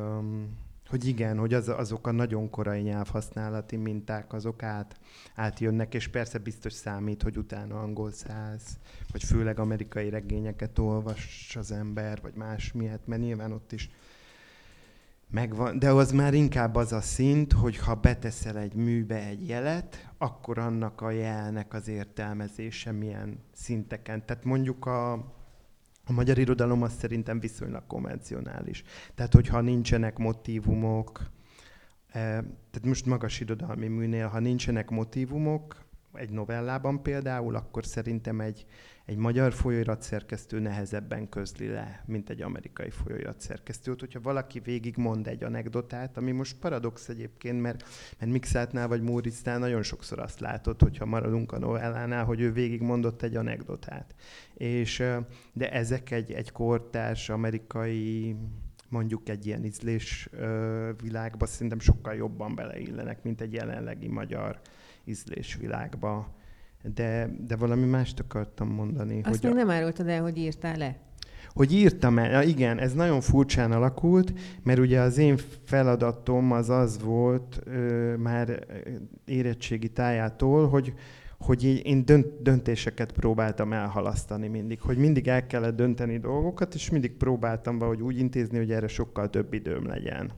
hogy 0.88 1.07
igen, 1.07 1.38
hogy 1.38 1.55
az, 1.55 1.68
azok 1.68 2.07
a 2.07 2.12
nagyon 2.12 2.51
korai 2.51 2.80
nyelvhasználati 2.80 3.76
minták, 3.76 4.32
azok 4.32 4.62
át, 4.62 5.01
átjönnek, 5.34 5.95
és 5.95 6.09
persze 6.09 6.38
biztos 6.38 6.72
számít, 6.72 7.22
hogy 7.22 7.36
utána 7.36 7.80
angol 7.80 8.12
száz, 8.12 8.78
vagy 9.12 9.22
főleg 9.22 9.59
amerikai 9.59 10.11
regényeket 10.11 10.78
olvas 10.78 11.57
az 11.59 11.72
ember, 11.72 12.18
vagy 12.22 12.34
más 12.34 12.72
miatt, 12.72 13.07
mert 13.07 13.22
nyilván 13.22 13.53
ott 13.53 13.72
is 13.72 13.90
megvan, 15.32 15.78
de 15.78 15.90
az 15.90 16.12
már 16.12 16.34
inkább 16.34 16.74
az 16.74 16.93
a 16.93 17.01
szint, 17.01 17.53
hogy 17.53 17.76
ha 17.76 17.95
beteszel 17.95 18.59
egy 18.59 18.74
műbe 18.74 19.26
egy 19.26 19.49
jelet, 19.49 20.09
akkor 20.18 20.59
annak 20.59 21.01
a 21.01 21.11
jelnek 21.11 21.74
az 21.74 21.88
értelmezése 21.88 22.93
milyen 22.93 23.38
szinteken. 23.53 24.26
Tehát 24.26 24.45
mondjuk 24.45 24.86
a, 24.86 25.12
a 26.05 26.13
magyar 26.13 26.39
irodalom 26.39 26.83
az 26.83 26.93
szerintem 26.93 27.41
viszonylag 27.41 27.87
konvencionális. 27.87 28.83
Tehát, 29.15 29.35
hogyha 29.35 29.61
nincsenek 29.61 30.19
motivumok, 30.19 31.19
eh, 32.07 32.23
tehát 32.71 32.85
most 32.85 33.07
magas 33.07 33.41
irodalmi 33.41 33.89
műnél, 33.89 34.27
ha 34.27 34.39
nincsenek 34.39 34.91
motivumok, 34.91 35.85
egy 36.15 36.31
novellában 36.31 37.03
például, 37.03 37.57
akkor 37.57 37.87
szerintem 37.87 38.41
egy, 38.41 38.67
egy 39.05 39.17
magyar 39.17 39.55
szerkesztő 39.99 40.59
nehezebben 40.59 41.29
közli 41.29 41.67
le, 41.67 42.03
mint 42.07 42.31
egy 42.31 42.43
amerikai 42.43 42.91
szerkesztő. 43.37 43.95
Hogyha 43.99 44.21
valaki 44.21 44.61
végig 44.61 44.97
mond 44.97 45.27
egy 45.27 45.45
anekdotát, 45.45 46.17
ami 46.17 46.31
most 46.31 46.57
paradox 46.59 47.09
egyébként, 47.09 47.61
mert, 47.61 47.85
mert 48.19 48.33
Mixátnál 48.33 48.89
vagy 48.89 49.03
Móricztál 49.03 49.59
nagyon 49.59 49.83
sokszor 49.83 50.19
azt 50.19 50.41
látod, 50.41 50.81
hogyha 50.81 51.07
maradunk 51.07 51.53
a 51.53 51.59
novellánál, 51.59 52.25
hogy 52.25 52.41
ő 52.41 52.53
végig 52.53 52.81
mondott 52.81 53.23
egy 53.23 53.37
anekdotát. 53.37 54.15
És, 54.55 55.03
de 55.53 55.73
ezek 55.73 56.11
egy, 56.11 56.33
egy 56.33 56.53
kortárs 56.53 57.29
amerikai 57.29 58.37
mondjuk 58.89 59.29
egy 59.29 59.47
ilyen 59.47 59.65
ízlés 59.65 60.29
világba 61.03 61.47
szerintem 61.47 61.79
sokkal 61.79 62.15
jobban 62.15 62.55
beleillenek, 62.55 63.23
mint 63.23 63.41
egy 63.41 63.53
jelenlegi 63.53 64.09
magyar 64.09 64.61
ízlésvilágba 65.05 66.41
de, 66.95 67.30
de 67.47 67.57
valami 67.57 67.87
mást 67.87 68.20
akartam 68.20 68.68
mondani. 68.68 69.20
Azt 69.22 69.28
hogy 69.28 69.43
még 69.43 69.53
a... 69.53 69.55
nem 69.55 69.70
árultad 69.76 70.09
el, 70.09 70.22
hogy 70.22 70.39
írtál 70.39 70.76
le? 70.76 70.97
Hogy 71.49 71.72
írtam 71.72 72.18
el, 72.18 72.30
ja, 72.30 72.43
igen, 72.43 72.78
ez 72.78 72.93
nagyon 72.93 73.20
furcsán 73.20 73.72
alakult, 73.72 74.33
mert 74.62 74.78
ugye 74.78 75.01
az 75.01 75.18
én 75.18 75.37
feladatom 75.64 76.53
az 76.53 76.70
az 76.70 77.03
volt 77.03 77.61
ö, 77.64 78.14
már 78.16 78.66
érettségi 79.24 79.89
tájától, 79.89 80.68
hogy, 80.68 80.95
hogy 81.39 81.80
én 81.85 82.05
dönt, 82.05 82.43
döntéseket 82.43 83.12
próbáltam 83.12 83.72
elhalasztani 83.72 84.49
mindig, 84.49 84.80
hogy 84.80 84.97
mindig 84.97 85.28
el 85.28 85.47
kellett 85.47 85.76
dönteni 85.76 86.18
dolgokat, 86.18 86.74
és 86.74 86.91
mindig 86.91 87.16
próbáltam 87.16 87.78
valahogy 87.78 88.03
úgy 88.03 88.18
intézni, 88.18 88.57
hogy 88.57 88.70
erre 88.70 88.89
sokkal 88.89 89.30
több 89.30 89.53
időm 89.53 89.87
legyen. 89.87 90.30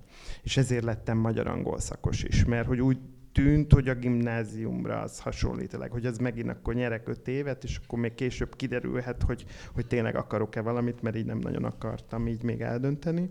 És 0.43 0.57
ezért 0.57 0.85
lettem 0.85 1.19
magyar-angol 1.19 1.79
szakos 1.79 2.23
is, 2.23 2.45
mert 2.45 2.67
hogy 2.67 2.81
úgy 2.81 2.99
tűnt, 3.35 3.73
hogy 3.73 3.89
a 3.89 3.95
gimnáziumra 3.95 5.01
az 5.01 5.21
hasonlítaleg, 5.21 5.91
hogy 5.91 6.07
az 6.07 6.19
megint 6.19 6.49
akkor 6.49 6.75
nyerek 6.75 7.09
öt 7.09 7.29
évet, 7.29 7.65
és 7.65 7.81
akkor 7.85 7.99
még 7.99 8.15
később 8.15 8.57
kiderülhet, 8.57 9.23
hogy, 9.23 9.45
hogy 9.75 9.87
tényleg 9.87 10.17
akarok-e 10.17 10.61
valamit, 10.61 11.03
mert 11.03 11.17
így 11.17 11.27
nem 11.27 11.39
nagyon 11.39 11.65
akartam 11.65 12.27
így 12.27 12.43
még 12.43 12.61
eldönteni. 12.61 13.31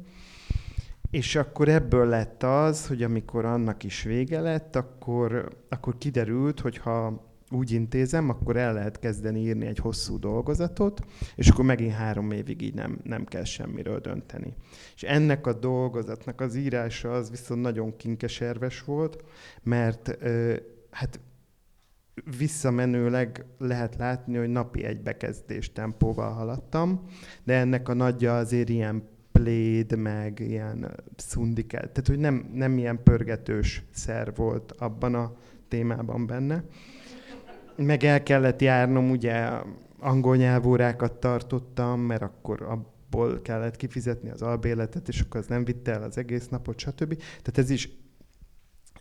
És 1.10 1.36
akkor 1.36 1.68
ebből 1.68 2.08
lett 2.08 2.44
az, 2.44 2.88
hogy 2.88 3.04
amikor 3.04 3.46
annak 3.46 3.84
is 3.84 4.04
vége 4.04 4.40
lett, 4.40 4.76
akkor, 4.76 5.58
akkor 5.70 5.98
kiderült, 5.98 6.60
hogy 6.60 6.78
ha 6.78 7.24
úgy 7.54 7.72
intézem, 7.72 8.30
akkor 8.30 8.58
el 8.58 8.74
lehet 8.74 9.00
kezdeni 9.00 9.40
írni 9.40 9.66
egy 9.66 9.78
hosszú 9.78 10.20
dolgozatot, 10.20 11.06
és 11.36 11.50
akkor 11.50 11.66
megint 11.66 11.92
három 11.92 12.32
évig 12.32 12.62
így 12.62 12.74
nem, 12.74 13.00
nem 13.04 13.26
kell 13.26 13.44
semmiről 13.44 14.00
dönteni. 14.00 14.54
És 14.96 15.04
ennek 15.04 15.48
a 15.48 15.54
dolgozatnak 15.54 16.42
az 16.42 16.56
írása 16.56 17.12
az 17.12 17.30
viszont 17.30 17.62
nagyon 17.62 17.98
kinkeserves 17.98 18.84
volt, 18.84 19.24
mert 19.64 20.18
hát 20.90 21.20
visszamenőleg 22.38 23.46
lehet 23.58 23.96
látni, 23.96 24.38
hogy 24.38 24.50
napi 24.50 24.84
egy 24.84 25.02
bekezdés 25.02 25.72
tempóval 25.72 26.32
haladtam, 26.32 27.02
de 27.44 27.54
ennek 27.54 27.90
a 27.90 27.94
nagyja 27.94 28.38
azért 28.38 28.70
ilyen 28.70 29.04
pléd, 29.32 29.98
meg 29.98 30.40
ilyen 30.40 30.94
szundikel, 31.16 31.82
tehát 31.82 32.08
hogy 32.08 32.20
nem, 32.20 32.50
nem 32.54 32.78
ilyen 32.78 33.04
pörgetős 33.04 33.84
szer 33.92 34.36
volt 34.36 34.72
abban 34.72 35.16
a 35.16 35.36
témában 35.68 36.26
benne. 36.26 36.64
Meg 37.76 38.04
el 38.04 38.24
kellett 38.24 38.62
járnom, 38.62 39.10
ugye 39.10 39.50
angol 40.00 40.36
nyelvórákat 40.36 41.14
tartottam, 41.14 42.00
mert 42.00 42.22
akkor 42.22 42.62
abból 42.62 43.42
kellett 43.42 43.76
kifizetni 43.76 44.30
az 44.30 44.42
albéletet, 44.42 45.08
és 45.08 45.22
akkor 45.22 45.40
az 45.40 45.48
nem 45.48 45.66
vitte 45.66 45.92
el 45.92 46.04
az 46.04 46.18
egész 46.18 46.48
napot, 46.48 46.80
stb. 46.80 47.16
Tehát 47.16 47.58
ez 47.58 47.70
is 47.70 47.90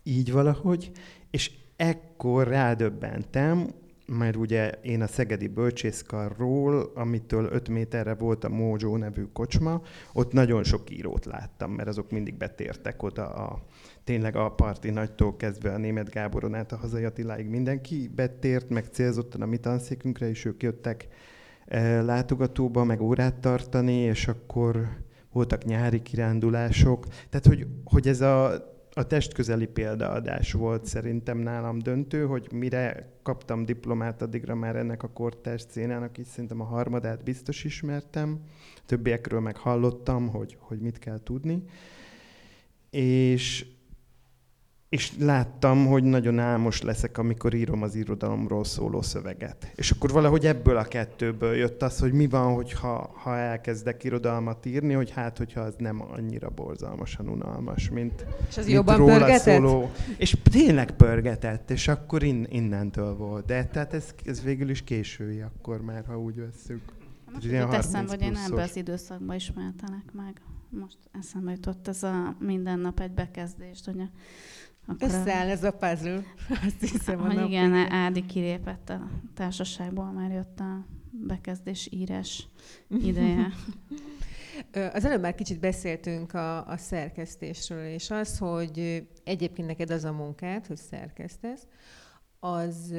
így 0.03 0.31
valahogy, 0.31 0.91
és 1.31 1.51
ekkor 1.75 2.47
rádöbbentem, 2.47 3.67
mert 4.05 4.35
ugye 4.35 4.69
én 4.69 5.01
a 5.01 5.07
Szegedi 5.07 5.47
Bölcsészkarról, 5.47 6.91
amitől 6.95 7.45
5 7.51 7.69
méterre 7.69 8.13
volt 8.13 8.43
a 8.43 8.49
Mojo 8.49 8.97
nevű 8.97 9.23
kocsma, 9.33 9.81
ott 10.13 10.31
nagyon 10.31 10.63
sok 10.63 10.89
írót 10.89 11.25
láttam, 11.25 11.71
mert 11.71 11.87
azok 11.87 12.11
mindig 12.11 12.35
betértek 12.35 13.03
oda 13.03 13.33
a, 13.33 13.63
tényleg 14.03 14.35
a 14.35 14.51
parti 14.51 14.89
nagytól 14.89 15.35
kezdve 15.35 15.73
a 15.73 15.77
német 15.77 16.09
Gáboron 16.09 16.55
át 16.55 16.71
a 16.71 16.77
hazai 16.77 17.03
Attiláig 17.03 17.47
mindenki 17.47 18.09
betért, 18.15 18.69
meg 18.69 18.85
célzottan 18.85 19.41
a 19.41 19.45
mi 19.45 19.57
tanszékünkre 19.57 20.29
is 20.29 20.45
ők 20.45 20.63
jöttek 20.63 21.07
e, 21.65 22.01
látogatóba, 22.01 22.83
meg 22.83 23.01
órát 23.01 23.35
tartani, 23.35 23.95
és 23.95 24.27
akkor 24.27 24.87
voltak 25.31 25.63
nyári 25.63 26.01
kirándulások. 26.01 27.07
Tehát, 27.07 27.45
hogy, 27.45 27.67
hogy 27.83 28.07
ez 28.07 28.21
a 28.21 28.71
a 28.95 29.07
testközeli 29.07 29.67
példaadás 29.67 30.51
volt 30.51 30.85
szerintem 30.85 31.37
nálam 31.37 31.79
döntő, 31.79 32.25
hogy 32.25 32.47
mire 32.51 33.11
kaptam 33.23 33.65
diplomát, 33.65 34.21
addigra 34.21 34.55
már 34.55 34.75
ennek 34.75 35.03
a 35.03 35.07
kortárs 35.07 35.65
szénának 35.69 36.17
is 36.17 36.27
szerintem 36.27 36.61
a 36.61 36.63
harmadát 36.63 37.23
biztos 37.23 37.63
ismertem. 37.63 38.39
Többiekről 38.85 39.39
meg 39.39 39.57
hallottam, 39.57 40.27
hogy, 40.27 40.57
hogy 40.59 40.79
mit 40.79 40.99
kell 40.99 41.19
tudni. 41.23 41.63
És 42.89 43.65
és 44.93 45.11
láttam, 45.19 45.85
hogy 45.85 46.03
nagyon 46.03 46.39
álmos 46.39 46.81
leszek, 46.81 47.17
amikor 47.17 47.53
írom 47.53 47.81
az 47.81 47.95
irodalomról 47.95 48.63
szóló 48.63 49.01
szöveget. 49.01 49.71
És 49.75 49.91
akkor 49.91 50.11
valahogy 50.11 50.45
ebből 50.45 50.77
a 50.77 50.83
kettőből 50.83 51.55
jött 51.55 51.81
az, 51.81 51.99
hogy 51.99 52.11
mi 52.11 52.27
van, 52.27 52.53
hogyha, 52.53 53.11
ha 53.15 53.37
elkezdek 53.37 54.03
irodalmat 54.03 54.65
írni, 54.65 54.93
hogy 54.93 55.11
hát, 55.11 55.37
hogyha 55.37 55.61
az 55.61 55.75
nem 55.77 56.01
annyira 56.01 56.49
borzalmasan 56.49 57.29
unalmas, 57.29 57.89
mint, 57.89 58.25
És 58.49 58.57
az 58.57 58.65
mint 58.65 58.77
jobban 58.77 58.97
róla 58.97 59.17
pörgetett? 59.17 59.39
szóló. 59.39 59.91
És 60.17 60.37
tényleg 60.51 60.91
pörgetett, 60.91 61.71
és 61.71 61.87
akkor 61.87 62.23
in, 62.23 62.45
innentől 62.49 63.15
volt. 63.15 63.45
De 63.45 63.65
tehát 63.65 63.93
ez, 63.93 64.05
ez 64.25 64.43
végül 64.43 64.69
is 64.69 64.83
késői 64.83 65.41
akkor 65.41 65.81
már, 65.81 66.05
ha 66.05 66.19
úgy 66.19 66.35
vesszük. 66.35 66.81
Most 67.33 67.45
jut 67.45 67.55
30 67.55 67.85
eszembe, 67.85 68.09
hogy 68.09 68.21
én 68.21 68.35
ebbe 68.35 68.61
az 68.61 68.75
időszakban 68.75 69.35
ismertelek 69.35 70.11
meg. 70.11 70.41
Most 70.79 70.97
eszembe 71.11 71.51
jutott 71.51 71.87
ez 71.87 72.03
a 72.03 72.35
minden 72.39 72.79
nap 72.79 72.99
egy 72.99 73.11
bekezdést, 73.11 73.85
hogy 73.85 73.99
a, 73.99 74.09
akkor 74.85 75.07
Összeáll 75.07 75.49
ez 75.49 75.63
a 75.63 75.71
puzzle. 75.71 76.23
Azt 76.65 76.79
hiszem, 76.79 77.19
a 77.19 77.25
hogy 77.25 77.35
nap 77.35 77.47
igen. 77.47 77.73
Ádi 77.73 78.25
kilépett 78.25 78.89
a 78.89 79.09
társaságból, 79.33 80.11
már 80.11 80.31
jött 80.31 80.59
a 80.59 80.85
bekezdés 81.11 81.87
írás 81.91 82.47
ideje. 83.09 83.53
Az 84.93 85.05
előbb 85.05 85.21
már 85.21 85.35
kicsit 85.35 85.59
beszéltünk 85.59 86.33
a, 86.33 86.67
a 86.67 86.77
szerkesztésről, 86.77 87.85
és 87.85 88.09
az, 88.09 88.37
hogy 88.37 89.07
egyébként 89.23 89.67
neked 89.67 89.89
az 89.89 90.03
a 90.03 90.11
munkád, 90.11 90.65
hogy 90.65 90.77
szerkesztesz, 90.77 91.67
az 92.39 92.93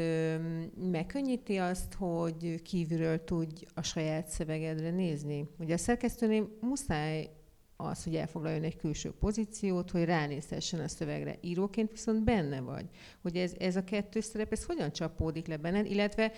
megkönnyíti 0.91 1.57
azt, 1.57 1.95
hogy 1.95 2.63
kívülről 2.63 3.25
tudj 3.25 3.65
a 3.75 3.83
saját 3.83 4.29
szövegedre 4.29 4.91
nézni. 4.91 5.49
Ugye 5.59 5.75
a 5.75 5.79
szerkesztőnél 5.79 6.49
muszáj 6.61 7.31
az, 7.77 8.05
hogy 8.05 8.17
elfoglaljon 8.17 8.63
egy 8.63 8.77
külső 8.77 9.11
pozíciót, 9.11 9.91
hogy 9.91 10.05
ránézhessen 10.05 10.81
a 10.81 10.89
szövegre. 10.89 11.39
Íróként 11.41 11.91
viszont 11.91 12.25
benne 12.25 12.61
vagy. 12.61 12.87
Hogy 13.23 13.37
ez, 13.37 13.55
ez 13.59 13.77
a 13.77 13.85
kettős 13.85 14.25
szerep, 14.25 14.53
ez 14.53 14.65
hogyan 14.65 14.93
csapódik 14.93 15.47
le 15.47 15.57
benned, 15.57 15.87
illetve 15.87 16.33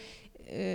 ö, 0.50 0.74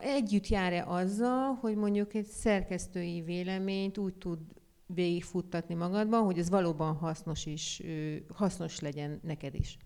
együtt 0.00 0.48
jár-e 0.48 0.84
azzal, 0.86 1.54
hogy 1.54 1.76
mondjuk 1.76 2.14
egy 2.14 2.26
szerkesztői 2.26 3.20
véleményt 3.20 3.98
úgy 3.98 4.14
tud 4.14 4.38
végigfuttatni 4.86 5.74
magadban, 5.74 6.24
hogy 6.24 6.38
ez 6.38 6.50
valóban 6.50 6.94
hasznos 6.94 7.46
is, 7.46 7.80
ö, 7.84 8.16
hasznos 8.34 8.80
legyen 8.80 9.20
neked 9.22 9.54
is. 9.54 9.78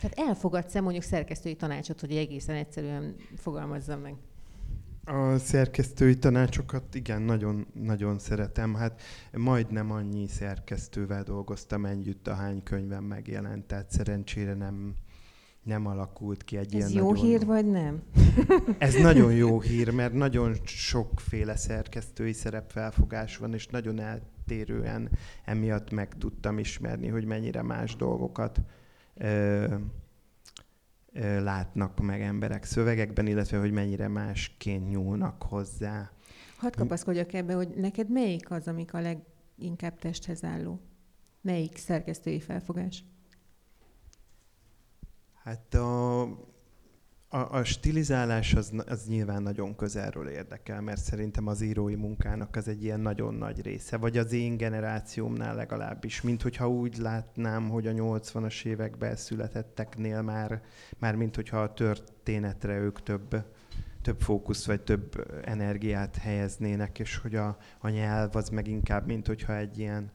Tehát 0.00 0.18
elfogadsz-e 0.28 0.80
mondjuk 0.80 1.04
szerkesztői 1.04 1.56
tanácsot, 1.56 2.00
hogy 2.00 2.16
egészen 2.16 2.56
egyszerűen 2.56 3.16
fogalmazzam 3.36 4.00
meg? 4.00 4.14
A 5.04 5.38
szerkesztői 5.38 6.18
tanácsokat 6.18 6.94
igen, 6.94 7.22
nagyon, 7.22 7.66
nagyon 7.74 8.18
szeretem. 8.18 8.74
Hát 8.74 9.00
majdnem 9.32 9.90
annyi 9.90 10.26
szerkesztővel 10.28 11.22
dolgoztam 11.22 11.84
együtt, 11.84 12.28
ahány 12.28 12.62
könyvem 12.62 13.04
megjelent, 13.04 13.64
tehát 13.64 13.90
szerencsére 13.90 14.54
nem, 14.54 14.94
nem 15.62 15.86
alakult 15.86 16.44
ki 16.44 16.56
egy 16.56 16.72
ilyen 16.72 16.86
Ez 16.86 16.92
jó 16.92 17.10
nagyon... 17.10 17.24
hír, 17.24 17.46
vagy 17.46 17.66
nem? 17.66 18.02
Ez 18.78 18.94
nagyon 18.94 19.32
jó 19.32 19.60
hír, 19.60 19.90
mert 19.90 20.12
nagyon 20.12 20.54
sokféle 20.64 21.56
szerkesztői 21.56 22.32
szerepfelfogás 22.32 23.36
van, 23.36 23.54
és 23.54 23.66
nagyon 23.66 24.00
eltérően 24.00 25.10
emiatt 25.44 25.90
meg 25.90 26.14
tudtam 26.18 26.58
ismerni, 26.58 27.08
hogy 27.08 27.24
mennyire 27.24 27.62
más 27.62 27.96
dolgokat 27.96 28.60
ö, 29.14 29.74
látnak 31.40 32.00
meg 32.00 32.20
emberek 32.20 32.64
szövegekben, 32.64 33.26
illetve 33.26 33.58
hogy 33.58 33.72
mennyire 33.72 34.08
másként 34.08 34.88
nyúlnak 34.88 35.42
hozzá. 35.42 36.10
Hadd 36.56 36.76
kapaszkodjak 36.76 37.32
ebbe, 37.32 37.54
hogy 37.54 37.68
neked 37.68 38.10
melyik 38.10 38.50
az, 38.50 38.68
amik 38.68 38.94
a 38.94 39.00
leginkább 39.00 39.98
testhez 39.98 40.44
álló? 40.44 40.80
Melyik 41.40 41.76
szerkesztői 41.76 42.40
felfogás? 42.40 43.04
Hát 45.42 45.74
a, 45.74 46.22
a, 47.34 47.58
a 47.58 47.64
stilizálás 47.64 48.54
az, 48.54 48.72
az 48.86 49.06
nyilván 49.06 49.42
nagyon 49.42 49.76
közelről 49.76 50.28
érdekel, 50.28 50.80
mert 50.80 51.00
szerintem 51.00 51.46
az 51.46 51.60
írói 51.60 51.94
munkának 51.94 52.56
az 52.56 52.68
egy 52.68 52.84
ilyen 52.84 53.00
nagyon 53.00 53.34
nagy 53.34 53.62
része, 53.62 53.96
vagy 53.96 54.18
az 54.18 54.32
én 54.32 54.56
generációmnál 54.56 55.54
legalábbis, 55.54 56.20
mint 56.20 56.42
hogyha 56.42 56.68
úgy 56.68 56.96
látnám, 56.96 57.68
hogy 57.68 57.86
a 57.86 57.92
80-as 57.92 58.64
években 58.64 59.16
születetteknél 59.16 60.22
már, 60.22 60.62
már 60.98 61.14
mint 61.14 61.34
hogyha 61.34 61.62
a 61.62 61.72
történetre 61.72 62.78
ők 62.78 63.02
több, 63.02 63.44
több 64.02 64.20
fókusz 64.20 64.66
vagy 64.66 64.80
több 64.80 65.40
energiát 65.44 66.16
helyeznének, 66.16 66.98
és 66.98 67.16
hogy 67.16 67.34
a, 67.34 67.56
a 67.78 67.88
nyelv 67.88 68.36
az 68.36 68.48
meg 68.48 68.66
inkább, 68.66 69.06
mint 69.06 69.26
hogyha 69.26 69.56
egy 69.56 69.78
ilyen 69.78 70.10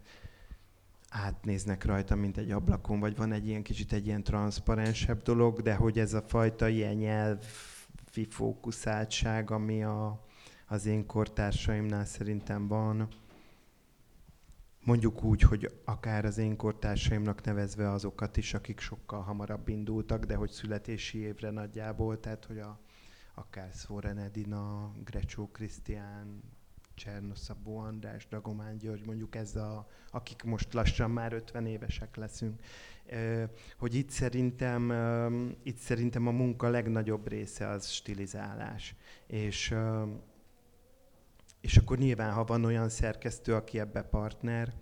átnéznek 1.09 1.85
rajta, 1.85 2.15
mint 2.15 2.37
egy 2.37 2.51
ablakon, 2.51 2.99
vagy 2.99 3.15
van 3.15 3.31
egy 3.31 3.47
ilyen 3.47 3.63
kicsit 3.63 3.93
egy 3.93 4.05
ilyen 4.05 4.23
transzparensebb 4.23 5.21
dolog, 5.21 5.61
de 5.61 5.75
hogy 5.75 5.99
ez 5.99 6.13
a 6.13 6.21
fajta 6.21 6.67
ilyen 6.67 6.95
nyelvi 6.95 8.25
fókuszáltság, 8.29 9.51
ami 9.51 9.83
a, 9.83 10.25
az 10.67 10.85
én 10.85 11.05
kortársaimnál 11.05 12.05
szerintem 12.05 12.67
van, 12.67 13.07
mondjuk 14.87 15.23
úgy, 15.23 15.41
hogy 15.41 15.79
akár 15.85 16.25
az 16.25 16.37
én 16.37 16.55
kortársaimnak 16.55 17.43
nevezve 17.43 17.91
azokat 17.91 18.37
is, 18.37 18.53
akik 18.53 18.79
sokkal 18.79 19.21
hamarabb 19.21 19.67
indultak, 19.67 20.25
de 20.25 20.35
hogy 20.35 20.49
születési 20.49 21.17
évre 21.17 21.49
nagyjából, 21.49 22.19
tehát 22.19 22.45
hogy 22.45 22.59
a, 22.59 22.79
akár 23.33 23.69
Szóren 23.73 24.17
Edina, 24.17 24.91
Grecsó 25.03 25.47
Krisztián, 25.47 26.43
Csernoszabó 26.97 27.77
András, 27.77 28.27
Dagomán 28.27 28.77
György, 28.77 29.05
mondjuk 29.05 29.35
ez 29.35 29.55
a, 29.55 29.87
akik 30.11 30.43
most 30.43 30.73
lassan 30.73 31.11
már 31.11 31.33
50 31.33 31.65
évesek 31.65 32.15
leszünk, 32.15 32.61
hogy 33.77 33.95
itt 33.95 34.09
szerintem, 34.09 34.93
itt 35.63 35.77
szerintem 35.77 36.27
a 36.27 36.31
munka 36.31 36.69
legnagyobb 36.69 37.27
része 37.27 37.67
az 37.67 37.89
stilizálás. 37.89 38.95
És, 39.27 39.75
és 41.61 41.77
akkor 41.77 41.97
nyilván, 41.97 42.33
ha 42.33 42.43
van 42.43 42.65
olyan 42.65 42.89
szerkesztő, 42.89 43.55
aki 43.55 43.79
ebbe 43.79 44.01
partner, 44.01 44.73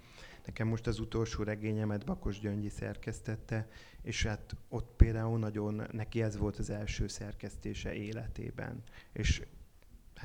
nekem 0.45 0.67
most 0.67 0.87
az 0.87 0.99
utolsó 0.99 1.43
regényemet 1.43 2.05
Bakos 2.05 2.39
Gyöngyi 2.39 2.69
szerkesztette, 2.69 3.67
és 4.01 4.25
hát 4.25 4.55
ott 4.69 4.93
például 4.95 5.39
nagyon, 5.39 5.87
neki 5.91 6.21
ez 6.21 6.37
volt 6.37 6.57
az 6.57 6.69
első 6.69 7.07
szerkesztése 7.07 7.93
életében. 7.93 8.83
És 9.13 9.41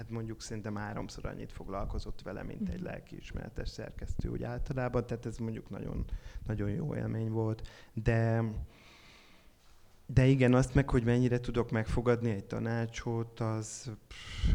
hát 0.01 0.11
mondjuk 0.11 0.40
szerintem 0.42 0.76
háromszor 0.76 1.26
annyit 1.26 1.53
foglalkozott 1.53 2.22
vele, 2.22 2.42
mint 2.42 2.68
egy 2.68 2.80
lelkiismeretes 2.80 3.68
szerkesztő 3.68 4.28
úgy 4.28 4.42
általában, 4.42 5.07
tehát 5.07 5.26
ez 5.26 5.36
mondjuk 5.36 5.70
nagyon, 5.70 6.05
nagyon 6.46 6.70
jó 6.70 6.94
élmény 6.94 7.30
volt. 7.30 7.68
De, 7.92 8.42
de 10.07 10.26
igen, 10.26 10.55
azt 10.55 10.74
meg, 10.74 10.90
hogy 10.90 11.05
mennyire 11.05 11.40
tudok 11.40 11.70
megfogadni 11.70 12.30
egy 12.30 12.44
tanácsot, 12.44 13.40
az, 13.40 13.90
pff, 14.09 14.53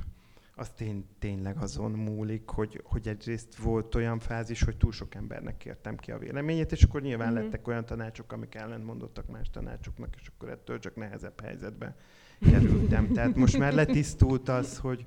az 0.56 0.70
tény, 0.70 1.06
tényleg 1.20 1.58
azon 1.58 1.92
múlik, 1.92 2.50
hogy, 2.50 2.82
hogy 2.84 3.08
egyrészt 3.08 3.56
volt 3.56 3.96
olyan 3.96 4.20
fázis, 4.20 4.64
hogy 4.64 4.78
túl 4.78 4.92
sok 4.92 5.16
embernek 5.16 5.58
kértem 5.58 5.98
ki 5.98 6.12
a 6.12 6.18
véleményét, 6.18 6.72
és 6.72 6.84
akkor 6.84 7.02
nyilván 7.02 7.34
Mhm. 7.34 7.42
lettek 7.44 7.68
olyan 7.68 7.86
tanácsok, 7.86 8.32
amik 8.32 8.56
ellentmondottak 8.56 9.28
más 9.28 9.50
tanácsoknak, 9.50 10.16
és 10.16 10.28
akkor 10.28 10.50
ettől 10.50 10.80
csak 10.80 10.96
nehezebb 10.96 11.42
helyzetbe 11.42 11.96
kerültem. 12.40 13.12
Tehát 13.14 13.36
most 13.36 13.58
már 13.58 13.74
letisztult 13.74 14.50
az, 14.50 14.78
hogy, 14.78 15.06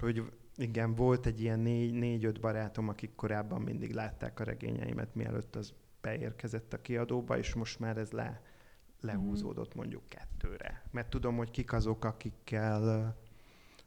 hogy 0.00 0.22
igen, 0.56 0.94
volt 0.94 1.26
egy 1.26 1.40
ilyen 1.40 1.60
négy, 1.60 1.92
négy-öt 1.92 2.40
barátom, 2.40 2.88
akik 2.88 3.14
korábban 3.14 3.62
mindig 3.62 3.92
látták 3.92 4.40
a 4.40 4.44
regényeimet, 4.44 5.14
mielőtt 5.14 5.56
az 5.56 5.72
beérkezett 6.00 6.72
a 6.72 6.80
kiadóba, 6.80 7.38
és 7.38 7.54
most 7.54 7.78
már 7.78 7.96
ez 7.96 8.10
le, 8.10 8.42
lehúzódott 9.00 9.74
mondjuk 9.74 10.02
kettőre. 10.08 10.82
Mert 10.90 11.10
tudom, 11.10 11.36
hogy 11.36 11.50
kik 11.50 11.72
azok, 11.72 12.04
akikkel, 12.04 13.16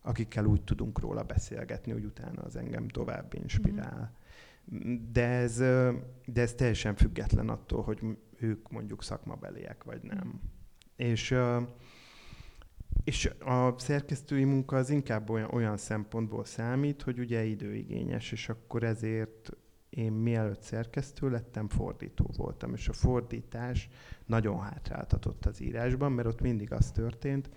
akikkel 0.01 0.45
úgy 0.45 0.61
tudunk 0.63 0.99
róla 0.99 1.24
beszélgetni, 1.24 1.91
hogy 1.91 2.03
utána 2.03 2.41
az 2.41 2.55
engem 2.55 2.88
tovább 2.88 3.34
inspirál. 3.34 4.17
De 5.11 5.28
ez, 5.28 5.57
de 6.26 6.41
ez 6.41 6.53
teljesen 6.53 6.95
független 6.95 7.49
attól, 7.49 7.84
hogy 7.84 7.99
ők 8.39 8.72
mondjuk 8.72 9.03
szakmabeliek, 9.03 9.84
vagy 9.84 10.01
nem. 10.01 10.41
És, 10.95 11.36
és 13.03 13.31
a 13.39 13.73
szerkesztői 13.77 14.43
munka 14.43 14.75
az 14.75 14.89
inkább 14.89 15.29
olyan, 15.29 15.49
olyan 15.51 15.77
szempontból 15.77 16.45
számít, 16.45 17.01
hogy 17.01 17.19
ugye 17.19 17.43
időigényes, 17.43 18.31
és 18.31 18.49
akkor 18.49 18.83
ezért 18.83 19.51
én 19.89 20.11
mielőtt 20.11 20.61
szerkesztő 20.61 21.29
lettem, 21.29 21.67
fordító 21.67 22.29
voltam, 22.37 22.73
és 22.73 22.87
a 22.87 22.93
fordítás 22.93 23.89
nagyon 24.25 24.61
hátráltatott 24.61 25.45
az 25.45 25.61
írásban, 25.61 26.11
mert 26.11 26.27
ott 26.27 26.41
mindig 26.41 26.71
az 26.71 26.91
történt, 26.91 27.49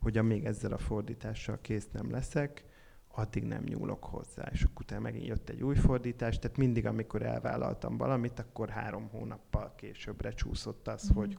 hogy 0.00 0.18
amíg 0.18 0.44
ezzel 0.44 0.72
a 0.72 0.78
fordítással 0.78 1.58
kész 1.60 1.88
nem 1.92 2.10
leszek, 2.10 2.64
addig 3.12 3.44
nem 3.44 3.62
nyúlok 3.62 4.04
hozzá. 4.04 4.48
És 4.52 4.62
akkor 4.62 4.82
utána 4.82 5.00
megint 5.00 5.26
jött 5.26 5.48
egy 5.48 5.62
új 5.62 5.74
fordítás, 5.74 6.38
tehát 6.38 6.56
mindig, 6.56 6.86
amikor 6.86 7.22
elvállaltam 7.22 7.96
valamit, 7.96 8.38
akkor 8.38 8.68
három 8.68 9.08
hónappal 9.08 9.74
későbbre 9.76 10.30
csúszott 10.30 10.88
az, 10.88 11.10
mm. 11.12 11.14
hogy, 11.14 11.38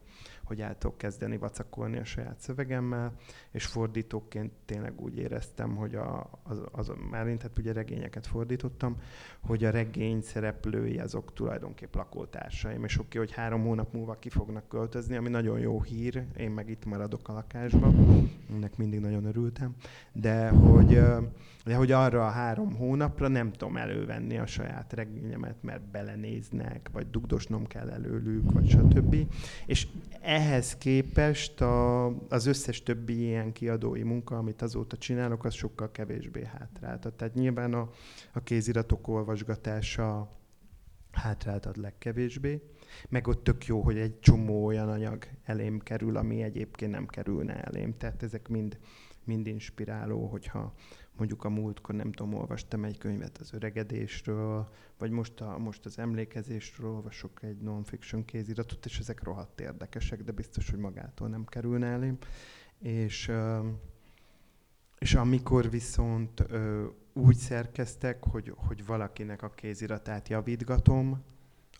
hogy 0.52 0.60
el 0.60 0.78
tudok 0.78 0.98
kezdeni 0.98 1.36
vacakolni 1.36 1.98
a 1.98 2.04
saját 2.04 2.40
szövegemmel, 2.40 3.12
és 3.50 3.66
fordítóként 3.66 4.52
tényleg 4.64 5.00
úgy 5.00 5.18
éreztem, 5.18 5.76
hogy 5.76 5.94
a, 5.94 6.30
az, 6.42 6.62
az, 6.72 6.92
már 7.10 7.26
én 7.26 7.38
tehát 7.38 7.58
ugye 7.58 7.72
regényeket 7.72 8.26
fordítottam, 8.26 8.96
hogy 9.40 9.64
a 9.64 9.70
regény 9.70 10.20
szereplői 10.20 10.98
azok 10.98 11.32
tulajdonképp 11.34 11.94
lakótársaim, 11.94 12.84
és 12.84 12.98
oké, 12.98 13.18
hogy 13.18 13.32
három 13.32 13.62
hónap 13.62 13.92
múlva 13.92 14.14
ki 14.14 14.28
fognak 14.28 14.68
költözni, 14.68 15.16
ami 15.16 15.28
nagyon 15.28 15.58
jó 15.58 15.82
hír, 15.82 16.24
én 16.36 16.50
meg 16.50 16.68
itt 16.68 16.84
maradok 16.84 17.28
a 17.28 17.32
lakásban, 17.32 17.94
ennek 18.50 18.76
mindig 18.76 19.00
nagyon 19.00 19.24
örültem, 19.24 19.74
de 20.12 20.48
hogy 20.48 21.00
de 21.64 21.74
hogy 21.74 21.92
arra 21.92 22.26
a 22.26 22.30
három 22.30 22.74
hónapra 22.74 23.28
nem 23.28 23.52
tudom 23.52 23.76
elővenni 23.76 24.38
a 24.38 24.46
saját 24.46 24.92
regényemet, 24.92 25.56
mert 25.60 25.82
belenéznek, 25.82 26.88
vagy 26.92 27.10
dugdosnom 27.10 27.66
kell 27.66 27.90
előlük, 27.90 28.52
vagy 28.52 28.68
stb. 28.68 29.16
És 29.66 29.86
ehhez 30.42 30.76
képest 30.76 31.60
a, 31.60 32.06
az 32.28 32.46
összes 32.46 32.82
többi 32.82 33.20
ilyen 33.20 33.52
kiadói 33.52 34.02
munka, 34.02 34.36
amit 34.38 34.62
azóta 34.62 34.96
csinálok, 34.96 35.44
az 35.44 35.54
sokkal 35.54 35.90
kevésbé 35.90 36.44
hátráltat. 36.44 37.14
Tehát 37.14 37.34
nyilván 37.34 37.74
a, 37.74 37.90
a 38.32 38.42
kéziratok 38.42 39.08
olvasgatása 39.08 40.36
hátráltat 41.12 41.76
legkevésbé, 41.76 42.62
meg 43.08 43.26
ott 43.26 43.44
tök 43.44 43.66
jó, 43.66 43.80
hogy 43.80 43.98
egy 43.98 44.20
csomó 44.20 44.64
olyan 44.64 44.88
anyag 44.88 45.26
elém 45.44 45.78
kerül, 45.78 46.16
ami 46.16 46.42
egyébként 46.42 46.90
nem 46.90 47.06
kerülne 47.06 47.62
elém. 47.62 47.96
Tehát 47.96 48.22
ezek 48.22 48.48
mind, 48.48 48.78
mind 49.24 49.46
inspiráló, 49.46 50.26
hogyha 50.26 50.74
mondjuk 51.16 51.44
a 51.44 51.48
múltkor, 51.48 51.94
nem 51.94 52.12
tudom, 52.12 52.34
olvastam 52.34 52.84
egy 52.84 52.98
könyvet 52.98 53.38
az 53.38 53.52
öregedésről, 53.52 54.68
vagy 54.98 55.10
most, 55.10 55.40
a, 55.40 55.58
most 55.58 55.84
az 55.84 55.98
emlékezésről 55.98 56.90
olvasok 56.90 57.42
egy 57.42 57.58
non-fiction 57.58 58.24
kéziratot, 58.24 58.84
és 58.84 58.98
ezek 58.98 59.22
rohadt 59.22 59.60
érdekesek, 59.60 60.22
de 60.22 60.32
biztos, 60.32 60.70
hogy 60.70 60.78
magától 60.78 61.28
nem 61.28 61.44
kerülne 61.44 61.86
elém. 61.86 62.18
És, 62.78 63.32
és 64.98 65.14
amikor 65.14 65.70
viszont 65.70 66.44
úgy 67.12 67.36
szerkeztek, 67.36 68.24
hogy, 68.24 68.52
hogy 68.56 68.86
valakinek 68.86 69.42
a 69.42 69.50
kéziratát 69.50 70.28
javítgatom, 70.28 71.22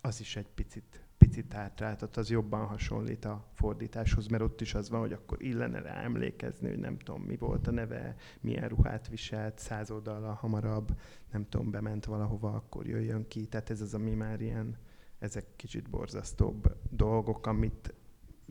az 0.01 0.19
is 0.19 0.35
egy 0.35 0.49
picit 0.55 1.02
picit 1.23 1.53
hátráltat, 1.53 2.17
az 2.17 2.29
jobban 2.29 2.65
hasonlít 2.65 3.25
a 3.25 3.45
fordításhoz, 3.53 4.27
mert 4.27 4.43
ott 4.43 4.61
is 4.61 4.73
az 4.73 4.89
van, 4.89 4.99
hogy 4.99 5.13
akkor 5.13 5.43
illene 5.43 5.81
rá 5.81 6.01
emlékezni, 6.01 6.69
hogy 6.69 6.79
nem 6.79 6.97
tudom, 6.97 7.21
mi 7.21 7.35
volt 7.35 7.67
a 7.67 7.71
neve, 7.71 8.15
milyen 8.41 8.67
ruhát 8.67 9.07
viselt, 9.07 9.59
száz 9.59 9.91
oldalra 9.91 10.33
hamarabb, 10.33 10.87
nem 11.31 11.45
tudom, 11.49 11.71
bement 11.71 12.05
valahova, 12.05 12.53
akkor 12.53 12.87
jöjjön 12.87 13.27
ki. 13.27 13.45
Tehát 13.45 13.69
ez 13.69 13.81
az, 13.81 13.93
ami 13.93 14.13
már 14.13 14.41
ilyen, 14.41 14.77
ezek 15.19 15.45
kicsit 15.55 15.89
borzasztóbb 15.89 16.75
dolgok, 16.89 17.47
amit 17.47 17.93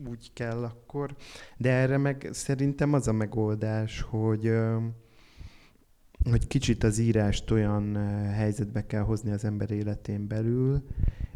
úgy 0.09 0.33
kell 0.33 0.63
akkor. 0.63 1.15
De 1.57 1.71
erre 1.71 1.97
meg 1.97 2.29
szerintem 2.31 2.93
az 2.93 3.07
a 3.07 3.13
megoldás, 3.13 4.01
hogy 4.01 4.51
hogy 6.29 6.47
kicsit 6.47 6.83
az 6.83 6.97
írást 6.97 7.51
olyan 7.51 7.95
helyzetbe 8.31 8.85
kell 8.85 9.01
hozni 9.01 9.31
az 9.31 9.43
ember 9.43 9.71
életén 9.71 10.27
belül, 10.27 10.83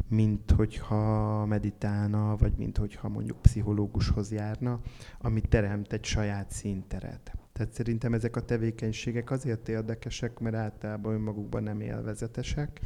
mint 0.08 0.50
hogyha 0.50 1.44
meditálna, 1.46 2.36
vagy 2.36 2.52
mint 2.56 2.76
hogyha 2.76 3.08
mondjuk 3.08 3.42
pszichológushoz 3.42 4.32
járna, 4.32 4.80
ami 5.18 5.40
teremt 5.40 5.92
egy 5.92 6.04
saját 6.04 6.50
színteret. 6.50 7.32
Tehát 7.52 7.72
szerintem 7.72 8.14
ezek 8.14 8.36
a 8.36 8.44
tevékenységek 8.44 9.30
azért 9.30 9.68
érdekesek, 9.68 10.38
mert 10.38 10.56
általában 10.56 11.14
önmagukban 11.14 11.62
nem 11.62 11.80
élvezetesek, 11.80 12.80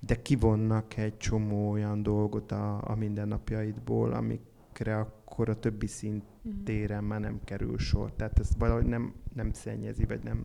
de 0.00 0.22
kivonnak 0.22 0.96
egy 0.96 1.16
csomó 1.16 1.70
olyan 1.70 2.02
dolgot 2.02 2.52
a, 2.52 2.90
a 2.90 2.94
mindennapjaidból, 2.94 4.12
amikre 4.12 4.96
akkor 4.96 5.48
a 5.48 5.58
többi 5.58 5.86
szintéren 5.86 7.04
már 7.04 7.20
nem 7.20 7.40
kerül 7.44 7.78
sor. 7.78 8.12
Tehát 8.12 8.38
ez 8.38 8.50
valahogy 8.58 8.86
nem, 8.86 9.14
nem 9.34 9.52
szennyezi, 9.52 10.04
vagy 10.04 10.22
nem, 10.22 10.44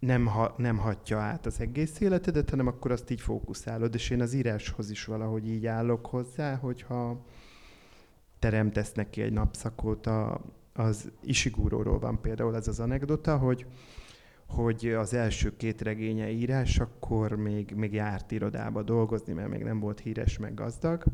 nem, 0.00 0.26
ha, 0.26 0.54
nem 0.56 0.76
hatja 0.76 1.18
át 1.18 1.46
az 1.46 1.60
egész 1.60 2.00
életedet, 2.00 2.50
hanem 2.50 2.66
akkor 2.66 2.90
azt 2.90 3.10
így 3.10 3.20
fókuszálod, 3.20 3.94
és 3.94 4.10
én 4.10 4.20
az 4.20 4.32
íráshoz 4.32 4.90
is 4.90 5.04
valahogy 5.04 5.48
így 5.48 5.66
állok 5.66 6.06
hozzá, 6.06 6.56
hogyha 6.56 7.24
teremtesz 8.38 8.92
neki 8.92 9.22
egy 9.22 9.32
napszakot, 9.32 10.06
a, 10.06 10.40
az 10.72 11.10
Isigúróról 11.22 11.98
van 11.98 12.20
például 12.20 12.56
ez 12.56 12.68
az 12.68 12.80
anekdota, 12.80 13.36
hogy, 13.36 13.66
hogy 14.46 14.86
az 14.88 15.14
első 15.14 15.56
két 15.56 15.82
regénye 15.82 16.30
írás, 16.30 16.78
akkor 16.78 17.36
még, 17.36 17.72
még 17.74 17.92
járt 17.92 18.30
irodába 18.30 18.82
dolgozni, 18.82 19.32
mert 19.32 19.48
még 19.48 19.62
nem 19.62 19.80
volt 19.80 20.00
híres 20.00 20.38
meg 20.38 20.54
gazdag, 20.54 21.04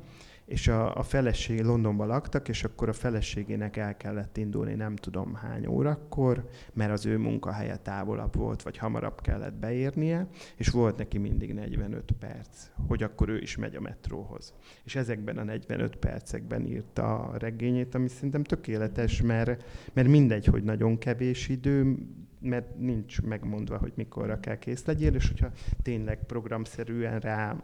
és 0.47 0.69
a, 0.69 0.97
a 0.97 1.03
feleség 1.03 1.63
Londonban 1.63 2.07
laktak, 2.07 2.49
és 2.49 2.65
akkor 2.65 2.89
a 2.89 2.93
feleségének 2.93 3.77
el 3.77 3.97
kellett 3.97 4.37
indulni 4.37 4.75
nem 4.75 4.97
tudom 4.97 5.35
hány 5.35 5.67
órakor, 5.67 6.49
mert 6.73 6.93
az 6.93 7.07
ő 7.07 7.19
munkahelye 7.19 7.77
távolabb 7.77 8.37
volt, 8.37 8.63
vagy 8.63 8.77
hamarabb 8.77 9.21
kellett 9.21 9.55
beérnie, 9.55 10.27
és 10.57 10.69
volt 10.69 10.97
neki 10.97 11.19
mindig 11.19 11.53
45 11.55 12.13
perc, 12.19 12.71
hogy 12.89 13.03
akkor 13.03 13.29
ő 13.29 13.39
is 13.39 13.57
megy 13.57 13.75
a 13.75 13.81
metróhoz. 13.81 14.55
És 14.85 14.97
ezekben 14.97 15.39
a 15.39 15.45
45 15.45 15.97
percekben 15.97 16.67
írta 16.67 17.19
a 17.19 17.37
regényét, 17.39 17.95
ami 17.95 18.09
szerintem 18.09 18.45
tökéletes, 18.45 19.23
mert, 19.23 19.65
mert 19.93 20.09
mindegy, 20.09 20.47
hogy 20.47 20.63
nagyon 20.63 20.99
kevés 20.99 21.49
idő, 21.49 21.97
mert 22.41 22.79
nincs 22.79 23.23
megmondva, 23.23 23.79
hogy 23.79 23.93
mikorra 23.95 24.41
kell 24.41 24.59
kész 24.59 24.85
legyél, 24.85 25.15
és 25.15 25.29
hogyha 25.29 25.51
tényleg 25.83 26.25
programszerűen 26.27 27.21
rá 27.21 27.57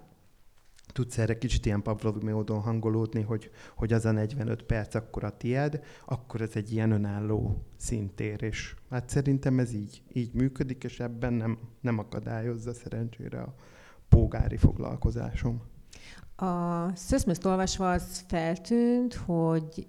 tudsz 0.92 1.18
erre 1.18 1.38
kicsit 1.38 1.66
ilyen 1.66 1.82
Pavlov 1.82 2.22
módon 2.22 2.60
hangolódni, 2.60 3.22
hogy, 3.22 3.50
hogy 3.76 3.92
az 3.92 4.04
a 4.04 4.10
45 4.10 4.62
perc 4.62 4.94
akkor 4.94 5.24
a 5.24 5.36
tied, 5.36 5.82
akkor 6.04 6.40
ez 6.40 6.50
egy 6.54 6.72
ilyen 6.72 6.90
önálló 6.90 7.64
szintér, 7.76 8.42
és 8.42 8.74
hát 8.90 9.08
szerintem 9.08 9.58
ez 9.58 9.72
így, 9.72 10.02
így 10.12 10.32
működik, 10.32 10.84
és 10.84 11.00
ebben 11.00 11.32
nem, 11.32 11.58
nem 11.80 11.98
akadályozza 11.98 12.72
szerencsére 12.72 13.40
a 13.40 13.54
pógári 14.08 14.56
foglalkozásom. 14.56 15.62
A 16.36 16.96
Szöszmözt 16.96 17.44
olvasva 17.44 17.90
az 17.90 18.24
feltűnt, 18.28 19.14
hogy 19.14 19.84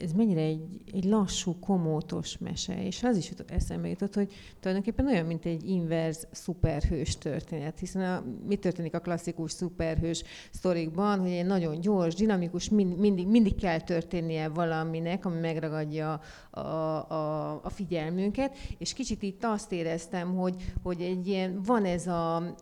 ez 0.00 0.12
mennyire 0.12 0.40
egy, 0.40 0.60
egy 0.92 1.04
lassú, 1.04 1.58
komótos 1.58 2.38
mese, 2.38 2.84
és 2.84 3.02
az 3.02 3.16
is 3.16 3.28
jutott, 3.28 3.50
eszembe 3.50 3.88
jutott, 3.88 4.14
hogy 4.14 4.32
tulajdonképpen 4.60 5.06
olyan, 5.06 5.26
mint 5.26 5.44
egy 5.44 5.68
inverz 5.68 6.26
szuperhős 6.30 7.18
történet, 7.18 7.78
hiszen 7.78 8.02
a, 8.02 8.24
mi 8.46 8.56
történik 8.56 8.94
a 8.94 9.00
klasszikus 9.00 9.52
szuperhős 9.52 10.22
sztorikban, 10.50 11.18
hogy 11.18 11.30
egy 11.30 11.46
nagyon 11.46 11.80
gyors, 11.80 12.14
dinamikus, 12.14 12.68
mind, 12.68 12.98
mindig, 12.98 13.26
mindig 13.26 13.54
kell 13.54 13.80
történnie 13.80 14.48
valaminek, 14.48 15.24
ami 15.24 15.40
megragadja 15.40 16.20
a, 16.50 16.60
a, 16.60 17.50
a 17.64 17.70
figyelmünket, 17.70 18.56
és 18.78 18.92
kicsit 18.92 19.22
itt 19.22 19.44
azt 19.44 19.72
éreztem, 19.72 20.36
hogy, 20.36 20.72
hogy 20.82 21.00
egy 21.00 21.26
ilyen, 21.26 21.62
van 21.62 21.84
ez 21.84 22.06
a, 22.06 22.54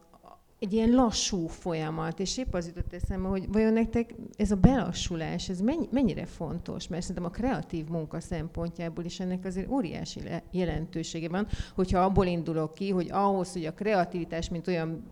egy 0.58 0.72
ilyen 0.72 0.90
lassú 0.90 1.46
folyamat, 1.46 2.20
és 2.20 2.38
épp 2.38 2.54
az 2.54 2.66
jutott 2.66 2.92
eszembe, 2.92 3.28
hogy 3.28 3.52
vajon 3.52 3.72
nektek 3.72 4.14
ez 4.36 4.50
a 4.50 4.56
belassulás, 4.56 5.48
ez 5.48 5.60
mennyire 5.90 6.26
fontos, 6.26 6.88
mert 6.88 7.02
szerintem 7.02 7.24
a 7.24 7.34
kreatív 7.34 7.86
munka 7.86 8.20
szempontjából 8.20 9.04
is 9.04 9.20
ennek 9.20 9.44
azért 9.44 9.70
óriási 9.70 10.20
jelentősége 10.50 11.28
van, 11.28 11.46
hogyha 11.74 12.00
abból 12.00 12.26
indulok 12.26 12.74
ki, 12.74 12.90
hogy 12.90 13.10
ahhoz, 13.10 13.52
hogy 13.52 13.64
a 13.64 13.74
kreativitás, 13.74 14.48
mint 14.48 14.68
olyan 14.68 15.04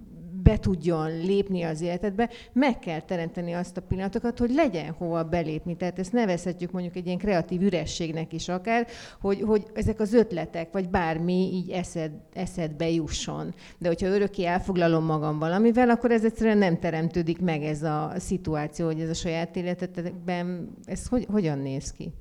be 0.44 0.58
tudjon 0.58 1.10
lépni 1.20 1.62
az 1.62 1.80
életedbe, 1.80 2.30
meg 2.52 2.78
kell 2.78 3.00
teremteni 3.00 3.52
azt 3.52 3.76
a 3.76 3.82
pillanatokat, 3.82 4.38
hogy 4.38 4.50
legyen 4.50 4.92
hova 4.92 5.24
belépni. 5.24 5.76
Tehát 5.76 5.98
ezt 5.98 6.12
nevezhetjük 6.12 6.70
mondjuk 6.70 6.96
egy 6.96 7.06
ilyen 7.06 7.18
kreatív 7.18 7.62
ürességnek 7.62 8.32
is 8.32 8.48
akár, 8.48 8.86
hogy, 9.20 9.40
hogy 9.40 9.66
ezek 9.74 10.00
az 10.00 10.12
ötletek, 10.12 10.72
vagy 10.72 10.88
bármi 10.88 11.50
így 11.52 11.70
eszed, 11.70 12.12
eszedbe 12.32 12.90
jusson. 12.90 13.54
De 13.78 13.88
hogyha 13.88 14.06
örökké 14.06 14.44
elfoglalom 14.44 15.04
magam 15.04 15.38
valamivel, 15.38 15.90
akkor 15.90 16.10
ez 16.10 16.24
egyszerűen 16.24 16.58
nem 16.58 16.78
teremtődik 16.78 17.40
meg 17.40 17.62
ez 17.62 17.82
a 17.82 18.12
szituáció, 18.16 18.86
hogy 18.86 19.00
ez 19.00 19.08
a 19.08 19.14
saját 19.14 19.56
életedben, 19.56 20.74
ez 20.84 21.08
hogy, 21.08 21.26
hogyan 21.30 21.58
néz 21.58 21.92
ki? 21.92 22.12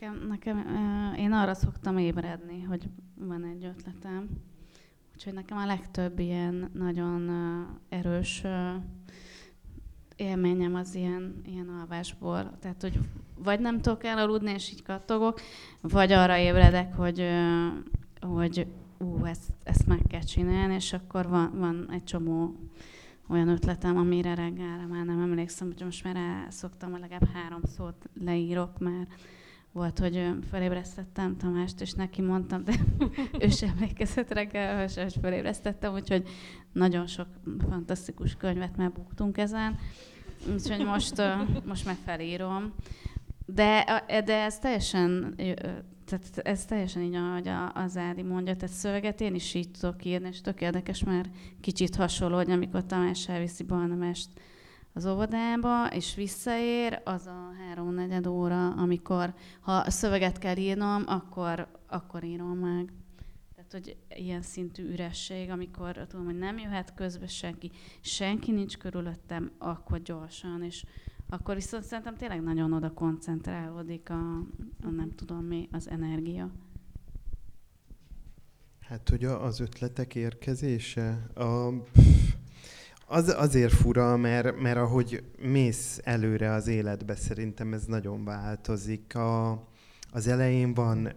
Nekem, 0.00 0.26
nekem, 0.28 0.64
én 1.18 1.32
arra 1.32 1.54
szoktam 1.54 1.98
ébredni, 1.98 2.62
hogy 2.62 2.88
van 3.14 3.44
egy 3.44 3.64
ötletem. 3.64 4.28
Úgyhogy 5.16 5.34
nekem 5.34 5.58
a 5.58 5.66
legtöbb 5.66 6.18
ilyen 6.18 6.70
nagyon 6.72 7.30
erős 7.88 8.42
élményem 10.16 10.74
az 10.74 10.94
ilyen, 10.94 11.40
ilyen 11.44 11.68
alvásból. 11.68 12.56
Tehát, 12.60 12.82
hogy 12.82 12.98
vagy 13.34 13.60
nem 13.60 13.80
tudok 13.80 14.04
elaludni, 14.04 14.50
és 14.50 14.70
így 14.70 14.82
kattogok, 14.82 15.40
vagy 15.80 16.12
arra 16.12 16.38
ébredek, 16.38 16.94
hogy, 16.94 17.28
hogy 18.20 18.66
ú, 18.98 19.24
ezt, 19.24 19.52
ezt 19.62 19.86
meg 19.86 20.00
kell 20.08 20.20
csinálni, 20.20 20.74
és 20.74 20.92
akkor 20.92 21.28
van, 21.28 21.58
van 21.58 21.88
egy 21.90 22.04
csomó 22.04 22.54
olyan 23.28 23.48
ötletem, 23.48 23.96
amire 23.96 24.34
reggelre 24.34 24.86
már 24.86 25.04
nem 25.04 25.20
emlékszem, 25.20 25.66
hogy 25.66 25.84
most 25.84 26.04
már 26.04 26.46
szoktam, 26.48 26.90
legalább 26.90 27.28
három 27.32 27.62
szót 27.62 28.08
leírok, 28.20 28.78
mert 28.78 29.10
volt, 29.76 29.98
hogy 29.98 30.28
felébresztettem 30.50 31.36
Tamást, 31.36 31.80
és 31.80 31.92
neki 31.92 32.22
mondtam, 32.22 32.64
de 32.64 32.72
ő 33.44 33.48
sem 33.48 33.68
emlékezett 33.68 34.32
reggel, 34.32 34.78
hogy 34.78 35.16
felébresztettem, 35.20 35.92
úgyhogy 35.92 36.28
nagyon 36.72 37.06
sok 37.06 37.26
fantasztikus 37.68 38.36
könyvet 38.36 38.76
már 38.76 38.92
buktunk 38.92 39.38
ezen. 39.38 39.78
Úgyhogy 40.52 40.84
most, 40.84 41.22
most 41.64 41.84
már 41.84 41.96
felírom. 42.04 42.74
De, 43.46 44.04
de 44.24 44.42
ez 44.42 44.58
teljesen, 44.58 45.34
tehát 46.04 46.38
ez 46.42 46.64
teljesen 46.64 47.02
így, 47.02 47.14
ahogy 47.14 47.50
az 47.74 47.96
Ádi 47.96 48.22
mondja, 48.22 48.56
tehát 48.56 48.74
szöveget 48.74 49.20
én 49.20 49.34
is 49.34 49.54
így 49.54 49.70
tudok 49.70 50.04
írni, 50.04 50.28
és 50.28 50.40
tök 50.40 50.60
érdekes, 50.60 51.04
mert 51.04 51.28
kicsit 51.60 51.96
hasonló, 51.96 52.36
hogy 52.36 52.50
amikor 52.50 52.86
Tamás 52.86 53.28
elviszi 53.28 53.64
Balnamest 53.64 54.28
az 54.96 55.06
óvodába, 55.06 55.86
és 55.86 56.14
visszaér, 56.14 57.00
az 57.04 57.26
a 57.26 57.52
háromnegyed 57.58 58.26
óra, 58.26 58.68
amikor 58.68 59.34
ha 59.60 59.90
szöveget 59.90 60.38
kell 60.38 60.56
írnom, 60.56 61.02
akkor, 61.06 61.68
akkor 61.86 62.24
írom 62.24 62.58
meg. 62.58 62.92
Tehát, 63.54 63.72
hogy 63.72 63.96
ilyen 64.08 64.42
szintű 64.42 64.82
üresség, 64.92 65.50
amikor 65.50 66.06
tudom, 66.06 66.24
hogy 66.24 66.38
nem 66.38 66.58
jöhet 66.58 66.94
közbe 66.94 67.26
senki, 67.26 67.70
senki 68.00 68.52
nincs 68.52 68.76
körülöttem, 68.76 69.50
akkor 69.58 70.02
gyorsan, 70.02 70.62
és 70.62 70.84
akkor 71.28 71.54
viszont 71.54 71.84
szerintem 71.84 72.16
tényleg 72.16 72.42
nagyon 72.42 72.72
oda 72.72 72.92
koncentrálódik 72.92 74.10
a, 74.10 74.36
a 74.82 74.90
nem 74.90 75.14
tudom 75.14 75.44
mi, 75.44 75.68
az 75.72 75.88
energia. 75.88 76.50
Hát, 78.80 79.08
hogy 79.08 79.24
az 79.24 79.60
ötletek 79.60 80.14
érkezése, 80.14 81.26
a, 81.34 81.72
az 83.06 83.34
azért 83.36 83.72
fura, 83.72 84.16
mert, 84.16 84.60
mert 84.60 84.76
ahogy 84.76 85.22
mész 85.38 86.00
előre 86.04 86.52
az 86.52 86.66
életbe, 86.66 87.14
szerintem 87.14 87.72
ez 87.72 87.84
nagyon 87.84 88.24
változik. 88.24 89.14
A, 89.14 89.50
az 90.12 90.26
elején 90.26 90.74
van 90.74 91.12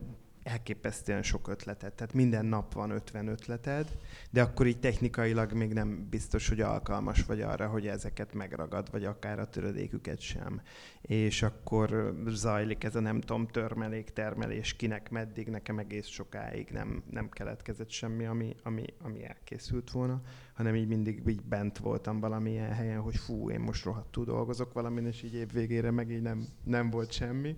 elképesztően 0.49 1.23
sok 1.23 1.47
ötleted. 1.47 1.93
Tehát 1.93 2.13
minden 2.13 2.45
nap 2.45 2.73
van 2.73 2.89
50 2.89 3.27
ötleted, 3.27 3.97
de 4.29 4.41
akkor 4.41 4.67
így 4.67 4.79
technikailag 4.79 5.53
még 5.53 5.73
nem 5.73 6.07
biztos, 6.09 6.47
hogy 6.47 6.61
alkalmas 6.61 7.23
vagy 7.23 7.41
arra, 7.41 7.67
hogy 7.67 7.87
ezeket 7.87 8.33
megragad, 8.33 8.91
vagy 8.91 9.05
akár 9.05 9.39
a 9.39 9.49
töredéküket 9.49 10.19
sem. 10.19 10.61
És 11.01 11.41
akkor 11.41 12.15
zajlik 12.27 12.83
ez 12.83 12.95
a 12.95 12.99
nem 12.99 13.21
tudom, 13.21 13.47
törmelék, 13.47 14.09
termelés, 14.09 14.73
kinek 14.73 15.09
meddig, 15.09 15.47
nekem 15.47 15.79
egész 15.79 16.07
sokáig 16.07 16.69
nem, 16.69 17.03
nem 17.11 17.29
keletkezett 17.29 17.89
semmi, 17.89 18.25
ami, 18.25 18.55
ami, 18.63 18.85
ami 19.01 19.25
elkészült 19.25 19.91
volna, 19.91 20.21
hanem 20.53 20.75
így 20.75 20.87
mindig 20.87 21.21
így 21.27 21.43
bent 21.43 21.77
voltam 21.77 22.19
valamilyen 22.19 22.73
helyen, 22.73 22.99
hogy 22.99 23.15
fú, 23.15 23.49
én 23.49 23.59
most 23.59 23.83
rohadtul 23.83 24.25
dolgozok 24.25 24.73
valamin, 24.73 25.05
és 25.05 25.23
így 25.23 25.33
év 25.33 25.51
végére 25.51 25.91
meg 25.91 26.11
így 26.11 26.21
nem, 26.21 26.47
nem 26.63 26.89
volt 26.89 27.11
semmi. 27.11 27.55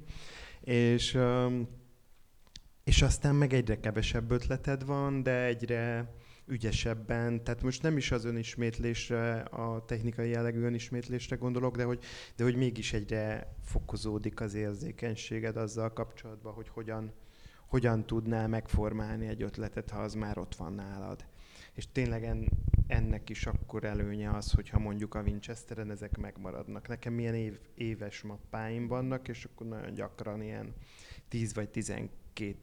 És 0.62 1.14
um, 1.14 1.68
és 2.84 3.02
aztán 3.02 3.36
meg 3.36 3.54
egyre 3.54 3.80
kevesebb 3.80 4.32
ötleted 4.32 4.86
van, 4.86 5.24
de 5.24 5.44
egyre 5.44 6.14
ügyesebben, 6.48 7.44
tehát 7.44 7.64
most 7.64 7.82
nem 7.82 7.98
is 7.98 8.12
az 8.12 8.26
önismétlésre, 8.26 9.40
a 9.40 9.86
technikai 9.86 10.30
jellegű 10.30 10.62
önismétlésre 10.62 11.36
gondolok, 11.36 11.76
de 11.76 11.84
hogy, 11.84 12.04
de 12.36 12.44
hogy 12.44 12.56
mégis 12.56 12.94
egyre 12.94 13.56
fokozódik 13.64 14.42
az 14.42 14.54
érzékenységed 14.54 15.58
azzal 15.58 15.94
kapcsolatban, 15.94 16.54
hogy 16.54 16.70
hogyan, 16.70 17.14
hogyan 17.68 18.06
tudnál 18.06 18.48
megformálni 18.48 19.28
egy 19.28 19.42
ötletet, 19.42 19.90
ha 19.90 20.00
az 20.00 20.14
már 20.14 20.38
ott 20.38 20.56
van 20.56 20.74
nálad. 20.74 21.26
És 21.74 21.92
tényleg 21.92 22.24
en, 22.24 22.50
ennek 22.88 23.30
is 23.30 23.46
akkor 23.46 23.84
előnye 23.84 24.30
az, 24.32 24.52
hogyha 24.52 24.80
mondjuk 24.80 25.16
a 25.16 25.22
Winchesteren 25.22 25.92
ezek 25.92 26.18
megmaradnak. 26.18 26.88
Nekem 26.88 27.14
milyen 27.14 27.36
év, 27.36 27.60
éves 27.76 28.22
mappáim 28.22 28.88
vannak, 28.88 29.28
és 29.28 29.46
akkor 29.46 29.68
nagyon 29.68 29.94
gyakran 29.94 30.42
ilyen 30.42 30.74
10 31.28 31.54
vagy 31.54 31.70
12 31.70 32.56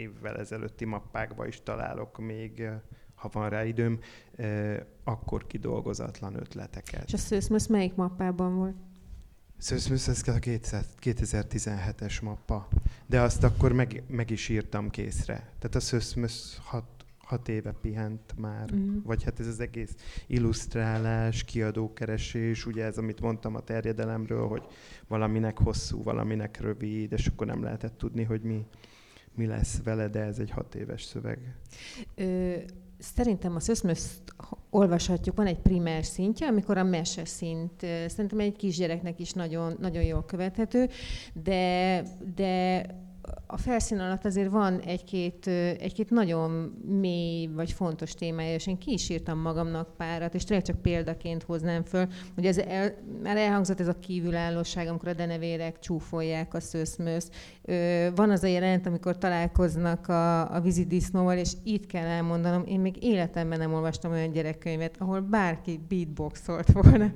évvel 0.00 0.38
ezelőtti 0.38 0.84
mappákba 0.84 1.46
is 1.46 1.62
találok 1.62 2.18
még, 2.18 2.68
ha 3.14 3.28
van 3.32 3.48
rá 3.48 3.64
időm, 3.64 3.98
akkor 5.04 5.46
kidolgozatlan 5.46 6.34
ötleteket. 6.34 7.04
És 7.06 7.12
a 7.12 7.16
Szőszmösz 7.16 7.66
melyik 7.66 7.94
mappában 7.94 8.56
volt? 8.56 8.76
Szőszmösz, 9.60 10.08
ez 10.08 10.22
a 10.26 10.32
2017-es 10.32 12.22
mappa. 12.22 12.68
De 13.06 13.20
azt 13.20 13.44
akkor 13.44 13.72
meg, 13.72 14.02
meg 14.08 14.30
is 14.30 14.48
írtam 14.48 14.90
készre. 14.90 15.34
Tehát 15.34 15.74
a 15.74 15.80
Szőszmösz 15.80 16.58
hat, 16.62 16.84
hat 17.18 17.48
éve 17.48 17.72
pihent 17.72 18.34
már. 18.38 18.74
Mm. 18.74 19.02
Vagy 19.02 19.22
hát 19.22 19.40
ez 19.40 19.46
az 19.46 19.60
egész 19.60 19.94
illusztrálás, 20.26 21.44
kiadókeresés, 21.44 22.66
ugye 22.66 22.84
ez, 22.84 22.98
amit 22.98 23.20
mondtam 23.20 23.54
a 23.54 23.60
terjedelemről, 23.60 24.46
hogy 24.46 24.62
valaminek 25.08 25.58
hosszú, 25.58 26.02
valaminek 26.02 26.60
rövid, 26.60 27.12
és 27.12 27.26
akkor 27.26 27.46
nem 27.46 27.62
lehetett 27.62 27.98
tudni, 27.98 28.22
hogy 28.22 28.42
mi, 28.42 28.66
mi 29.40 29.46
lesz 29.46 29.82
vele, 29.82 30.08
de 30.08 30.20
ez 30.20 30.38
egy 30.38 30.50
hat 30.50 30.74
éves 30.74 31.02
szöveg. 31.02 31.38
Ö, 32.14 32.54
szerintem 32.98 33.56
a 33.56 33.60
szöszmöszt 33.60 34.34
olvashatjuk, 34.70 35.36
van 35.36 35.46
egy 35.46 35.58
primer 35.58 36.04
szintje, 36.04 36.46
amikor 36.46 36.78
a 36.78 36.84
mese 36.84 37.24
szint, 37.24 37.80
szerintem 38.06 38.38
egy 38.38 38.56
kisgyereknek 38.56 39.20
is 39.20 39.32
nagyon, 39.32 39.76
nagyon 39.80 40.02
jól 40.02 40.24
követhető, 40.24 40.88
de, 41.32 42.02
de 42.34 42.84
a 43.52 43.56
felszín 43.56 43.98
alatt 43.98 44.24
azért 44.24 44.50
van 44.50 44.80
egy-két, 44.80 45.46
egy-két 45.80 46.10
nagyon 46.10 46.50
mély 47.00 47.46
vagy 47.54 47.72
fontos 47.72 48.14
témája, 48.14 48.54
és 48.54 48.66
én 48.66 48.78
ki 48.78 48.92
is 48.92 49.08
írtam 49.08 49.38
magamnak 49.38 49.96
párat, 49.96 50.34
és 50.34 50.44
tényleg 50.44 50.66
csak 50.66 50.82
példaként 50.82 51.42
hoznám 51.42 51.84
föl, 51.84 52.06
hogy 52.34 52.46
ez 52.46 52.58
el, 52.58 52.94
már 53.22 53.36
elhangzott 53.36 53.80
ez 53.80 53.88
a 53.88 53.98
kívülállóság, 53.98 54.88
amikor 54.88 55.08
a 55.08 55.12
denevérek 55.12 55.78
csúfolják 55.78 56.54
a 56.54 56.60
szőszmősz. 56.60 57.30
Van 58.14 58.30
az 58.30 58.42
a 58.42 58.46
jelent, 58.46 58.86
amikor 58.86 59.18
találkoznak 59.18 60.08
a, 60.08 60.54
a 60.54 60.60
vízidisznóval, 60.60 61.36
és 61.36 61.52
itt 61.64 61.86
kell 61.86 62.06
elmondanom, 62.06 62.64
én 62.66 62.80
még 62.80 63.04
életemben 63.04 63.58
nem 63.58 63.74
olvastam 63.74 64.12
olyan 64.12 64.32
gyerekkönyvet, 64.32 64.94
ahol 64.98 65.20
bárki 65.20 65.80
beatboxolt 65.88 66.72
volna. 66.72 67.12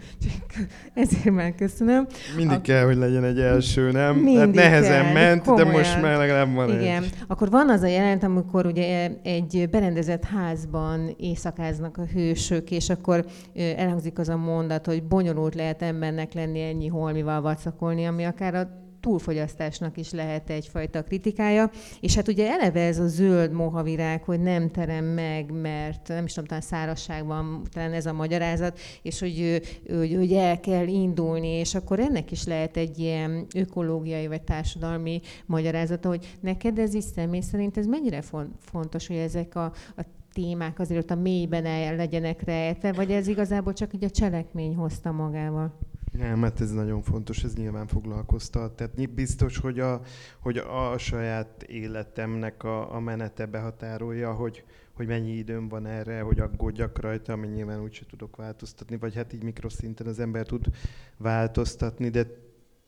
Ezért 0.95 1.35
már 1.35 1.55
köszönöm. 1.55 2.07
Mindig 2.37 2.57
a... 2.57 2.61
kell, 2.61 2.85
hogy 2.85 2.97
legyen 2.97 3.25
egy 3.25 3.41
első, 3.41 3.91
nem? 3.91 4.15
Mindig 4.17 4.39
hát 4.39 4.53
nehezen 4.53 5.03
kell, 5.03 5.13
ment, 5.13 5.45
komolyan. 5.45 5.67
de 5.67 5.77
most 5.77 6.01
már 6.01 6.23
legalább 6.27 6.55
van 6.55 6.81
Igen. 6.81 7.03
Egy. 7.03 7.11
Akkor 7.27 7.51
van 7.51 7.71
az 7.71 7.83
a 7.83 7.87
jelent, 7.87 8.23
amikor 8.23 8.67
ugye 8.67 9.11
egy 9.23 9.69
berendezett 9.71 10.25
házban 10.25 11.15
éjszakáznak 11.19 11.97
a 11.97 12.05
hősök, 12.05 12.71
és 12.71 12.91
akkor 12.91 13.25
elhangzik 13.55 14.19
az 14.19 14.29
a 14.29 14.37
mondat, 14.37 14.87
hogy 14.87 15.03
bonyolult 15.03 15.55
lehet 15.55 15.83
embernek 15.83 16.33
lenni 16.33 16.61
ennyi 16.61 16.87
holmival 16.87 17.41
vacakolni, 17.41 18.07
ami 18.07 18.25
akár 18.25 18.55
a 18.55 18.84
túlfogyasztásnak 19.05 19.97
is 19.97 20.11
lehet 20.11 20.51
egyfajta 20.51 21.03
kritikája. 21.03 21.71
És 22.01 22.15
hát 22.15 22.29
ugye 22.29 22.51
eleve 22.51 22.81
ez 22.81 22.99
a 22.99 23.07
zöld 23.07 23.53
mohavirág, 23.53 24.23
hogy 24.23 24.41
nem 24.41 24.71
terem 24.71 25.05
meg, 25.05 25.53
mert 25.53 26.09
nem 26.09 26.25
is 26.25 26.33
tudom, 26.33 26.49
talán 26.49 26.63
szárazság 26.63 27.27
van, 27.27 27.63
talán 27.73 27.93
ez 27.93 28.07
a 28.07 28.13
magyarázat, 28.13 28.79
és 29.03 29.21
hogy, 29.21 29.61
hogy, 29.89 30.15
hogy 30.15 30.33
el 30.33 30.61
kell 30.61 30.87
indulni, 30.87 31.49
és 31.49 31.75
akkor 31.75 32.01
ennek 32.01 32.31
is 32.31 32.45
lehet 32.45 32.77
egy 32.77 32.99
ilyen 32.99 33.47
ökológiai 33.55 34.27
vagy 34.27 34.43
társadalmi 34.43 35.21
magyarázata, 35.47 36.09
hogy 36.09 36.37
neked 36.41 36.79
ez 36.79 36.95
is 36.95 37.05
személy 37.05 37.41
szerint 37.41 37.77
ez 37.77 37.87
mennyire 37.87 38.23
fontos, 38.61 39.07
hogy 39.07 39.17
ezek 39.17 39.55
a, 39.55 39.65
a 39.97 40.03
témák 40.33 40.79
azért 40.79 41.03
ott 41.03 41.11
a 41.11 41.21
mélyben 41.21 41.67
el 41.67 41.97
legyenek 41.97 42.43
rejtve, 42.43 42.93
vagy 42.93 43.11
ez 43.11 43.27
igazából 43.27 43.73
csak 43.73 43.95
így 43.95 44.05
a 44.05 44.11
cselekmény 44.11 44.75
hozta 44.75 45.13
magával? 45.13 45.79
Nem, 46.19 46.43
hát 46.43 46.61
ez 46.61 46.73
nagyon 46.73 47.03
fontos, 47.03 47.45
ez 47.45 47.55
nyilván 47.55 47.87
foglalkoztat. 47.87 48.77
Tehát 48.77 49.11
biztos, 49.11 49.59
hogy 49.59 49.81
a, 49.81 50.01
hogy 50.41 50.57
a 50.57 50.99
saját 50.99 51.63
életemnek 51.63 52.63
a, 52.63 52.95
a 52.95 53.01
menete 53.01 53.47
behatárolja, 53.47 54.33
hogy, 54.33 54.65
hogy 54.93 55.07
mennyi 55.07 55.31
időm 55.31 55.69
van 55.69 55.87
erre, 55.87 56.21
hogy 56.21 56.41
aggódjak 56.41 57.01
rajta, 57.01 57.33
ami 57.33 57.47
nyilván 57.47 57.83
úgyse 57.83 58.07
tudok 58.07 58.37
változtatni, 58.37 58.97
vagy 58.97 59.15
hát 59.15 59.33
így 59.33 59.43
mikroszinten 59.43 60.07
az 60.07 60.19
ember 60.19 60.47
tud 60.47 60.67
változtatni, 61.17 62.09
de 62.09 62.27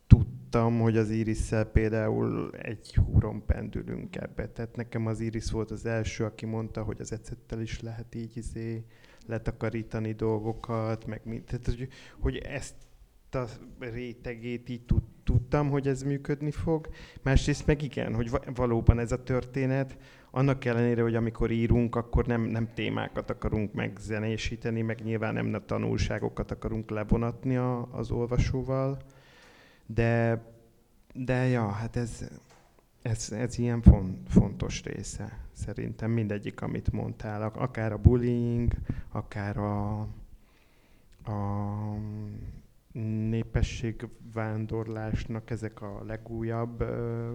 tudtam, 0.07 0.81
hogy 0.81 0.97
az 0.97 1.11
iris 1.11 1.51
például 1.72 2.51
egy 2.53 2.95
húron 2.95 3.45
pendülünk 3.47 4.16
ebbe. 4.16 4.49
Tehát 4.49 4.77
nekem 4.77 5.07
az 5.07 5.20
Iris 5.20 5.51
volt 5.51 5.70
az 5.70 5.87
első, 5.87 6.24
aki 6.24 6.47
mondta, 6.47 6.83
hogy 6.83 7.01
az 7.01 7.12
ecettel 7.12 7.61
is 7.61 7.81
lehet 7.81 8.14
így 8.14 8.37
izé 8.37 8.85
letakarítani 9.27 10.12
dolgokat, 10.12 11.07
meg 11.07 11.20
mind. 11.24 11.45
Tehát, 11.45 11.66
hogy, 11.66 11.89
hogy 12.18 12.37
ezt 12.37 12.74
a 13.35 13.45
rétegét 13.79 14.68
így 14.68 14.83
tud, 14.83 15.03
tudtam, 15.24 15.70
hogy 15.70 15.89
ez 15.89 16.03
működni 16.03 16.51
fog. 16.51 16.89
Másrészt 17.22 17.66
meg 17.66 17.83
igen, 17.83 18.14
hogy 18.14 18.31
va- 18.31 18.57
valóban 18.57 18.99
ez 18.99 19.12
a 19.12 19.22
történet, 19.22 19.97
annak 20.31 20.64
ellenére, 20.64 21.03
hogy 21.03 21.14
amikor 21.14 21.51
írunk, 21.51 21.97
akkor 21.97 22.27
nem, 22.27 22.43
nem 22.43 22.68
témákat 22.74 23.31
akarunk 23.31 23.72
megzenésíteni, 23.72 24.83
meg 24.83 25.01
nyilván 25.03 25.35
nem 25.35 25.55
a 25.55 25.64
tanulságokat 25.64 26.51
akarunk 26.51 26.91
levonatni 26.91 27.57
a, 27.57 27.89
az 27.93 28.11
olvasóval, 28.11 28.99
de, 29.87 30.43
de 31.14 31.47
ja, 31.47 31.68
hát 31.68 31.97
ez, 31.97 32.29
ez, 33.03 33.33
ez 33.33 33.59
ilyen 33.59 33.83
fon, 33.83 34.22
fontos 34.29 34.83
része 34.83 35.39
szerintem 35.53 36.11
mindegyik, 36.11 36.61
amit 36.61 36.93
mondtál, 36.93 37.43
akár 37.43 37.93
a 37.93 37.99
bullying, 37.99 38.72
akár 39.12 39.57
a, 39.57 40.01
a 41.24 41.97
népességvándorlásnak 43.28 45.51
ezek 45.51 45.82
a 45.82 46.03
legújabb 46.07 46.84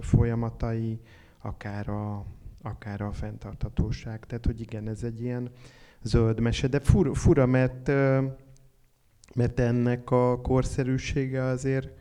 folyamatai, 0.01 0.99
akár 1.41 1.89
a, 1.89 2.25
akár 2.61 3.01
a 3.01 3.11
fenntarthatóság. 3.11 4.25
Tehát, 4.25 4.45
hogy 4.45 4.61
igen, 4.61 4.87
ez 4.87 5.03
egy 5.03 5.21
ilyen 5.21 5.51
zöld 6.01 6.39
mese, 6.39 6.67
de 6.67 6.79
fura, 6.79 7.13
fura 7.13 7.45
mert, 7.45 7.87
mert 9.35 9.59
ennek 9.59 10.11
a 10.11 10.41
korszerűsége 10.41 11.43
azért 11.43 11.99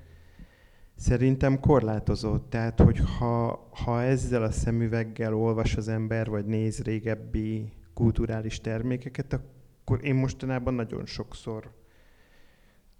Szerintem 1.00 1.61
korlátozott. 1.61 2.50
Tehát, 2.50 2.80
hogy 2.80 3.00
ha, 3.18 3.68
ha 3.84 4.02
ezzel 4.02 4.42
a 4.42 4.50
szemüveggel 4.50 5.34
olvas 5.34 5.76
az 5.76 5.88
ember, 5.88 6.28
vagy 6.28 6.44
néz 6.44 6.82
régebbi 6.82 7.72
kulturális 7.94 8.61
termékeket, 8.61 9.32
akkor 9.32 10.04
én 10.04 10.14
mostanában 10.14 10.74
nagyon 10.74 11.06
sokszor 11.06 11.70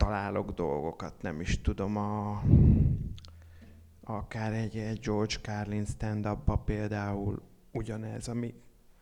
találok 0.05 0.51
dolgokat, 0.51 1.23
nem 1.23 1.41
is 1.41 1.61
tudom, 1.61 1.97
a, 1.97 2.43
akár 4.05 4.53
egy, 4.53 4.77
egy 4.77 4.99
George 5.01 5.35
Carlin 5.43 5.85
stand 5.85 6.29
például 6.65 7.43
ugyanez, 7.73 8.29
ami 8.29 8.55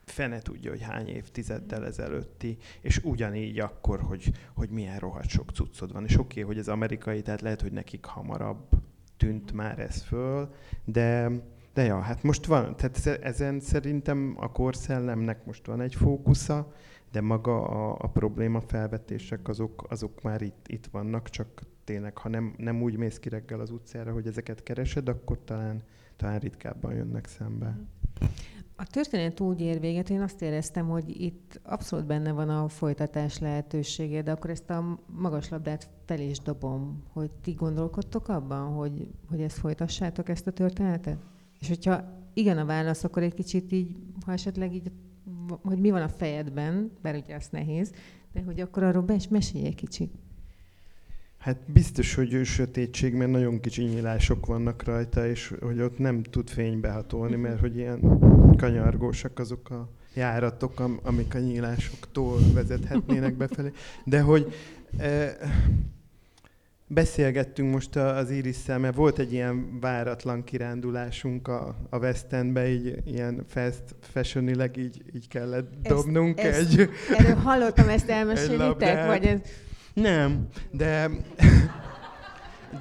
fene 0.04 0.38
tudja, 0.38 0.70
hogy 0.70 0.82
hány 0.82 1.08
évtizeddel 1.08 1.86
ezelőtti, 1.86 2.56
és 2.80 3.00
ugyanígy 3.04 3.58
akkor, 3.58 4.00
hogy, 4.00 4.32
hogy 4.54 4.70
milyen 4.70 4.98
rohadt 4.98 5.28
sok 5.28 5.50
cuccod 5.50 5.92
van. 5.92 6.04
És 6.04 6.18
oké, 6.18 6.22
okay, 6.22 6.42
hogy 6.42 6.58
ez 6.58 6.68
amerikai, 6.68 7.22
tehát 7.22 7.40
lehet, 7.40 7.60
hogy 7.60 7.72
nekik 7.72 8.04
hamarabb 8.04 8.68
tűnt 9.16 9.52
már 9.52 9.78
ez 9.78 10.02
föl, 10.02 10.54
de, 10.84 11.30
de 11.74 11.82
ja, 11.82 12.00
hát 12.00 12.22
most 12.22 12.46
van, 12.46 12.76
tehát 12.76 13.06
ezen 13.22 13.60
szerintem 13.60 14.34
a 14.38 14.52
korszellemnek 14.52 15.44
most 15.44 15.66
van 15.66 15.80
egy 15.80 15.94
fókusza, 15.94 16.72
de 17.10 17.20
maga 17.20 17.68
a, 17.68 17.96
a 18.00 18.06
probléma 18.06 18.60
felvetések 18.60 19.48
azok, 19.48 19.86
azok 19.88 20.22
már 20.22 20.42
itt, 20.42 20.68
itt 20.68 20.86
vannak, 20.86 21.28
csak 21.28 21.62
tényleg, 21.84 22.18
ha 22.18 22.28
nem, 22.28 22.54
nem 22.56 22.82
úgy 22.82 22.96
mész 22.96 23.18
ki 23.18 23.28
reggel 23.28 23.60
az 23.60 23.70
utcára, 23.70 24.12
hogy 24.12 24.26
ezeket 24.26 24.62
keresed, 24.62 25.08
akkor 25.08 25.38
talán, 25.44 25.82
talán 26.16 26.38
ritkábban 26.38 26.94
jönnek 26.94 27.26
szembe. 27.26 27.78
A 28.76 28.86
történet 28.86 29.40
úgy 29.40 29.60
ér 29.60 29.80
véget, 29.80 30.10
én 30.10 30.20
azt 30.20 30.42
éreztem, 30.42 30.88
hogy 30.88 31.20
itt 31.20 31.60
abszolút 31.64 32.06
benne 32.06 32.32
van 32.32 32.48
a 32.48 32.68
folytatás 32.68 33.38
lehetősége, 33.38 34.22
de 34.22 34.30
akkor 34.30 34.50
ezt 34.50 34.70
a 34.70 34.98
magaslabdát 35.06 35.90
fel 36.04 36.20
is 36.20 36.38
dobom, 36.38 37.02
hogy 37.12 37.30
ti 37.30 37.52
gondolkodtok 37.52 38.28
abban, 38.28 38.72
hogy, 38.72 39.10
hogy 39.28 39.40
ezt 39.40 39.58
folytassátok, 39.58 40.28
ezt 40.28 40.46
a 40.46 40.50
történetet? 40.50 41.18
És 41.60 41.68
hogyha 41.68 42.04
igen 42.34 42.58
a 42.58 42.64
válasz, 42.64 43.04
akkor 43.04 43.22
egy 43.22 43.34
kicsit 43.34 43.72
így, 43.72 43.96
ha 44.24 44.32
esetleg 44.32 44.74
így, 44.74 44.92
hogy 45.62 45.78
mi 45.78 45.90
van 45.90 46.02
a 46.02 46.08
fejedben, 46.08 46.90
bár 47.02 47.14
ugye 47.14 47.34
az 47.34 47.48
nehéz, 47.50 47.92
de 48.32 48.42
hogy 48.42 48.60
akkor 48.60 48.82
arról 48.82 49.02
be 49.02 49.14
is 49.14 49.28
mesélj 49.28 49.66
egy 49.66 49.74
kicsit. 49.74 50.12
Hát 51.38 51.58
biztos, 51.66 52.14
hogy 52.14 52.44
sötétség, 52.44 53.14
mert 53.14 53.30
nagyon 53.30 53.60
kicsi 53.60 53.82
nyílások 53.82 54.46
vannak 54.46 54.84
rajta, 54.84 55.26
és 55.26 55.54
hogy 55.60 55.80
ott 55.80 55.98
nem 55.98 56.22
tud 56.22 56.48
fénybe 56.48 56.90
hatolni, 56.90 57.36
mert 57.36 57.60
hogy 57.60 57.76
ilyen 57.76 58.18
kanyargósak 58.56 59.38
azok 59.38 59.70
a 59.70 59.88
járatok, 60.14 60.82
amik 61.02 61.34
a 61.34 61.38
nyílásoktól 61.38 62.38
vezethetnének 62.54 63.36
befelé. 63.36 63.72
De 64.04 64.20
hogy 64.20 64.52
e, 64.96 65.36
beszélgettünk 66.88 67.72
most 67.72 67.96
az 67.96 68.30
iris 68.30 68.56
mert 68.66 68.94
volt 68.94 69.18
egy 69.18 69.32
ilyen 69.32 69.80
váratlan 69.80 70.44
kirándulásunk 70.44 71.48
a, 71.48 71.76
a 71.90 71.98
West 71.98 72.32
Endbe, 72.32 72.68
így 72.68 73.02
ilyen 73.04 73.44
fast 73.48 73.82
fashion 74.00 74.48
így, 74.76 75.02
így 75.14 75.28
kellett 75.28 75.72
dobnunk 75.82 76.40
ezt, 76.40 76.58
egy... 76.58 76.80
Ezt, 76.80 77.20
erről 77.20 77.34
hallottam, 77.34 77.88
ezt 77.88 78.08
elmesélitek? 78.08 79.06
Vagy 79.06 79.24
ez 79.24 79.38
nem, 79.94 80.48
de, 80.70 81.10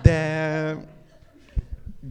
de, 0.01 0.75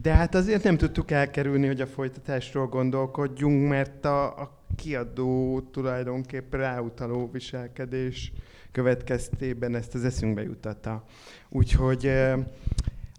de 0.01 0.13
hát 0.13 0.35
azért 0.35 0.63
nem 0.63 0.77
tudtuk 0.77 1.11
elkerülni, 1.11 1.67
hogy 1.67 1.81
a 1.81 1.87
folytatásról 1.87 2.67
gondolkodjunk, 2.67 3.69
mert 3.69 4.05
a, 4.05 4.25
a 4.25 4.65
kiadó 4.75 5.61
tulajdonképpen 5.71 6.59
ráutaló 6.59 7.29
viselkedés 7.31 8.31
következtében 8.77 9.75
ezt 9.75 9.95
az 9.95 10.03
eszünkbe 10.03 10.41
jutatta. 10.43 11.03
Úgyhogy 11.49 12.11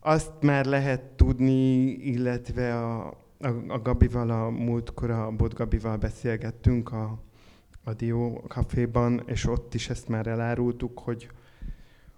azt 0.01 0.33
már 0.41 0.65
lehet 0.65 1.01
tudni, 1.01 1.83
illetve 1.91 2.77
a, 2.77 3.07
a, 3.39 3.49
a 3.69 3.79
Gabival, 3.79 4.31
a 4.31 4.51
múltkor 4.51 5.11
a 5.11 5.31
Bot 5.31 5.55
Gabival 5.55 5.97
beszélgettünk 5.97 6.93
a, 6.93 7.23
a 7.85 7.93
Dió 7.93 8.45
kaféban, 8.49 9.23
és 9.27 9.47
ott 9.47 9.75
is 9.75 9.89
ezt 9.89 10.09
már 10.09 10.27
elárultuk, 10.27 10.99
hogy 10.99 11.31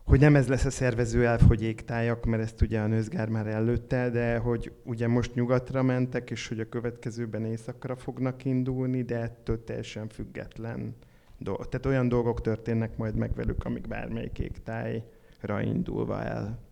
hogy 0.05 0.21
nem 0.21 0.37
ez 0.37 0.49
lesz 0.49 0.65
a 0.65 0.71
szervező 0.71 1.27
elf, 1.27 1.47
hogy 1.47 1.63
égtájak, 1.63 2.25
mert 2.25 2.43
ezt 2.43 2.61
ugye 2.61 2.81
a 2.81 2.87
nőzgár 2.87 3.29
már 3.29 3.47
előtte, 3.47 4.11
de 4.11 4.39
hogy 4.39 4.73
ugye 4.85 5.09
most 5.09 5.35
nyugatra 5.35 5.83
mentek, 5.83 6.31
és 6.31 6.49
hogy 6.49 6.61
a 6.61 6.69
következőben 6.69 7.45
éjszakra 7.45 7.97
fognak 7.97 8.45
indulni, 8.45 9.03
de 9.03 9.21
ettől 9.21 9.65
teljesen 9.65 10.09
független 10.09 10.95
dolog. 11.41 11.69
Tehát 11.69 11.87
olyan 11.87 12.09
dolgok 12.09 12.41
történnek 12.41 12.97
majd 12.97 13.15
meg 13.15 13.35
velük, 13.35 13.65
amik 13.65 13.89
bármelyik 13.89 14.39
égtájra 14.39 15.63
indulva 15.63 16.23
el 16.23 16.69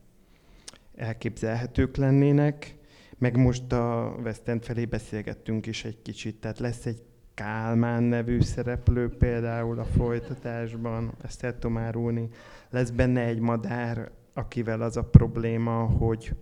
elképzelhetők 0.99 1.97
lennének. 1.97 2.77
Meg 3.19 3.37
most 3.37 3.73
a 3.73 4.17
West 4.23 4.49
End 4.49 4.63
felé 4.63 4.85
beszélgettünk 4.85 5.67
is 5.67 5.85
egy 5.85 6.03
kicsit, 6.03 6.37
tehát 6.37 6.59
lesz 6.59 6.87
egy 6.87 7.03
Kálmán 7.35 8.03
nevű 8.03 8.41
szereplő 8.41 9.09
például 9.09 9.79
a 9.79 9.85
folytatásban, 9.85 11.15
ezt 11.23 11.45
el 11.45 11.59
tudom 11.59 11.77
árulni. 11.77 12.29
Lesz 12.71 12.91
benne 12.91 13.21
egy 13.21 13.39
madár, 13.39 14.11
akivel 14.33 14.81
az 14.81 14.97
a 14.97 15.05
probléma, 15.05 15.85
hogy 15.85 16.35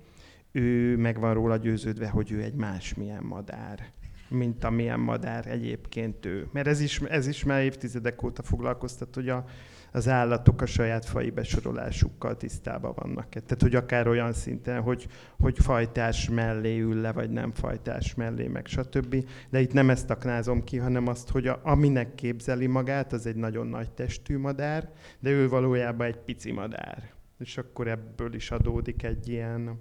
ő 0.53 0.97
meg 0.97 1.21
van 1.21 1.35
róla 1.35 1.57
győződve, 1.57 2.09
hogy 2.09 2.33
ő 2.33 2.43
egy 2.43 2.55
másmilyen 2.55 3.23
madár 3.23 3.93
mint 4.29 4.65
amilyen 4.65 5.01
madár 5.01 5.47
egyébként 5.47 6.27
ő. 6.27 6.49
Mert 6.53 6.67
ez 6.67 6.81
is, 6.81 7.01
ez 7.01 7.27
is 7.27 7.45
már 7.45 7.63
évtizedek 7.63 8.23
óta 8.23 8.43
foglalkoztat, 8.43 9.15
hogy 9.15 9.29
a, 9.29 9.45
az 9.93 10.09
állatok 10.09 10.61
a 10.61 10.67
saját 10.67 11.05
fai 11.05 11.31
besorolásukkal 11.31 12.37
tisztában 12.37 12.93
vannak. 12.97 13.29
Tehát, 13.29 13.63
hogy 13.63 13.75
akár 13.75 14.09
olyan 14.09 14.33
szinten, 14.33 14.81
hogy, 14.81 15.07
hogy 15.39 15.59
fajtás 15.59 16.29
mellé 16.29 16.79
ül 16.79 17.01
le, 17.01 17.13
vagy 17.13 17.31
nem 17.31 17.53
fajtás 17.53 18.15
mellé, 18.15 18.47
meg 18.47 18.67
stb. 18.67 19.25
De 19.51 19.61
itt 19.61 19.73
nem 19.73 19.91
ezt 19.91 20.11
aknázom 20.11 20.65
ki, 20.65 20.77
hanem 20.77 21.07
azt, 21.07 21.31
hogy 21.31 21.47
a, 21.47 21.61
aminek 21.63 22.15
képzeli 22.15 22.67
magát, 22.67 23.13
az 23.13 23.27
egy 23.27 23.37
nagyon 23.37 23.67
nagy 23.67 23.91
testű 23.91 24.39
madár, 24.39 24.91
de 25.19 25.31
ő 25.31 25.49
valójában 25.49 26.07
egy 26.07 26.19
pici 26.19 26.53
madár. 26.53 27.11
És 27.39 27.59
akkor 27.59 27.89
ebből 27.89 28.35
is 28.35 28.51
adódik 28.51 29.03
egy 29.03 29.29
ilyen 29.29 29.81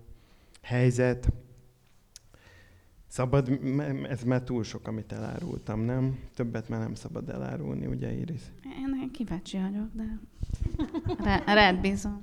helyzet, 0.61 1.31
Szabad, 3.15 3.59
ez 4.09 4.23
már 4.23 4.41
túl 4.41 4.63
sok, 4.63 4.87
amit 4.87 5.11
elárultam, 5.11 5.79
nem? 5.79 6.19
Többet 6.35 6.69
már 6.69 6.79
nem 6.79 6.95
szabad 6.95 7.29
elárulni, 7.29 7.85
ugye 7.85 8.11
Iris? 8.11 8.41
Én 8.63 9.11
kíváncsi 9.11 9.57
vagyok, 9.57 9.89
de 9.93 10.19
Rá, 11.23 11.53
rád 11.53 11.79
bízom. 11.79 12.21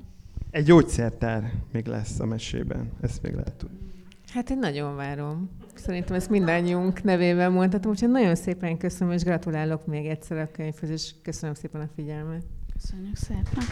Egy 0.50 0.64
gyógyszertár 0.64 1.52
még 1.72 1.86
lesz 1.86 2.20
a 2.20 2.26
mesében, 2.26 2.90
ezt 3.00 3.22
még 3.22 3.34
lehet 3.34 3.56
tudni. 3.56 3.78
Hát 4.32 4.50
én 4.50 4.58
nagyon 4.58 4.96
várom. 4.96 5.50
Szerintem 5.74 6.16
ezt 6.16 6.30
mindannyiunk 6.30 7.02
nevében 7.02 7.52
mondhatom, 7.52 7.90
úgyhogy 7.90 8.10
nagyon 8.10 8.34
szépen 8.34 8.78
köszönöm, 8.78 9.12
és 9.12 9.22
gratulálok 9.22 9.86
még 9.86 10.06
egyszer 10.06 10.38
a 10.38 10.50
könyvhöz, 10.50 10.90
és 10.90 11.14
köszönöm 11.22 11.54
szépen 11.54 11.80
a 11.80 11.88
figyelmet. 11.94 12.44
Köszönjük 12.72 13.16
szépen. 13.16 13.64